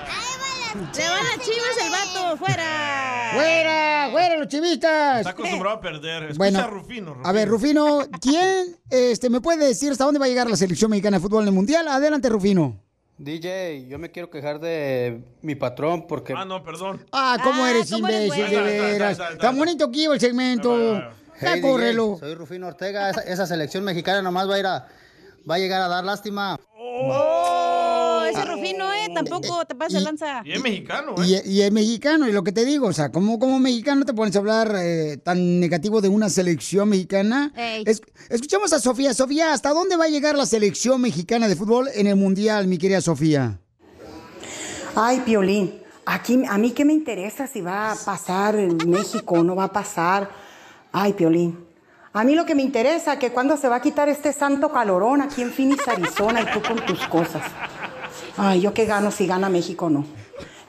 ¡Se 0.91 1.01
van 1.07 1.23
las 1.23 1.39
chivas 1.45 1.77
el 1.83 1.91
vato! 1.91 2.37
¡Fuera! 2.37 2.96
¡Fuera! 3.33 4.09
¡Fuera 4.11 4.37
los 4.37 4.47
chivistas! 4.47 5.19
Está 5.19 5.31
acostumbrado 5.31 5.77
a 5.77 5.81
perder. 5.81 6.23
Escucha 6.23 6.37
Bueno, 6.37 6.59
a 6.59 6.67
Rufino, 6.67 7.13
Rufino. 7.13 7.27
A 7.27 7.31
ver, 7.31 7.47
Rufino, 7.47 7.99
¿quién 8.21 8.77
este, 8.89 9.29
me 9.29 9.41
puede 9.41 9.67
decir 9.67 9.91
hasta 9.91 10.05
dónde 10.05 10.19
va 10.19 10.25
a 10.25 10.29
llegar 10.29 10.49
la 10.49 10.55
selección 10.55 10.91
mexicana 10.91 11.17
de 11.17 11.21
fútbol 11.21 11.43
en 11.43 11.49
el 11.49 11.53
mundial? 11.53 11.87
Adelante, 11.87 12.29
Rufino. 12.29 12.79
DJ, 13.17 13.87
yo 13.87 13.97
me 13.97 14.11
quiero 14.11 14.29
quejar 14.29 14.59
de 14.59 15.23
mi 15.41 15.55
patrón 15.55 16.05
porque... 16.07 16.33
Ah, 16.37 16.45
no, 16.45 16.63
perdón. 16.63 17.03
Ah, 17.11 17.37
¿cómo 17.43 17.65
eres 17.65 17.89
¿cómo 17.91 18.07
eres 18.07 18.25
imbécil, 18.25 18.55
de 18.55 18.61
veras? 18.61 19.17
Tan 19.39 19.57
bonito 19.57 19.89
que 19.89 20.03
iba 20.03 20.13
el 20.13 20.19
segmento. 20.19 20.93
Ya 20.93 21.13
Hey, 21.39 21.61
córrelo. 21.61 22.13
DJ, 22.13 22.19
soy 22.19 22.35
Rufino 22.35 22.67
Ortega. 22.67 23.09
Esa, 23.09 23.21
esa 23.21 23.45
selección 23.45 23.83
mexicana 23.83 24.21
nomás 24.21 24.49
va 24.49 24.55
a 24.55 24.59
ir 24.59 24.65
a... 24.65 24.87
Va 25.49 25.55
a 25.55 25.59
llegar 25.59 25.81
a 25.81 25.87
dar 25.87 26.03
lástima. 26.03 26.59
¡Oh! 26.75 27.66
Ese 28.29 28.45
Rufino 28.45 28.67
fino, 28.67 28.93
¿eh? 28.93 29.09
Tampoco 29.13 29.65
te 29.65 29.75
pases 29.75 29.93
de 29.95 30.01
lanza. 30.01 30.41
Y 30.45 30.51
es 30.53 30.61
mexicano, 30.61 31.15
¿eh? 31.23 31.41
Y, 31.45 31.51
y 31.51 31.61
es 31.61 31.71
mexicano, 31.71 32.27
y 32.27 32.31
lo 32.31 32.43
que 32.43 32.51
te 32.51 32.65
digo, 32.65 32.87
o 32.87 32.93
sea, 32.93 33.11
como, 33.11 33.39
como 33.39 33.59
mexicano 33.59 34.05
te 34.05 34.13
pones 34.13 34.35
a 34.35 34.39
hablar 34.39 34.73
eh, 34.77 35.17
tan 35.23 35.59
negativo 35.59 36.01
de 36.01 36.09
una 36.09 36.29
selección 36.29 36.89
mexicana. 36.89 37.51
Es- 37.85 38.01
escuchamos 38.29 38.73
a 38.73 38.79
Sofía. 38.79 39.13
Sofía, 39.13 39.53
¿hasta 39.53 39.71
dónde 39.71 39.95
va 39.97 40.05
a 40.05 40.09
llegar 40.09 40.35
la 40.35 40.45
selección 40.45 41.01
mexicana 41.01 41.47
de 41.47 41.55
fútbol 41.55 41.89
en 41.93 42.07
el 42.07 42.15
Mundial, 42.15 42.67
mi 42.67 42.77
querida 42.77 43.01
Sofía? 43.01 43.59
Ay, 44.95 45.21
Piolín, 45.25 45.73
aquí, 46.05 46.41
a 46.49 46.57
mí 46.57 46.71
qué 46.71 46.83
me 46.83 46.93
interesa 46.93 47.47
si 47.47 47.61
va 47.61 47.91
a 47.91 47.95
pasar 47.95 48.55
en 48.55 48.77
México 48.89 49.35
o 49.35 49.43
no 49.43 49.55
va 49.55 49.65
a 49.65 49.71
pasar. 49.73 50.29
Ay, 50.91 51.13
Piolín, 51.13 51.65
a 52.13 52.23
mí 52.23 52.33
lo 52.33 52.45
que 52.45 52.55
me 52.55 52.63
interesa 52.63 53.19
que 53.19 53.31
cuando 53.31 53.57
se 53.57 53.67
va 53.69 53.75
a 53.75 53.81
quitar 53.81 54.09
este 54.09 54.33
santo 54.33 54.71
calorón 54.71 55.21
aquí 55.21 55.43
en 55.43 55.51
Phoenix, 55.51 55.87
Arizona, 55.87 56.41
y 56.41 56.45
tú 56.51 56.61
con 56.67 56.83
tus 56.85 56.99
cosas. 57.07 57.43
Ay, 58.37 58.61
yo 58.61 58.73
qué 58.73 58.85
gano 58.85 59.11
si 59.11 59.25
gana 59.27 59.49
México 59.49 59.85
o 59.85 59.89
no. 59.89 60.05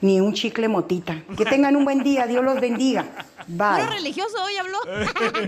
Ni 0.01 0.21
un 0.21 0.33
chicle 0.33 0.67
motita. 0.67 1.23
Que 1.37 1.45
tengan 1.45 1.75
un 1.75 1.83
buen 1.83 2.03
día, 2.03 2.25
Dios 2.25 2.43
los 2.43 2.59
bendiga. 2.59 3.05
Bye. 3.47 3.81
Puro 3.83 3.89
religioso 3.91 4.43
hoy 4.43 4.55
habló. 4.55 4.77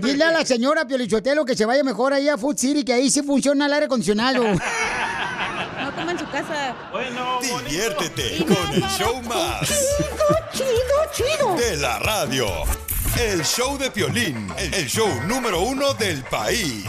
Dile 0.02 0.24
a 0.24 0.30
la 0.30 0.44
señora 0.44 0.86
Piolichotelo 0.86 1.44
que 1.44 1.56
se 1.56 1.64
vaya 1.64 1.82
mejor 1.82 2.12
ahí 2.12 2.28
a 2.28 2.36
Food 2.36 2.58
City, 2.58 2.84
que 2.84 2.92
ahí 2.92 3.10
sí 3.10 3.22
funciona 3.22 3.66
el 3.66 3.72
aire 3.72 3.86
acondicionado. 3.86 4.44
No 5.82 5.92
como 5.96 6.10
en 6.12 6.18
su 6.18 6.28
casa. 6.30 6.76
Bueno, 6.92 7.40
Diviértete 7.40 8.44
con 8.44 8.72
el 8.72 8.82
show 8.82 9.20
más. 9.22 9.68
Chido, 10.52 10.66
chido, 11.12 11.56
De 11.56 11.76
la 11.76 11.98
radio. 11.98 12.46
El 13.20 13.42
show 13.44 13.76
de 13.76 13.90
Piolín, 13.90 14.48
el 14.56 14.86
show 14.86 15.08
número 15.26 15.60
uno 15.60 15.92
del 15.94 16.22
país. 16.24 16.84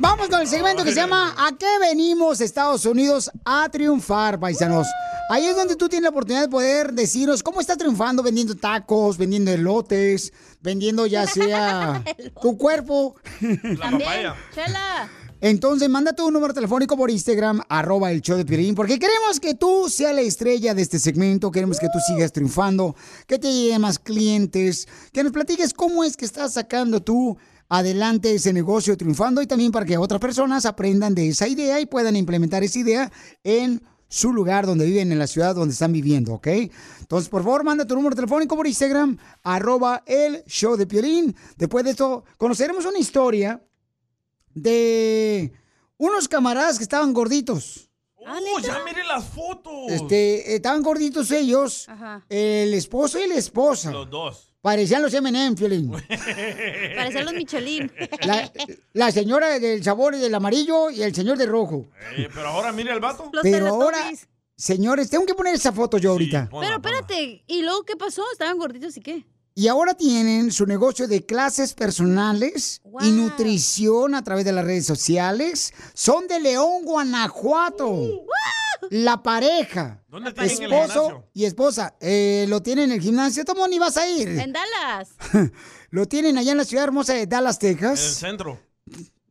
Vamos 0.00 0.30
con 0.30 0.40
el 0.40 0.48
segmento 0.48 0.82
que 0.82 0.92
se 0.92 0.96
llama 0.96 1.34
¿A 1.36 1.54
qué 1.58 1.78
venimos 1.78 2.40
Estados 2.40 2.86
Unidos 2.86 3.30
a 3.44 3.68
triunfar, 3.68 4.40
paisanos? 4.40 4.86
Ahí 5.28 5.44
es 5.44 5.54
donde 5.54 5.76
tú 5.76 5.90
tienes 5.90 6.04
la 6.04 6.08
oportunidad 6.08 6.40
de 6.40 6.48
poder 6.48 6.94
decirnos 6.94 7.42
cómo 7.42 7.60
estás 7.60 7.76
triunfando 7.76 8.22
vendiendo 8.22 8.56
tacos, 8.56 9.18
vendiendo 9.18 9.50
elotes, 9.50 10.32
vendiendo 10.62 11.06
ya 11.06 11.26
sea 11.26 12.02
tu 12.40 12.56
cuerpo. 12.56 13.14
También. 13.78 14.32
Chela. 14.54 15.10
Entonces, 15.42 15.88
manda 15.90 16.14
tu 16.14 16.30
número 16.30 16.54
telefónico 16.54 16.96
por 16.96 17.10
Instagram, 17.10 17.60
arroba 17.68 18.10
el 18.10 18.22
show 18.22 18.38
de 18.38 18.46
Piolín, 18.46 18.74
porque 18.74 18.98
queremos 18.98 19.38
que 19.38 19.54
tú 19.54 19.90
seas 19.90 20.14
la 20.14 20.22
estrella 20.22 20.72
de 20.74 20.82
este 20.82 20.98
segmento, 20.98 21.50
queremos 21.50 21.78
que 21.78 21.88
tú 21.88 21.98
sigas 22.06 22.32
triunfando, 22.32 22.96
que 23.26 23.38
te 23.38 23.52
lleguen 23.52 23.82
más 23.82 23.98
clientes, 23.98 24.88
que 25.12 25.22
nos 25.22 25.32
platiques 25.32 25.74
cómo 25.74 26.04
es 26.04 26.16
que 26.16 26.24
estás 26.24 26.54
sacando 26.54 27.00
tú 27.00 27.38
adelante 27.70 28.34
ese 28.34 28.52
negocio 28.52 28.96
triunfando 28.96 29.40
y 29.40 29.46
también 29.46 29.72
para 29.72 29.86
que 29.86 29.96
otras 29.96 30.20
personas 30.20 30.66
aprendan 30.66 31.14
de 31.14 31.28
esa 31.28 31.48
idea 31.48 31.80
y 31.80 31.86
puedan 31.86 32.16
implementar 32.16 32.62
esa 32.64 32.80
idea 32.80 33.12
en 33.44 33.82
su 34.08 34.32
lugar 34.32 34.66
donde 34.66 34.84
viven, 34.84 35.12
en 35.12 35.20
la 35.20 35.28
ciudad 35.28 35.54
donde 35.54 35.72
están 35.72 35.92
viviendo, 35.92 36.34
¿ok? 36.34 36.48
Entonces, 36.98 37.28
por 37.28 37.44
favor, 37.44 37.62
manda 37.62 37.86
tu 37.86 37.94
número 37.94 38.16
telefónico 38.16 38.56
por 38.56 38.66
Instagram, 38.66 39.16
arroba 39.44 40.02
el 40.04 40.42
show 40.46 40.76
de 40.76 40.86
Piolín. 40.86 41.34
Después 41.56 41.84
de 41.84 41.92
esto, 41.92 42.24
conoceremos 42.36 42.84
una 42.84 42.98
historia 42.98 43.64
de 44.52 45.52
unos 45.96 46.28
camaradas 46.28 46.76
que 46.76 46.82
estaban 46.82 47.12
gorditos. 47.12 47.88
¡Oh, 48.16 48.60
ya 48.60 48.82
mire 48.84 49.04
las 49.04 49.24
fotos! 49.24 49.72
Este, 49.88 50.56
estaban 50.56 50.82
gorditos 50.82 51.30
ellos, 51.30 51.88
Ajá. 51.88 52.24
el 52.28 52.74
esposo 52.74 53.18
y 53.24 53.28
la 53.28 53.36
esposa. 53.36 53.92
Los 53.92 54.10
dos. 54.10 54.49
Parecían 54.62 55.00
los 55.02 55.14
M&M, 55.14 55.56
Piolín. 55.56 55.90
Parecían 56.96 57.24
los 57.24 57.32
Michelin. 57.34 57.90
La, 58.26 58.52
la 58.92 59.10
señora 59.10 59.58
del 59.58 59.82
sabor 59.82 60.16
del 60.16 60.34
amarillo 60.34 60.90
y 60.90 61.02
el 61.02 61.14
señor 61.14 61.38
del 61.38 61.48
rojo. 61.48 61.88
Eh, 62.16 62.28
pero 62.34 62.48
ahora 62.48 62.70
mire 62.72 62.90
al 62.90 63.00
vato. 63.00 63.30
Pero 63.42 63.68
ahora, 63.68 63.98
señores, 64.56 65.08
tengo 65.08 65.24
que 65.24 65.34
poner 65.34 65.54
esa 65.54 65.72
foto 65.72 65.96
yo 65.96 66.10
ahorita. 66.10 66.50
Pero 66.50 66.74
espérate, 66.74 67.42
¿y 67.46 67.62
luego 67.62 67.84
qué 67.84 67.96
pasó? 67.96 68.22
¿Estaban 68.32 68.58
gorditos 68.58 68.96
y 68.98 69.00
qué? 69.00 69.24
Y 69.54 69.68
ahora 69.68 69.94
tienen 69.94 70.52
su 70.52 70.64
negocio 70.64 71.08
de 71.08 71.26
clases 71.26 71.74
personales 71.74 72.80
y 73.02 73.10
nutrición 73.10 74.14
a 74.14 74.22
través 74.22 74.44
de 74.44 74.52
las 74.52 74.64
redes 74.64 74.86
sociales. 74.86 75.72
Son 75.92 76.26
de 76.28 76.40
León, 76.40 76.84
Guanajuato. 76.84 78.24
La 78.90 79.22
pareja, 79.22 80.02
¿Dónde 80.08 80.32
tienen 80.32 80.62
el 80.62 80.72
esposo 80.72 81.02
gimnasio? 81.04 81.28
y 81.34 81.44
esposa, 81.44 81.94
eh, 82.00 82.46
lo 82.48 82.62
tienen 82.62 82.86
en 82.86 82.92
el 82.92 83.00
gimnasio. 83.02 83.44
¿Cómo 83.44 83.68
ni 83.68 83.78
vas 83.78 83.96
a 83.98 84.08
ir? 84.08 84.28
En 84.28 84.52
Dallas. 84.52 85.10
Lo 85.90 86.06
tienen 86.06 86.38
allá 86.38 86.52
en 86.52 86.58
la 86.58 86.64
ciudad 86.64 86.84
hermosa 86.84 87.12
de 87.14 87.26
Dallas, 87.26 87.58
En 87.62 87.68
el 87.70 87.76
Texas. 87.76 88.00
centro. 88.00 88.58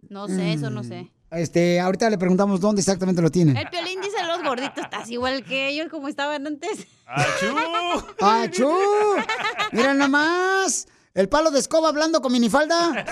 No 0.09 0.28
sé, 0.28 0.53
eso 0.53 0.70
no 0.70 0.84
sé. 0.84 1.11
Este, 1.32 1.80
ahorita 1.80 2.09
le 2.09 2.17
preguntamos 2.17 2.59
dónde 2.59 2.82
exactamente 2.82 3.21
lo 3.21 3.30
tienen. 3.30 3.55
El 3.55 3.69
piolín 3.69 4.01
dice 4.01 4.17
los 4.25 4.41
gorditos, 4.41 4.84
estás 4.84 5.09
igual 5.11 5.43
que 5.43 5.67
ellos 5.69 5.88
como 5.89 6.07
estaban 6.07 6.47
antes. 6.47 6.88
¡Achú! 7.05 8.75
Mira 9.71 9.93
nomás. 9.93 10.88
El 11.13 11.30
palo 11.30 11.51
de 11.51 11.59
escoba 11.59 11.89
hablando 11.89 12.21
con 12.21 12.32
minifalda. 12.32 13.05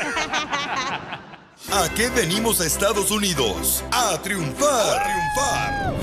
¿A 1.72 1.89
qué 1.95 2.09
venimos 2.09 2.61
a 2.61 2.65
Estados 2.65 3.11
Unidos? 3.11 3.84
A 3.91 4.18
triunfar. 4.22 4.99
A 4.99 5.03
triunfar. 5.03 5.93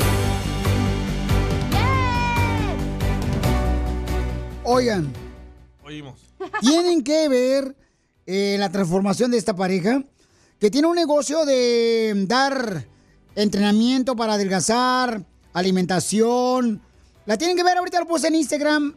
Oigan, 4.64 5.12
Oímos. 5.84 6.20
tienen 6.60 7.02
que 7.04 7.28
ver 7.28 7.76
eh, 8.26 8.56
la 8.58 8.70
transformación 8.70 9.30
de 9.30 9.36
esta 9.38 9.54
pareja 9.54 10.02
que 10.58 10.70
tiene 10.70 10.88
un 10.88 10.96
negocio 10.96 11.44
de 11.44 12.12
dar 12.26 12.86
entrenamiento 13.34 14.16
para 14.16 14.34
adelgazar, 14.34 15.24
alimentación. 15.52 16.80
La 17.26 17.36
tienen 17.36 17.56
que 17.56 17.64
ver 17.64 17.78
ahorita 17.78 18.00
lo 18.00 18.06
puse 18.06 18.28
en 18.28 18.34
Instagram, 18.36 18.94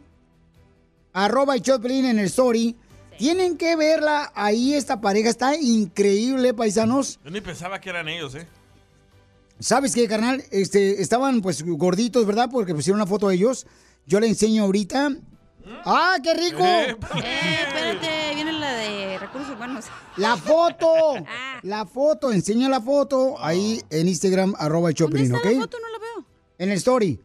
arroba 1.12 1.54
el 1.54 1.62
Choplin 1.62 2.04
en 2.04 2.18
el 2.18 2.26
story. 2.26 2.76
Tienen 3.18 3.56
que 3.56 3.74
verla 3.74 4.30
ahí, 4.34 4.74
esta 4.74 5.00
pareja 5.00 5.28
está 5.28 5.56
increíble, 5.56 6.54
paisanos. 6.54 7.18
Yo 7.24 7.30
ni 7.30 7.40
pensaba 7.40 7.80
que 7.80 7.90
eran 7.90 8.08
ellos, 8.08 8.34
¿eh? 8.36 8.46
¿Sabes 9.60 9.92
qué, 9.92 10.06
carnal? 10.06 10.44
Este, 10.52 11.02
estaban 11.02 11.42
pues 11.42 11.64
gorditos, 11.64 12.24
¿verdad? 12.26 12.48
Porque 12.50 12.74
pusieron 12.74 13.00
una 13.00 13.08
foto 13.08 13.28
de 13.28 13.34
ellos. 13.34 13.66
Yo 14.06 14.20
le 14.20 14.28
enseño 14.28 14.62
ahorita. 14.62 15.16
¡Ah, 15.84 16.16
qué 16.22 16.34
rico! 16.34 16.64
Eh, 16.64 16.96
espérate, 17.66 18.34
viene 18.34 18.52
la 18.52 18.72
de 18.72 19.18
recursos 19.18 19.54
humanos. 19.54 19.86
La 20.16 20.36
foto, 20.36 20.88
la 21.62 21.86
foto, 21.86 22.32
enseña 22.32 22.68
la 22.68 22.80
foto 22.80 23.36
ahí 23.38 23.82
en 23.90 24.08
Instagram, 24.08 24.54
arroba 24.58 24.92
Choplin, 24.92 25.34
¿ok? 25.34 25.44
la 25.44 25.60
foto? 25.60 25.78
No 25.80 25.88
la 25.90 25.98
veo. 25.98 26.26
En 26.58 26.70
el 26.70 26.76
story. 26.78 27.20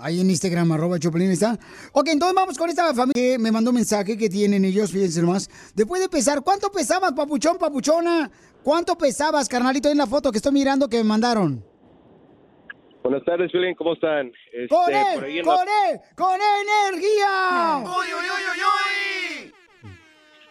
Ahí 0.00 0.20
en 0.20 0.30
Instagram, 0.30 0.72
arroba 0.72 0.98
Choplin 0.98 1.30
está. 1.30 1.58
Ok, 1.92 2.08
entonces 2.08 2.34
vamos 2.34 2.56
con 2.56 2.70
esta 2.70 2.94
familia 2.94 3.12
que 3.14 3.38
me 3.38 3.52
mandó 3.52 3.70
un 3.70 3.76
mensaje 3.76 4.16
que 4.16 4.28
tienen 4.30 4.64
ellos, 4.64 4.90
fíjense 4.90 5.20
nomás. 5.20 5.50
Después 5.74 6.00
de 6.00 6.08
pesar, 6.08 6.42
¿cuánto 6.42 6.70
pesabas, 6.72 7.12
papuchón, 7.12 7.58
papuchona? 7.58 8.30
¿Cuánto 8.62 8.96
pesabas, 8.96 9.48
carnalito, 9.48 9.90
en 9.90 9.98
la 9.98 10.06
foto 10.06 10.30
que 10.30 10.38
estoy 10.38 10.52
mirando 10.52 10.88
que 10.88 10.98
me 10.98 11.04
mandaron? 11.04 11.64
Buenas 13.02 13.24
tardes, 13.24 13.50
Piolín, 13.50 13.74
¿cómo 13.74 13.94
están? 13.94 14.32
Este, 14.52 14.68
¡Con 14.68 14.84
por 14.84 14.92
él! 14.94 15.24
ahí 15.24 15.38
en 15.38 15.44
¡Con 15.44 15.56
la- 15.56 15.90
él! 15.90 16.00
¡Con 16.16 16.38
energía! 16.94 17.82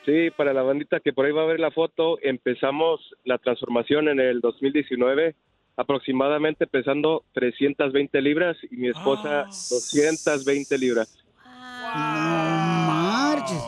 Sí, 0.04 0.32
para 0.36 0.52
la 0.52 0.64
bandita 0.64 1.00
que 1.00 1.14
por 1.14 1.28
ahí 1.28 1.32
va 1.32 1.44
a 1.44 1.46
ver 1.46 1.60
la 1.60 1.70
foto, 1.70 2.18
empezamos 2.24 3.00
la 3.24 3.38
transformación 3.38 4.08
en 4.10 4.20
el 4.20 4.42
2019, 4.42 5.36
aproximadamente 5.78 6.66
pesando 6.66 7.24
320 7.34 8.20
libras 8.20 8.58
y 8.72 8.78
mi 8.78 8.90
esposa 8.90 9.44
220 9.46 10.76
libras. 10.80 11.24
Marches. 11.94 13.62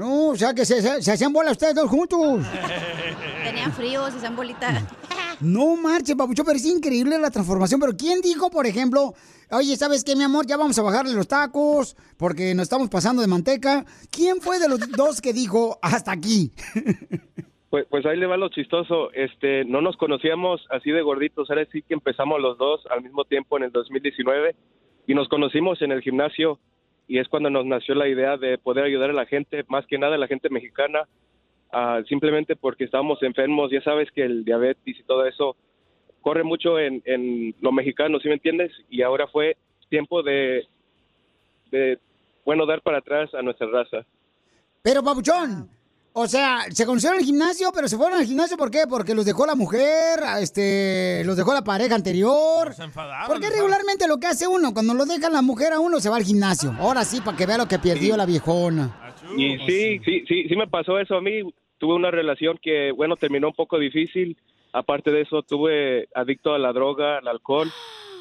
No, 0.00 0.28
o 0.28 0.36
sea 0.36 0.54
que 0.54 0.64
se, 0.64 0.80
se, 0.80 1.02
se 1.02 1.12
hacían 1.12 1.30
bola 1.30 1.50
ustedes 1.50 1.74
dos 1.74 1.90
juntos. 1.90 2.18
Tenían 3.44 3.70
frío, 3.70 4.10
se 4.10 4.16
hacían 4.16 4.34
bolita. 4.34 4.68
No 5.42 5.74
marche, 5.74 6.16
papucho, 6.16 6.44
pero 6.44 6.56
es 6.56 6.66
increíble 6.66 7.18
la 7.18 7.30
transformación. 7.30 7.80
Pero 7.80 7.96
¿quién 7.96 8.20
dijo, 8.20 8.50
por 8.50 8.66
ejemplo, 8.66 9.14
oye, 9.50 9.74
¿sabes 9.74 10.04
qué, 10.04 10.14
mi 10.14 10.22
amor? 10.22 10.46
Ya 10.46 10.58
vamos 10.58 10.78
a 10.78 10.82
bajarle 10.82 11.14
los 11.14 11.28
tacos 11.28 11.96
porque 12.18 12.54
nos 12.54 12.64
estamos 12.64 12.90
pasando 12.90 13.22
de 13.22 13.28
manteca. 13.28 13.86
¿Quién 14.10 14.42
fue 14.42 14.58
de 14.58 14.68
los 14.68 14.80
dos 14.90 15.22
que 15.22 15.32
dijo 15.32 15.78
hasta 15.82 16.12
aquí? 16.12 16.50
Pues, 17.70 17.86
pues 17.88 18.04
ahí 18.04 18.16
le 18.16 18.26
va 18.26 18.36
lo 18.36 18.48
chistoso, 18.48 19.12
este, 19.12 19.64
no 19.64 19.80
nos 19.80 19.96
conocíamos 19.96 20.60
así 20.70 20.90
de 20.90 21.02
gorditos, 21.02 21.48
ahora 21.50 21.64
sí 21.70 21.82
que 21.82 21.94
empezamos 21.94 22.40
los 22.40 22.58
dos 22.58 22.80
al 22.90 23.00
mismo 23.00 23.24
tiempo 23.24 23.56
en 23.58 23.62
el 23.62 23.70
2019 23.70 24.56
y 25.06 25.14
nos 25.14 25.28
conocimos 25.28 25.80
en 25.80 25.92
el 25.92 26.02
gimnasio 26.02 26.58
y 27.10 27.18
es 27.18 27.26
cuando 27.26 27.50
nos 27.50 27.66
nació 27.66 27.96
la 27.96 28.06
idea 28.06 28.36
de 28.36 28.56
poder 28.56 28.84
ayudar 28.84 29.10
a 29.10 29.12
la 29.12 29.26
gente, 29.26 29.64
más 29.66 29.84
que 29.86 29.98
nada 29.98 30.14
a 30.14 30.18
la 30.18 30.28
gente 30.28 30.48
mexicana, 30.48 31.08
ah, 31.72 32.00
simplemente 32.08 32.54
porque 32.54 32.84
estábamos 32.84 33.20
enfermos, 33.24 33.72
ya 33.72 33.82
sabes 33.82 34.08
que 34.12 34.22
el 34.22 34.44
diabetes 34.44 34.96
y 34.96 35.02
todo 35.02 35.26
eso 35.26 35.56
corre 36.20 36.44
mucho 36.44 36.78
en, 36.78 37.02
en 37.04 37.52
lo 37.60 37.72
mexicano, 37.72 38.20
¿sí 38.20 38.28
me 38.28 38.34
entiendes? 38.34 38.70
Y 38.88 39.02
ahora 39.02 39.26
fue 39.26 39.56
tiempo 39.88 40.22
de, 40.22 40.68
bueno, 42.44 42.64
dar 42.64 42.80
para 42.80 42.98
atrás 42.98 43.34
a 43.34 43.42
nuestra 43.42 43.66
raza. 43.66 44.06
Pero, 44.80 45.02
papuchón, 45.02 45.68
O 46.12 46.26
sea, 46.26 46.64
se 46.70 46.86
conocieron 46.86 47.16
en 47.16 47.20
el 47.20 47.26
gimnasio, 47.26 47.70
pero 47.72 47.86
se 47.86 47.96
fueron 47.96 48.18
al 48.18 48.26
gimnasio 48.26 48.56
¿por 48.56 48.70
qué? 48.70 48.80
Porque 48.88 49.14
los 49.14 49.24
dejó 49.24 49.46
la 49.46 49.54
mujer, 49.54 50.18
este, 50.40 51.22
los 51.24 51.36
dejó 51.36 51.54
la 51.54 51.62
pareja 51.62 51.94
anterior. 51.94 52.72
Porque 53.28 53.48
regularmente 53.48 54.08
lo 54.08 54.18
que 54.18 54.26
hace 54.26 54.48
uno, 54.48 54.74
cuando 54.74 54.92
lo 54.94 55.06
deja 55.06 55.30
la 55.30 55.40
mujer 55.40 55.72
a 55.72 55.78
uno, 55.78 56.00
se 56.00 56.08
va 56.08 56.16
al 56.16 56.24
gimnasio. 56.24 56.74
Ahora 56.80 57.04
sí, 57.04 57.20
para 57.20 57.36
que 57.36 57.46
vea 57.46 57.58
lo 57.58 57.68
que 57.68 57.78
perdió 57.78 58.16
la 58.16 58.26
viejona. 58.26 59.12
Y 59.36 59.58
sí, 59.58 60.00
sí, 60.04 60.24
sí, 60.26 60.48
sí 60.48 60.56
me 60.56 60.66
pasó 60.66 60.98
eso 60.98 61.16
a 61.16 61.20
mí. 61.20 61.42
Tuve 61.78 61.94
una 61.94 62.10
relación 62.10 62.58
que, 62.60 62.90
bueno, 62.90 63.16
terminó 63.16 63.48
un 63.48 63.54
poco 63.54 63.78
difícil. 63.78 64.36
Aparte 64.72 65.12
de 65.12 65.22
eso, 65.22 65.42
tuve 65.42 66.08
adicto 66.14 66.54
a 66.54 66.58
la 66.58 66.72
droga, 66.72 67.18
al 67.18 67.28
alcohol. 67.28 67.70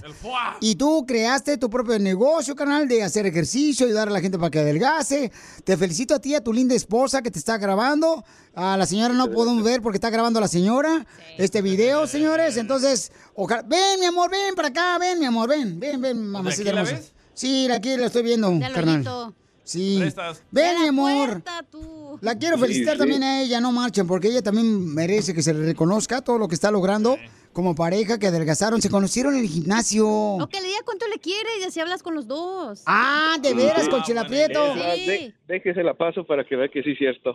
Y 0.62 0.76
tú 0.76 1.06
creaste 1.08 1.58
tu 1.58 1.72
propio 1.72 1.98
negocio, 1.98 2.56
canal, 2.56 2.88
de 2.88 3.02
hacer 3.02 3.26
ejercicio, 3.26 3.88
ayudar 3.88 4.10
a 4.10 4.12
la 4.12 4.22
gente 4.22 4.38
para 4.38 4.52
que 4.52 4.60
adelgace. 4.60 5.32
Te 5.64 5.76
felicito 5.76 6.14
a 6.14 6.20
ti, 6.20 6.36
a 6.36 6.44
tu 6.44 6.54
linda 6.54 6.76
esposa 6.76 7.24
que 7.24 7.32
te 7.32 7.40
está 7.40 7.58
grabando. 7.58 8.24
A 8.54 8.78
la 8.78 8.86
señora 8.86 9.16
no 9.16 9.32
podemos 9.32 9.64
ver 9.64 9.82
porque 9.82 9.98
está 9.98 10.12
grabando 10.12 10.40
la 10.40 10.48
señora 10.48 11.08
este 11.40 11.64
video, 11.64 12.06
señores. 12.06 12.58
Entonces, 12.58 13.12
ojalá. 13.34 13.64
Ven, 13.64 14.00
mi 14.00 14.06
amor, 14.06 14.30
ven 14.30 14.54
para 14.54 14.68
acá, 14.68 15.00
ven, 15.00 15.18
mi 15.18 15.26
amor, 15.26 15.50
ven, 15.50 15.80
ven, 15.80 16.00
ven, 16.00 16.28
mamacita 16.28 16.70
hermosa. 16.70 16.94
ves? 16.94 17.23
Sí, 17.34 17.68
aquí 17.72 17.96
la 17.98 18.08
estoy 18.08 18.24
viendo, 18.24 18.50
Del 18.52 18.72
carnal. 18.74 18.96
hoyito. 18.96 19.34
Sí. 19.64 19.98
Prestas. 20.00 20.44
Ven, 20.52 20.76
mi 20.78 20.84
la 20.84 20.90
amor. 20.90 21.28
puerta, 21.30 21.66
tú. 21.72 22.18
La 22.22 22.38
quiero 22.38 22.58
felicitar 22.58 22.94
sí. 22.96 23.00
también 23.00 23.24
a 23.24 23.42
ella, 23.42 23.62
no 23.62 23.72
marchen, 23.72 24.06
porque 24.08 24.28
ella 24.28 24.42
también 24.42 24.94
merece 24.94 25.34
que 25.34 25.42
se 25.42 25.54
le 25.54 25.66
reconozca 25.66 26.22
todo 26.22 26.38
lo 26.38 26.48
que 26.50 26.56
está 26.56 26.70
logrando 26.70 27.18
como 27.54 27.74
pareja, 27.76 28.18
que 28.20 28.28
adelgazaron, 28.28 28.82
se 28.82 28.90
conocieron 28.90 29.36
en 29.36 29.42
el 29.42 29.48
gimnasio. 29.48 30.08
O 30.08 30.48
que 30.50 30.60
le 30.60 30.68
diga 30.68 30.80
cuánto 30.84 31.08
le 31.08 31.18
quiere 31.20 31.50
y 31.62 31.64
así 31.64 31.80
hablas 31.80 32.04
con 32.04 32.14
los 32.16 32.28
dos. 32.28 32.82
Ah, 32.86 33.38
de 33.42 33.54
veras, 33.54 33.88
con 33.88 34.04
Chela 34.04 34.26
Prieto. 34.28 34.60
Ah, 34.62 34.76
de- 34.96 35.34
déjese 35.48 35.82
la 35.84 35.94
paso 35.94 36.26
para 36.26 36.44
que 36.46 36.56
vea 36.56 36.68
que 36.68 36.84
sí 36.84 36.92
es 36.92 36.98
cierto. 36.98 37.34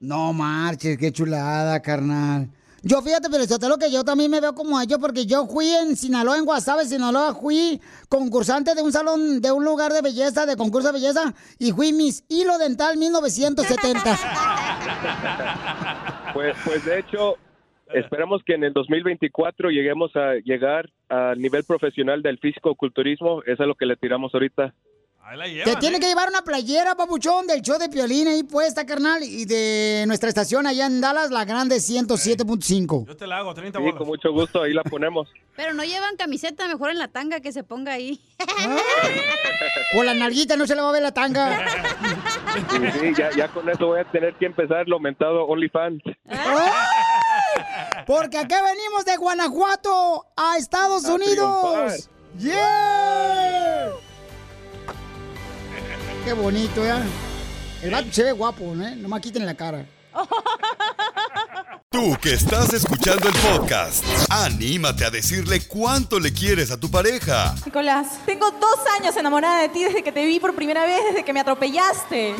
No 0.00 0.32
marches, 0.32 0.98
qué 0.98 1.12
chulada, 1.12 1.80
carnal. 1.80 2.48
Yo 2.82 3.02
fíjate, 3.02 3.28
pero 3.30 3.44
lo 3.68 3.76
que 3.76 3.92
yo 3.92 4.04
también 4.04 4.30
me 4.30 4.40
veo 4.40 4.54
como 4.54 4.80
ellos 4.80 4.98
porque 4.98 5.26
yo 5.26 5.46
fui 5.46 5.68
en 5.68 5.96
Sinaloa, 5.96 6.38
en 6.38 6.46
Guasave, 6.46 6.86
Sinaloa, 6.86 7.34
fui 7.34 7.78
concursante 8.08 8.74
de 8.74 8.82
un 8.82 8.90
salón, 8.90 9.42
de 9.42 9.52
un 9.52 9.64
lugar 9.64 9.92
de 9.92 10.00
belleza, 10.00 10.46
de 10.46 10.56
concurso 10.56 10.88
de 10.88 10.94
belleza, 10.94 11.34
y 11.58 11.72
fui 11.72 11.92
Miss 11.92 12.24
Hilo 12.28 12.56
Dental 12.56 12.96
1970. 12.96 14.18
Pues, 16.32 16.56
pues 16.64 16.84
de 16.84 17.00
hecho, 17.00 17.36
esperamos 17.92 18.42
que 18.44 18.54
en 18.54 18.64
el 18.64 18.72
2024 18.72 19.70
lleguemos 19.70 20.14
a 20.16 20.34
llegar 20.34 20.90
al 21.08 21.40
nivel 21.40 21.64
profesional 21.64 22.22
del 22.22 22.38
físico-culturismo. 22.38 23.42
Eso 23.42 23.62
es 23.62 23.68
lo 23.68 23.74
que 23.74 23.86
le 23.86 23.96
tiramos 23.96 24.34
ahorita. 24.34 24.74
Te 25.64 25.76
tiene 25.76 26.00
que 26.00 26.06
llevar 26.08 26.28
una 26.28 26.42
playera, 26.42 26.96
papuchón, 26.96 27.46
del 27.46 27.62
show 27.62 27.78
de 27.78 27.88
Piolín 27.88 28.26
ahí 28.26 28.42
puesta, 28.42 28.84
carnal, 28.84 29.22
y 29.22 29.44
de 29.44 30.02
nuestra 30.08 30.28
estación 30.28 30.66
allá 30.66 30.86
en 30.86 31.00
Dallas, 31.00 31.30
la 31.30 31.44
grande 31.44 31.76
107.5. 31.76 33.06
Yo 33.06 33.16
te 33.16 33.26
la 33.28 33.38
hago, 33.38 33.54
30 33.54 33.78
Sí, 33.78 33.82
bolas. 33.82 33.98
con 33.98 34.06
mucho 34.08 34.32
gusto, 34.32 34.62
ahí 34.62 34.72
la 34.72 34.82
ponemos. 34.82 35.28
Pero 35.56 35.72
no 35.72 35.84
llevan 35.84 36.16
camiseta, 36.16 36.66
mejor 36.66 36.90
en 36.90 36.98
la 36.98 37.08
tanga 37.08 37.38
que 37.40 37.52
se 37.52 37.62
ponga 37.62 37.92
ahí. 37.92 38.20
Por 39.92 40.04
la 40.04 40.14
nalguita 40.14 40.56
no 40.56 40.66
se 40.66 40.74
le 40.74 40.82
va 40.82 40.88
a 40.88 40.92
ver 40.92 41.02
la 41.02 41.12
tanga. 41.12 41.64
Sí, 43.00 43.12
ya, 43.16 43.30
ya 43.30 43.46
con 43.48 43.68
eso 43.68 43.86
voy 43.86 44.00
a 44.00 44.04
tener 44.10 44.34
que 44.34 44.46
empezar 44.46 44.88
lo 44.88 44.96
aumentado 44.96 45.44
OnlyFans. 45.46 46.02
Porque 48.06 48.38
acá 48.38 48.60
venimos 48.62 49.04
de 49.04 49.16
Guanajuato 49.16 50.26
a 50.36 50.56
Estados 50.56 51.04
A 51.04 51.14
Unidos. 51.14 52.10
¡Yeah! 52.38 53.90
Qué 56.24 56.32
bonito, 56.34 56.84
¿ya? 56.84 57.02
El 57.82 57.90
vato 57.90 58.08
se 58.12 58.24
ve 58.24 58.32
guapo, 58.32 58.74
¿eh? 58.74 58.94
Nomás 58.96 59.20
quiten 59.20 59.46
la 59.46 59.54
cara. 59.54 59.86
Tú 61.90 62.16
que 62.20 62.34
estás 62.34 62.72
escuchando 62.72 63.28
el 63.28 63.34
podcast, 63.34 64.04
anímate 64.28 65.04
a 65.04 65.10
decirle 65.10 65.60
cuánto 65.66 66.20
le 66.20 66.32
quieres 66.32 66.70
a 66.70 66.78
tu 66.78 66.90
pareja. 66.90 67.54
Nicolás, 67.64 68.06
tengo 68.26 68.50
dos 68.50 68.78
años 68.98 69.16
enamorada 69.16 69.62
de 69.62 69.70
ti 69.70 69.82
desde 69.82 70.02
que 70.02 70.12
te 70.12 70.24
vi 70.26 70.38
por 70.38 70.54
primera 70.54 70.84
vez, 70.84 71.00
desde 71.08 71.24
que 71.24 71.32
me 71.32 71.40
atropellaste. 71.40 72.36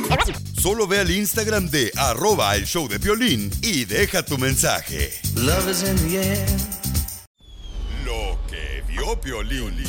Solo 0.60 0.86
ve 0.86 1.00
al 1.00 1.10
Instagram 1.10 1.68
de 1.70 1.90
arroba 1.96 2.54
el 2.56 2.66
show 2.66 2.86
de 2.86 2.98
violín 2.98 3.50
y 3.62 3.86
deja 3.86 4.22
tu 4.22 4.38
mensaje. 4.38 5.18
Lo 8.04 8.38
que 8.48 8.84
vio 8.86 9.20
Piolín. 9.20 9.84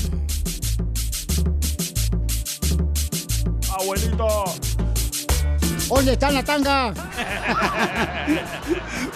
Abuelito. 3.81 4.45
¿Dónde 5.89 6.13
está 6.13 6.29
la 6.31 6.43
tanga? 6.43 6.93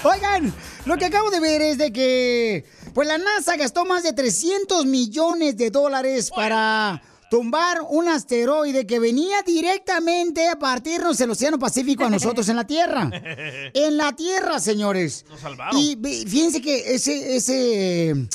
Oigan, 0.04 0.52
lo 0.86 0.98
que 0.98 1.06
acabo 1.06 1.30
de 1.30 1.40
ver 1.40 1.62
es 1.62 1.78
de 1.78 1.94
que 1.94 2.66
pues 2.94 3.08
la 3.08 3.20
NASA 3.20 3.58
gastó 3.58 3.86
más 3.86 4.02
de 4.02 4.14
300 4.14 4.88
millones 4.88 5.56
de 5.56 5.70
dólares 5.70 6.32
para 6.36 7.00
tumbar 7.30 7.82
un 7.90 8.10
asteroide 8.10 8.88
que 8.88 8.98
venía 8.98 9.44
directamente 9.44 10.48
a 10.50 10.58
partirnos 10.58 11.22
el 11.22 11.30
Océano 11.30 11.60
Pacífico 11.60 12.04
a 12.04 12.10
nosotros 12.10 12.50
en 12.50 12.56
la 12.56 12.66
Tierra. 12.66 13.12
En 13.74 13.98
la 13.98 14.14
Tierra, 14.14 14.60
señores. 14.60 15.26
Nos 15.30 15.42
salvaron. 15.42 15.80
Y 15.80 15.96
fíjense 15.96 16.62
que 16.62 16.96
ese, 16.96 17.36
ese, 17.36 18.28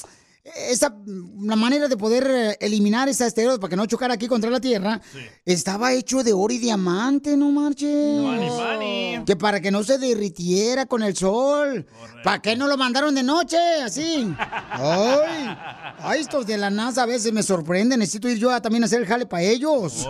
esa, 0.68 0.94
la 1.40 1.56
manera 1.56 1.88
de 1.88 1.96
poder 1.96 2.26
eh, 2.28 2.56
eliminar 2.60 3.08
ese 3.08 3.24
asteroide 3.24 3.58
para 3.58 3.70
que 3.70 3.76
no 3.76 3.86
chocara 3.86 4.14
aquí 4.14 4.26
contra 4.26 4.50
la 4.50 4.60
Tierra, 4.60 5.00
estaba 5.44 5.92
hecho 5.92 6.22
de 6.22 6.32
oro 6.32 6.52
y 6.52 6.58
diamante, 6.58 7.36
no 7.36 7.50
marches. 7.50 8.20
Money, 8.20 8.50
money. 8.50 9.24
Que 9.24 9.36
para 9.36 9.60
que 9.60 9.70
no 9.70 9.82
se 9.82 9.98
derritiera 9.98 10.86
con 10.86 11.02
el 11.02 11.16
sol. 11.16 11.86
¿Para 12.24 12.40
qué 12.40 12.56
no 12.56 12.66
lo 12.66 12.76
mandaron 12.76 13.14
de 13.14 13.22
noche? 13.22 13.58
Así. 13.82 14.32
Ay, 14.38 15.56
ay, 15.98 16.20
estos 16.20 16.46
de 16.46 16.58
la 16.58 16.70
NASA 16.70 17.02
a 17.02 17.06
veces 17.06 17.32
me 17.32 17.42
sorprenden. 17.42 17.98
Necesito 17.98 18.28
ir 18.28 18.38
yo 18.38 18.50
a 18.50 18.60
también 18.60 18.84
hacer 18.84 19.00
el 19.00 19.06
jale 19.06 19.26
para 19.26 19.42
ellos. 19.42 20.06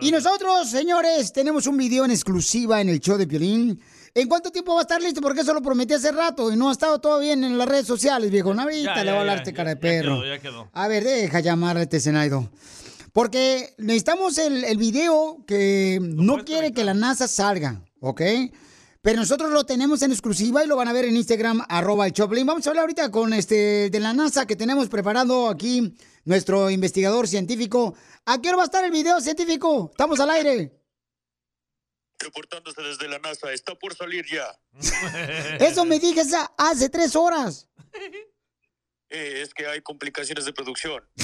Y 0.00 0.10
nosotros, 0.10 0.68
señores, 0.68 1.32
tenemos 1.32 1.66
un 1.66 1.76
video 1.76 2.04
en 2.04 2.10
exclusiva 2.10 2.80
en 2.80 2.88
el 2.88 3.00
show 3.00 3.16
de 3.16 3.26
Piolín. 3.26 3.80
¿En 4.16 4.28
cuánto 4.28 4.52
tiempo 4.52 4.74
va 4.74 4.80
a 4.80 4.82
estar 4.82 5.02
listo? 5.02 5.20
Porque 5.20 5.40
eso 5.40 5.52
lo 5.52 5.60
prometí 5.60 5.92
hace 5.94 6.12
rato 6.12 6.52
y 6.52 6.56
no 6.56 6.68
ha 6.68 6.72
estado 6.72 7.00
todo 7.00 7.18
bien 7.18 7.42
en 7.42 7.58
las 7.58 7.66
redes 7.68 7.86
sociales, 7.86 8.30
viejo. 8.30 8.52
Ahorita 8.52 8.94
Ya, 8.94 9.00
le 9.00 9.06
ya, 9.06 9.12
voy 9.12 9.16
a 9.16 9.20
hablar 9.22 9.36
ya, 9.38 9.42
este 9.42 9.50
ya, 9.50 9.56
cara 9.56 9.70
de 9.70 9.74
ya 9.76 9.80
perro. 9.80 10.20
quedó, 10.20 10.26
ya 10.26 10.38
quedó. 10.40 10.68
A 10.72 10.86
ver, 10.88 11.02
deja 11.02 11.40
llamar 11.40 11.76
a 11.78 11.82
este 11.82 11.98
Zenaido. 11.98 12.48
Porque 13.12 13.74
necesitamos 13.78 14.38
el, 14.38 14.62
el 14.64 14.76
video 14.78 15.38
que 15.46 15.98
no 16.00 16.44
quiere 16.44 16.72
que 16.72 16.84
la 16.84 16.94
NASA 16.94 17.26
salga, 17.26 17.82
¿ok? 18.00 18.22
Pero 19.02 19.18
nosotros 19.20 19.50
lo 19.52 19.64
tenemos 19.64 20.00
en 20.02 20.12
exclusiva 20.12 20.64
y 20.64 20.68
lo 20.68 20.76
van 20.76 20.88
a 20.88 20.92
ver 20.92 21.04
en 21.06 21.16
Instagram, 21.16 21.62
arroba 21.68 22.06
el 22.06 22.12
Choplin. 22.12 22.46
Vamos 22.46 22.66
a 22.66 22.70
hablar 22.70 22.82
ahorita 22.82 23.10
con 23.10 23.32
este 23.32 23.90
de 23.90 24.00
la 24.00 24.12
NASA 24.14 24.46
que 24.46 24.56
tenemos 24.56 24.88
preparando 24.88 25.48
aquí 25.48 25.92
nuestro 26.24 26.70
investigador 26.70 27.26
científico. 27.28 27.94
¿A 28.26 28.40
qué 28.40 28.48
hora 28.48 28.58
va 28.58 28.62
a 28.62 28.66
estar 28.66 28.84
el 28.84 28.92
video 28.92 29.20
científico? 29.20 29.90
Estamos 29.90 30.20
al 30.20 30.30
aire. 30.30 30.72
Reportándose 32.24 32.80
desde 32.82 33.06
la 33.08 33.18
NASA, 33.18 33.52
está 33.52 33.74
por 33.74 33.94
salir 33.94 34.24
ya. 34.26 34.46
Eso 35.60 35.84
me 35.84 35.98
dije 35.98 36.22
esa- 36.22 36.50
hace 36.56 36.88
tres 36.88 37.14
horas. 37.14 37.68
Eh, 39.10 39.42
es 39.42 39.52
que 39.54 39.66
hay 39.66 39.80
complicaciones 39.82 40.44
de 40.46 40.52
producción. 40.52 41.04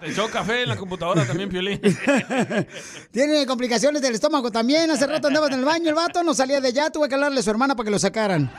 Te 0.00 0.10
echó 0.10 0.28
café 0.30 0.62
en 0.62 0.68
la 0.68 0.76
computadora 0.76 1.26
también, 1.26 1.48
Piolín. 1.48 1.80
Tiene 3.12 3.46
complicaciones 3.46 4.00
del 4.02 4.14
estómago 4.14 4.50
también. 4.52 4.88
Hace 4.90 5.06
rato 5.06 5.26
andaba 5.28 5.46
en 5.48 5.54
el 5.54 5.64
baño 5.64 5.88
el 5.88 5.94
vato, 5.94 6.22
no 6.22 6.34
salía 6.34 6.60
de 6.60 6.68
allá. 6.68 6.90
Tuve 6.90 7.08
que 7.08 7.14
hablarle 7.16 7.40
a 7.40 7.42
su 7.42 7.50
hermana 7.50 7.74
para 7.74 7.86
que 7.86 7.90
lo 7.90 7.98
sacaran. 7.98 8.52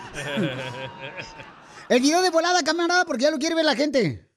El 1.88 2.02
video 2.02 2.22
de 2.22 2.30
volada, 2.30 2.62
camarada, 2.64 3.06
porque 3.06 3.24
ya 3.24 3.32
lo 3.32 3.38
quiere 3.38 3.56
ver 3.56 3.64
la 3.66 3.76
gente. 3.76 4.30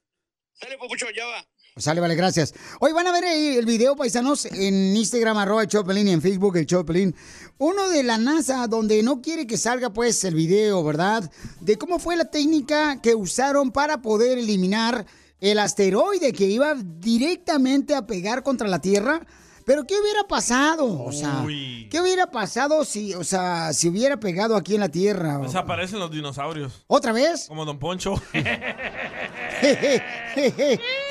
Dale, 0.61 0.79
papucho, 0.79 1.07
ya 1.11 1.27
va. 1.27 1.45
Sale, 1.75 2.03
vale, 2.03 2.15
gracias. 2.15 2.53
Hoy 2.81 2.93
van 2.93 3.07
a 3.07 3.13
ver 3.13 3.25
el 3.25 3.65
video, 3.65 3.97
paisanos, 3.97 4.45
en 4.45 4.95
Instagram, 4.95 5.39
arroba 5.39 5.63
el 5.63 5.69
Chopelín, 5.69 6.07
y 6.07 6.11
en 6.11 6.21
Facebook, 6.21 6.59
el 6.59 6.67
Chopelín. 6.67 7.15
Uno 7.57 7.89
de 7.89 8.03
la 8.03 8.19
NASA, 8.19 8.67
donde 8.67 9.03
no 9.03 9.23
quiere 9.23 9.47
que 9.47 9.57
salga, 9.57 9.91
pues, 9.91 10.23
el 10.25 10.35
video, 10.35 10.85
¿verdad? 10.85 11.31
De 11.61 11.79
cómo 11.79 11.99
fue 11.99 12.17
la 12.17 12.27
técnica 12.27 13.01
que 13.01 13.15
usaron 13.15 13.71
para 13.71 14.03
poder 14.03 14.37
eliminar 14.37 15.07
el 15.41 15.59
asteroide 15.59 16.35
que 16.35 16.45
iba 16.45 16.75
directamente 16.75 17.95
a 17.95 18.07
pegar 18.07 18.43
contra 18.43 18.69
la 18.69 18.81
Tierra. 18.81 19.27
Pero, 19.65 19.85
¿qué 19.85 19.95
hubiera 20.01 20.25
pasado? 20.25 21.03
O 21.05 21.13
sea, 21.13 21.43
Uy. 21.45 21.89
¿qué 21.91 22.01
hubiera 22.01 22.27
pasado 22.31 22.85
si, 22.85 23.15
o 23.15 23.25
sea, 23.25 23.73
si 23.73 23.89
hubiera 23.89 24.19
pegado 24.19 24.57
aquí 24.57 24.75
en 24.75 24.81
la 24.81 24.89
Tierra? 24.89 25.39
Desaparecen 25.39 25.99
los 25.99 26.11
dinosaurios. 26.11 26.85
¿Otra 26.87 27.13
vez? 27.13 27.47
Como 27.49 27.65
Don 27.65 27.79
Poncho. 27.79 28.15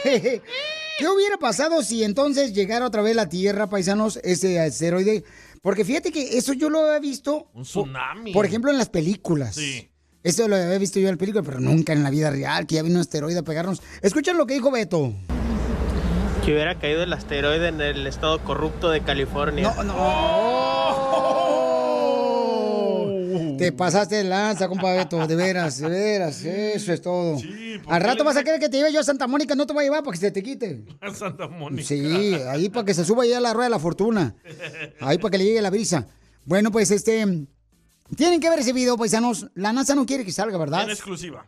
¿Qué 0.02 1.08
hubiera 1.08 1.38
pasado 1.38 1.82
si 1.84 2.04
entonces 2.04 2.54
llegara 2.54 2.86
otra 2.86 3.02
vez 3.02 3.16
la 3.16 3.30
Tierra, 3.30 3.68
paisanos, 3.70 4.20
ese 4.24 4.60
asteroide? 4.60 5.24
Porque 5.62 5.86
fíjate 5.86 6.12
que 6.12 6.38
eso 6.38 6.54
yo 6.54 6.70
lo 6.70 6.80
había 6.80 7.00
visto, 7.00 7.50
Un 7.54 7.64
tsunami. 7.64 8.34
por 8.34 8.46
ejemplo, 8.46 8.72
en 8.72 8.78
las 8.78 8.90
películas. 8.90 9.56
Sí. 9.56 9.90
Eso 10.24 10.48
lo 10.48 10.56
había 10.56 10.78
visto 10.78 11.00
yo 11.00 11.08
en 11.08 11.16
la 11.16 11.20
película, 11.20 11.44
pero 11.44 11.60
nunca 11.60 11.94
en 11.94 12.04
la 12.04 12.10
vida 12.12 12.30
real, 12.30 12.68
que 12.68 12.76
ya 12.76 12.84
vino 12.84 12.96
un 12.96 13.02
asteroide 13.02 13.40
a 13.40 13.44
pegarnos. 13.44 13.82
Escuchen 14.02 14.38
lo 14.38 14.46
que 14.46 14.54
dijo 14.56 14.70
Beto. 14.70 15.14
Que 16.46 16.54
hubiera 16.54 16.78
caído 16.80 17.04
el 17.04 17.14
asteroide 17.14 17.68
en 17.68 17.82
el 17.82 18.08
estado 18.08 18.40
corrupto 18.44 18.90
de 18.90 19.02
California. 19.02 19.74
No, 19.78 19.84
no. 19.84 20.72
Te 23.58 23.72
pasaste 23.72 24.16
de 24.16 24.24
lanza, 24.24 24.68
compa 24.68 24.92
Beto, 24.92 25.28
de 25.28 25.36
veras, 25.36 25.78
de 25.78 25.88
veras, 25.88 26.44
eso 26.44 26.94
es 26.94 27.02
todo. 27.02 27.38
Al 27.88 28.02
rato 28.02 28.24
vas 28.24 28.36
a 28.38 28.44
querer 28.44 28.60
que 28.60 28.70
te 28.70 28.78
lleve 28.78 28.92
yo 28.92 29.02
a 29.02 29.04
Santa 29.04 29.28
Mónica, 29.28 29.54
no 29.54 29.68
te 29.68 29.74
voy 29.74 29.84
a 29.84 29.86
llevar 29.86 30.04
para 30.04 30.14
que 30.14 30.20
se 30.20 30.32
te 30.32 30.42
quite. 30.42 30.84
Santa 31.14 31.48
Mónica. 31.48 31.84
Sí, 31.84 32.34
ahí 32.50 32.70
para 32.70 32.86
que 32.86 32.96
se 32.96 33.06
suba 33.06 33.24
ya 33.26 33.38
a 33.38 33.42
la 33.42 33.54
rueda 33.54 33.66
de 33.66 33.72
la 33.72 33.80
fortuna. 33.80 34.34
Ahí 35.00 35.20
para 35.20 35.32
que 35.32 35.38
le 35.38 35.44
llegue 35.46 35.62
la 35.62 35.70
brisa. 35.70 36.08
Bueno, 36.46 36.72
pues 36.72 36.90
este. 36.90 37.46
Tienen 38.18 38.40
que 38.42 38.50
ver 38.50 38.60
ese 38.60 38.74
video, 38.74 38.98
paisanos. 38.98 39.48
La 39.54 39.72
NASA 39.72 39.94
no 39.94 40.08
quiere 40.08 40.26
que 40.26 40.32
salga, 40.32 40.58
¿verdad? 40.58 40.84
En 40.86 40.90
exclusiva. 40.90 41.46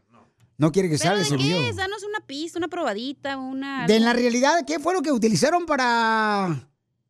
No 0.57 0.71
quiere 0.71 0.89
que 0.89 0.97
¿Pero 0.97 1.03
salga 1.09 1.17
de 1.19 1.23
ese 1.23 1.37
qué 1.37 1.43
video. 1.43 1.69
es? 1.69 1.75
Danos 1.75 2.03
una 2.03 2.19
pista, 2.21 2.59
una 2.59 2.67
probadita, 2.67 3.37
una... 3.37 3.87
De 3.87 3.95
en 3.95 4.03
la 4.03 4.13
realidad, 4.13 4.63
¿qué 4.65 4.79
fue 4.79 4.93
lo 4.93 5.01
que 5.01 5.11
utilizaron 5.11 5.65
para. 5.65 6.69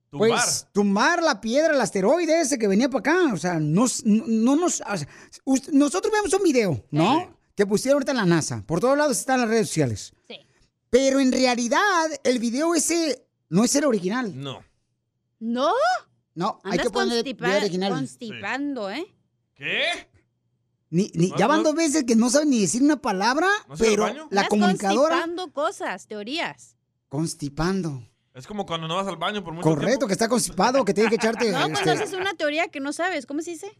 Tumbar. 0.09 0.29
Pues 0.29 0.67
tumbar 0.71 1.23
la 1.23 1.41
piedra, 1.41 1.73
el 1.73 1.81
asteroide 1.81 2.39
ese 2.41 2.57
que 2.59 2.67
venía 2.67 2.87
para 2.89 2.99
acá. 2.99 3.33
O 3.33 3.37
sea, 3.37 3.59
no, 3.59 3.85
no, 4.05 4.23
no 4.27 4.55
nos. 4.55 4.81
o 4.81 4.97
sea, 4.97 5.07
us- 5.45 5.73
nosotros 5.73 6.11
vemos 6.13 6.31
un 6.33 6.43
video, 6.43 6.85
¿no? 6.91 7.35
Que 7.55 7.65
pusieron 7.65 7.95
ahorita 7.97 8.11
en 8.11 8.17
la 8.17 8.25
NASA. 8.25 8.63
Por 8.65 8.79
todos 8.79 8.97
lados 8.97 9.17
están 9.19 9.39
las 9.41 9.49
redes 9.49 9.67
sociales. 9.67 10.13
Sí. 10.27 10.37
Pero 10.89 11.19
en 11.19 11.31
realidad, 11.31 11.81
el 12.23 12.37
video 12.39 12.75
ese 12.75 13.25
no 13.49 13.63
es 13.63 13.75
el 13.75 13.85
original. 13.85 14.31
No. 14.39 14.63
¿No? 15.39 15.71
No, 16.35 16.59
hay 16.63 16.71
Andas 16.73 16.87
que 16.87 16.91
poner 16.93 17.23
video 17.23 17.57
original. 17.57 17.91
constipando, 17.93 18.89
¿eh? 18.91 19.05
¿Qué? 19.55 19.83
Ni, 20.93 21.09
ni- 21.15 21.29
No, 21.29 21.37
ya 21.37 21.47
van 21.47 21.63
no. 21.63 21.69
dos 21.69 21.75
veces 21.75 22.03
que 22.03 22.15
no 22.15 22.29
saben 22.29 22.51
ni 22.51 22.61
decir 22.61 22.83
una 22.83 22.97
palabra, 23.01 23.47
¿No 23.67 23.75
pero 23.75 24.05
la 24.29 24.47
comunicadora 24.47 25.15
constipando 25.15 25.51
cosas, 25.51 26.05
teorías. 26.05 26.77
constipando. 27.09 28.07
Es 28.35 28.45
como 28.45 28.65
cuando 28.67 28.87
no 28.87 28.95
vas 28.97 29.07
al 29.07 29.17
baño 29.17 29.43
por 29.43 29.53
mucho 29.53 29.67
Correcto, 29.67 30.05
que 30.05 30.13
está 30.13 30.27
constipado, 30.29 30.85
que 30.85 30.93
tiene 30.93 31.09
que 31.09 31.15
echarte. 31.15 31.45
No, 31.51 31.59
cuando 31.61 31.79
este, 31.79 31.89
haces 31.91 32.13
una 32.13 32.35
teoría 32.35 32.67
que 32.67 32.79
no 32.79 32.93
sabes, 32.93 33.25
¿cómo 33.25 33.41
se 33.41 33.51
dice? 33.51 33.75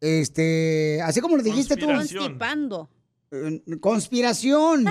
Este, 0.00 1.00
así 1.02 1.20
como 1.22 1.36
lo 1.36 1.42
dijiste 1.42 1.76
tú. 1.76 1.86
Constipando. 1.86 2.90
Eh, 3.30 3.62
Conspiración. 3.80 4.84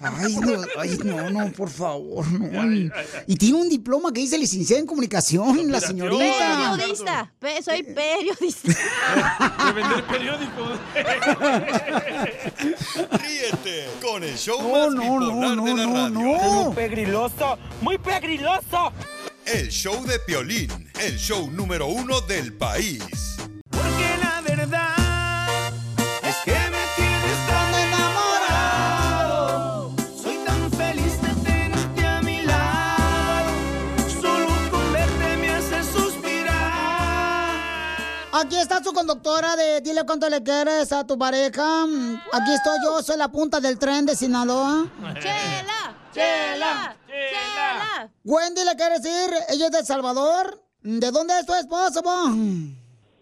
Ay, 0.00 0.36
no, 0.36 0.60
ay, 0.78 0.98
no, 1.04 1.30
no, 1.30 1.52
por 1.52 1.68
favor, 1.70 2.24
no. 2.30 2.90
Y 3.26 3.34
tiene 3.36 3.56
un 3.58 3.68
diploma 3.68 4.12
que 4.12 4.20
dice 4.20 4.38
licenciada 4.38 4.80
en 4.80 4.86
comunicación, 4.86 5.70
la 5.72 5.80
señorita. 5.80 6.76
Periodista. 6.76 7.32
Pe- 7.38 7.62
soy 7.62 7.82
periodista. 7.82 8.68
De 9.66 9.72
vender 9.72 10.04
periódicos. 10.06 10.78
Ríete 13.20 13.88
con 14.02 14.22
el 14.24 14.36
show 14.36 14.60
No, 14.62 14.68
más 14.70 14.94
no, 14.94 15.02
bipolar 15.02 15.56
no, 15.56 15.64
de 15.64 15.74
la 15.74 15.86
no, 15.86 15.94
radio. 15.94 16.10
no. 16.10 16.64
Muy 16.64 16.74
pegriloso, 16.74 17.58
muy 17.80 17.98
pegriloso. 17.98 18.92
El 19.46 19.68
show 19.70 20.04
de 20.04 20.18
Piolín, 20.20 20.90
el 21.00 21.16
show 21.18 21.50
número 21.50 21.86
uno 21.86 22.20
del 22.22 22.52
país. 22.52 23.36
Aquí 38.40 38.56
está 38.56 38.80
su 38.84 38.92
conductora 38.92 39.56
de 39.56 39.80
Dile 39.80 40.06
cuánto 40.06 40.28
le 40.28 40.40
quieres 40.40 40.92
a 40.92 41.04
tu 41.04 41.18
pareja. 41.18 41.82
Aquí 42.32 42.52
estoy 42.54 42.78
yo, 42.84 43.02
soy 43.02 43.16
la 43.16 43.26
punta 43.26 43.58
del 43.58 43.76
tren 43.80 44.06
de 44.06 44.14
Sinaloa. 44.14 44.86
Chela, 45.14 45.96
chela, 46.12 46.96
chela. 47.08 48.08
Wendy 48.22 48.64
le 48.64 48.76
quiere 48.76 49.00
decir, 49.00 49.34
ella 49.48 49.66
es 49.66 49.72
de 49.72 49.78
El 49.80 49.86
Salvador. 49.86 50.62
¿De 50.82 51.10
dónde 51.10 51.36
es 51.36 51.46
tu 51.46 51.54
esposo, 51.54 52.00
po? 52.00 52.26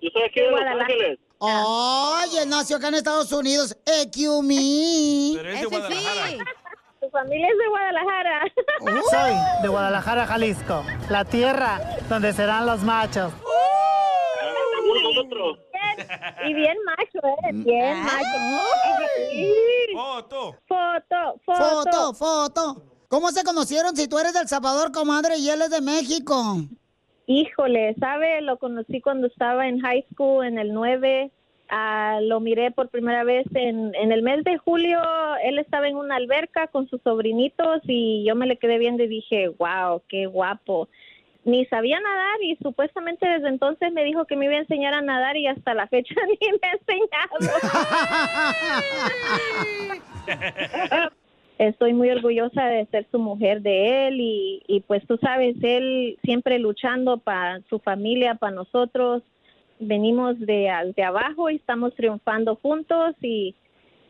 Yo 0.03 0.11
soy 0.13 0.23
aquí 0.23 0.41
de 0.41 0.51
Los 0.51 0.61
Ángeles. 0.83 1.19
Ay, 1.41 2.37
él 2.37 2.51
nació 2.51 2.77
acá 2.77 2.89
en 2.89 2.97
Estados 2.97 3.33
Unidos. 3.33 3.75
Pero 3.87 4.03
es 4.03 4.13
de 4.13 5.67
Guadalajara. 5.67 6.45
Tu 7.01 7.11
familia 7.11 7.49
es 7.49 7.59
de 7.59 7.69
Guadalajara. 7.69 8.53
Soy 9.11 9.63
de 9.63 9.69
Guadalajara, 9.69 10.27
Jalisco, 10.27 10.85
la 11.09 11.25
tierra 11.25 11.81
donde 12.07 12.35
serán 12.35 12.67
los 12.67 12.83
machos. 12.83 13.33
Nosotros. 15.29 15.59
Y 16.47 16.55
bien 16.55 16.77
macho, 16.85 17.27
¿eh? 17.27 17.51
Bien 17.53 17.99
macho. 18.03 18.27
Sí. 19.31 19.53
Foto. 19.95 20.55
Foto, 20.67 21.41
Foto, 21.45 21.85
foto. 21.85 22.15
foto. 22.15 22.83
¿Cómo 23.09 23.31
se 23.31 23.45
conocieron 23.45 23.95
si 23.97 24.09
tú 24.09 24.19
eres 24.19 24.33
de 24.35 24.41
El 24.41 24.49
Salvador, 24.49 24.91
comadre, 24.93 25.39
y 25.39 25.49
él 25.49 25.63
es 25.63 25.71
de 25.71 25.81
México? 25.81 26.35
Híjole, 27.27 27.95
¿sabe? 27.99 28.41
Lo 28.43 28.59
conocí 28.59 29.01
cuando 29.01 29.29
estaba 29.29 29.69
en 29.69 29.81
high 29.81 30.05
school, 30.13 30.45
en 30.45 30.59
el 30.59 30.73
9. 30.73 31.31
Ah, 31.69 32.19
lo 32.23 32.41
miré 32.41 32.71
por 32.71 32.89
primera 32.89 33.25
vez 33.25 33.47
en, 33.55 33.95
en 33.95 34.13
el 34.13 34.23
mes 34.23 34.45
de 34.45 34.59
julio. 34.59 35.01
Él 35.43 35.59
estaba 35.59 35.89
en 35.89 35.97
una 35.97 36.17
alberca 36.17 36.69
con 36.69 36.89
sus 36.89 37.01
sobrinitos 37.03 37.81
y 37.85 38.25
yo 38.25 38.35
me 38.37 38.47
le 38.47 38.59
quedé 38.59 38.79
viendo 38.79 39.03
y 39.03 39.09
dije, 39.09 39.49
wow, 39.49 40.03
qué 40.09 40.27
guapo. 40.27 40.89
Ni 41.47 41.65
sabía 41.67 42.01
nadar 42.01 42.43
y 42.43 42.57
supuestamente 42.57 43.25
desde 43.27 43.49
entonces 43.49 43.93
me 43.93 44.03
dijo 44.03 44.25
que 44.25 44.35
me 44.35 44.47
iba 44.47 44.57
a 44.57 44.59
enseñar 44.59 44.95
a 44.95 45.01
nadar 45.01 45.37
y 45.37 45.47
hasta 45.47 45.75
la 45.75 45.87
fecha 45.87 46.13
ni 46.27 46.49
me 46.51 46.59
ha 46.69 46.73
enseñado. 46.73 47.39
Estoy 51.59 51.95
muy 51.95 52.11
orgullosa 52.11 52.67
de 52.67 52.87
ser 52.87 53.07
su 53.13 53.21
mujer 53.21 53.63
de 53.63 54.09
él 54.09 54.21
y, 54.21 54.61
y 54.67 54.81
pues 54.81 55.07
tú 55.07 55.19
sabes, 55.19 55.57
él 55.63 56.19
siempre 56.25 56.59
luchando 56.59 57.19
para 57.19 57.61
su 57.71 57.79
familia, 57.79 58.35
para 58.35 58.57
nosotros. 58.57 59.23
Venimos 59.79 60.41
de, 60.41 60.69
de 60.97 61.03
abajo 61.05 61.49
y 61.49 61.57
estamos 61.57 61.95
triunfando 61.95 62.57
juntos 62.57 63.15
y, 63.23 63.55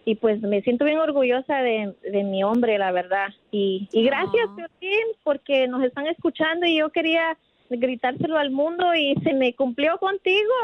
y 0.09 0.15
pues 0.15 0.41
me 0.41 0.63
siento 0.63 0.85
bien 0.85 0.99
orgullosa 0.99 1.57
de, 1.57 1.93
de 2.01 2.23
mi 2.23 2.45
hombre, 2.45 2.79
la 2.79 2.93
verdad. 2.93 3.27
Y, 3.51 3.89
y 3.91 4.05
gracias, 4.05 4.49
Piolín, 4.55 5.07
porque 5.25 5.67
nos 5.67 5.83
están 5.83 6.07
escuchando 6.07 6.65
y 6.65 6.79
yo 6.79 6.91
quería 6.91 7.37
gritárselo 7.71 8.39
al 8.39 8.53
mundo 8.53 8.95
y 8.95 9.17
se 9.25 9.35
me 9.35 9.53
cumplió 9.57 9.99
contigo. 9.99 10.55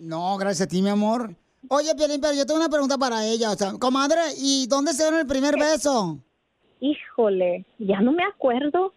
No, 0.00 0.36
gracias 0.36 0.66
a 0.66 0.68
ti, 0.68 0.82
mi 0.82 0.88
amor. 0.88 1.36
Oye, 1.68 1.94
Piolín, 1.94 2.20
pero 2.20 2.34
yo 2.34 2.44
tengo 2.44 2.58
una 2.58 2.68
pregunta 2.68 2.98
para 2.98 3.24
ella. 3.24 3.52
O 3.52 3.54
sea, 3.54 3.70
comadre, 3.78 4.20
¿y 4.38 4.66
dónde 4.66 4.92
se 4.94 5.04
dieron 5.04 5.20
el 5.20 5.28
primer 5.28 5.56
beso? 5.56 6.18
Híjole, 6.80 7.64
ya 7.78 8.00
no 8.00 8.10
me 8.10 8.24
acuerdo, 8.24 8.92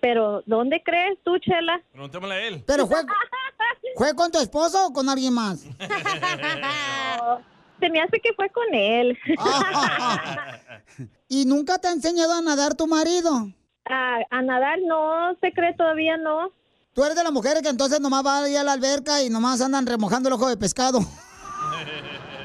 pero 0.00 0.44
¿dónde 0.46 0.80
crees 0.84 1.18
tú, 1.24 1.38
Chela? 1.38 1.82
Preguntémosle 1.90 2.34
a 2.36 2.46
él. 2.46 2.62
¿Pero 2.64 2.86
fue, 2.86 3.00
fue 3.96 4.14
con 4.14 4.30
tu 4.30 4.38
esposo 4.38 4.86
o 4.86 4.92
con 4.92 5.08
alguien 5.08 5.34
más? 5.34 5.66
Se 7.80 7.90
me 7.90 8.00
hace 8.00 8.20
que 8.20 8.32
fue 8.34 8.48
con 8.50 8.72
él. 8.72 9.18
¿Y 11.28 11.44
nunca 11.44 11.78
te 11.78 11.88
ha 11.88 11.92
enseñado 11.92 12.32
a 12.34 12.42
nadar 12.42 12.74
tu 12.74 12.86
marido? 12.86 13.48
a, 13.86 14.18
a 14.30 14.42
nadar 14.42 14.78
no, 14.86 15.36
se 15.40 15.52
cree 15.52 15.74
todavía 15.74 16.16
no. 16.16 16.50
Tú 16.94 17.04
eres 17.04 17.16
de 17.16 17.24
las 17.24 17.32
mujeres 17.32 17.62
que 17.62 17.68
entonces 17.68 18.00
nomás 18.00 18.24
va 18.24 18.44
ahí 18.44 18.56
a 18.56 18.62
la 18.62 18.72
alberca 18.72 19.20
y 19.22 19.28
nomás 19.28 19.60
andan 19.60 19.86
remojando 19.86 20.28
el 20.28 20.34
ojo 20.34 20.48
de 20.48 20.56
pescado. 20.56 21.00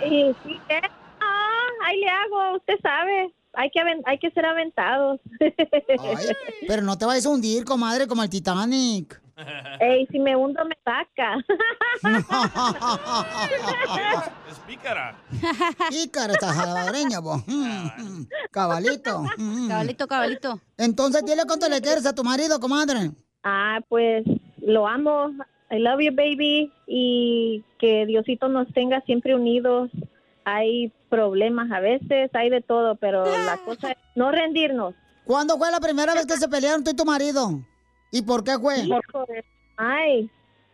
Y 0.05 0.33
sí, 0.43 0.59
¿eh? 0.69 0.81
Ah, 1.19 1.67
ahí 1.85 1.99
le 1.99 2.09
hago, 2.09 2.57
usted 2.57 2.73
sabe. 2.81 3.33
Hay 3.53 3.69
que, 3.69 3.79
hay 4.05 4.17
que 4.17 4.31
ser 4.31 4.45
aventados. 4.45 5.19
Ay, 5.39 6.27
pero 6.67 6.81
no 6.81 6.97
te 6.97 7.05
vayas 7.05 7.25
a 7.25 7.29
hundir, 7.29 7.63
comadre, 7.63 8.07
como 8.07 8.23
el 8.23 8.29
Titanic. 8.29 9.21
Ey, 9.79 10.07
si 10.11 10.19
me 10.19 10.35
hundo 10.35 10.63
me 10.65 10.77
saca. 10.83 11.37
Es 14.49 14.59
pícara. 14.67 15.15
Pícara 15.89 16.33
esta 16.33 16.53
salvadoreña, 16.53 17.19
vos. 17.19 17.43
Cabalito. 18.51 19.23
Cabalito, 19.67 20.07
cabalito. 20.07 20.59
Entonces, 20.77 21.23
dile 21.25 21.43
cuánto 21.45 21.69
le 21.69 21.81
quieres 21.81 22.05
a 22.05 22.13
tu 22.13 22.23
marido, 22.23 22.59
comadre. 22.59 23.11
Ah, 23.43 23.79
pues 23.87 24.25
lo 24.61 24.87
amo. 24.87 25.31
I 25.71 25.79
love 25.79 26.01
you, 26.01 26.11
baby. 26.15 26.71
Y 26.87 27.63
que 27.79 28.05
Diosito 28.05 28.49
nos 28.49 28.67
tenga 28.73 29.01
siempre 29.01 29.35
unidos. 29.35 29.89
Hay 30.45 30.91
problemas 31.09 31.71
a 31.71 31.79
veces, 31.79 32.31
hay 32.33 32.49
de 32.49 32.61
todo, 32.61 32.95
pero 32.95 33.23
la 33.25 33.57
cosa 33.57 33.91
es 33.91 33.97
no 34.15 34.31
rendirnos. 34.31 34.95
¿Cuándo 35.25 35.57
fue 35.57 35.69
la 35.69 35.79
primera 35.79 36.13
vez 36.15 36.25
que 36.25 36.37
se 36.37 36.47
pelearon 36.47 36.83
tú 36.83 36.91
y 36.91 36.95
tu 36.95 37.05
marido? 37.05 37.61
¿Y 38.11 38.21
por 38.21 38.43
qué 38.43 38.59
fue? 38.59 38.75
Ay. 39.77 40.29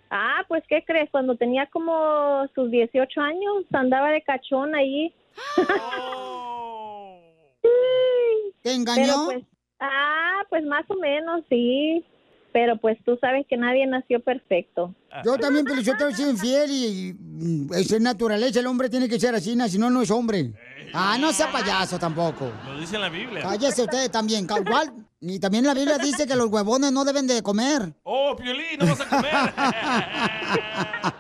Ah, 0.10 0.44
pues, 0.48 0.64
¿qué 0.70 0.84
crees? 0.86 1.10
Cuando 1.10 1.36
tenía 1.36 1.68
como 1.68 2.48
sus 2.54 2.70
18 2.72 3.22
años, 3.22 3.66
andaba 3.74 4.10
de 4.10 4.22
cachón 4.22 4.76
ahí. 4.76 5.14
¿Te 8.62 8.74
engañó? 8.74 9.26
Pues, 9.26 9.44
ah, 9.80 10.44
pues 10.50 10.64
más 10.66 10.86
o 10.90 10.96
menos, 10.96 11.44
sí. 11.50 12.06
Pero 12.54 12.78
pues 12.78 12.98
tú 13.04 13.18
sabes 13.20 13.46
que 13.50 13.58
nadie 13.58 13.86
nació 13.86 14.22
perfecto. 14.22 14.96
Yo 15.26 15.38
también, 15.38 15.66
pero 15.66 15.82
yo 15.82 15.98
te 15.98 16.16
soy 16.16 16.30
infiel 16.30 16.72
y, 16.72 17.14
mm, 17.14 17.74
es 17.74 18.00
naturaleza, 18.00 18.62
el 18.62 18.68
hombre 18.68 18.90
tiene 18.90 19.10
que 19.10 19.20
ser 19.20 19.36
así, 19.36 19.58
si 19.68 19.78
no, 19.78 19.90
no 19.90 20.02
es 20.02 20.10
hombre. 20.10 20.54
Ah, 20.94 21.18
no 21.20 21.34
sea 21.34 21.52
payaso 21.52 22.00
tampoco. 22.00 22.50
Lo 22.66 22.80
dice 22.80 22.96
en 22.96 23.02
la 23.02 23.10
Biblia. 23.10 23.42
Cállese 23.42 23.82
usted 23.82 24.10
también, 24.10 24.46
igual. 24.46 25.05
Y 25.28 25.40
también 25.40 25.66
la 25.66 25.74
Biblia 25.74 25.98
dice 25.98 26.28
que 26.28 26.36
los 26.36 26.52
huevones 26.52 26.92
no 26.92 27.04
deben 27.04 27.26
de 27.26 27.42
comer. 27.42 27.96
Oh, 28.04 28.36
Piolín, 28.36 28.78
no 28.78 28.86
vas 28.86 29.02
a 29.02 29.10
comer. 29.10 29.34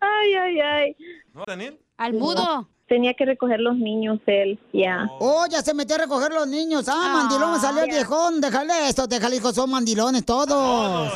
Ay, 0.00 0.34
ay, 0.34 0.60
ay. 0.60 0.96
¿No, 1.32 1.44
Daniel? 1.46 1.80
Al 1.96 2.14
mudo. 2.14 2.68
Tenía 2.88 3.12
que 3.12 3.26
recoger 3.26 3.60
los 3.60 3.76
niños 3.76 4.18
él, 4.26 4.58
ya. 4.72 5.06
Oh, 5.20 5.46
ya 5.46 5.60
se 5.60 5.74
metió 5.74 5.96
a 5.96 5.98
recoger 5.98 6.32
los 6.32 6.48
niños. 6.48 6.86
Ah, 6.88 7.10
mandilón, 7.12 7.52
me 7.52 7.60
salió 7.60 7.82
el 7.82 7.90
viejón. 7.90 8.40
Déjale 8.40 8.88
esto, 8.88 9.06
déjale, 9.06 9.36
hijos, 9.36 9.54
son 9.54 9.70
mandilones 9.70 10.24
todos. 10.24 11.12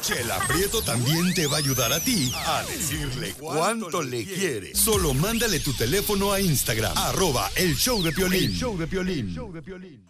Chela 0.00 0.38
Prieto 0.48 0.80
también 0.80 1.34
te 1.34 1.46
va 1.46 1.56
a 1.56 1.58
ayudar 1.58 1.92
a 1.92 2.00
ti 2.00 2.32
a 2.46 2.62
decirle 2.62 3.34
cuánto 3.38 4.02
le 4.02 4.24
quiere. 4.24 4.74
Solo 4.74 5.12
mándale 5.12 5.60
tu 5.60 5.74
teléfono 5.74 6.32
a 6.32 6.40
Instagram, 6.40 6.96
arroba 6.96 7.50
el 7.54 7.74
show 7.76 8.02
de 8.02 8.12
Piolín. 8.12 8.44
El 8.44 8.52
show 8.52 8.76
de 8.78 8.86
Piolín. 8.86 10.06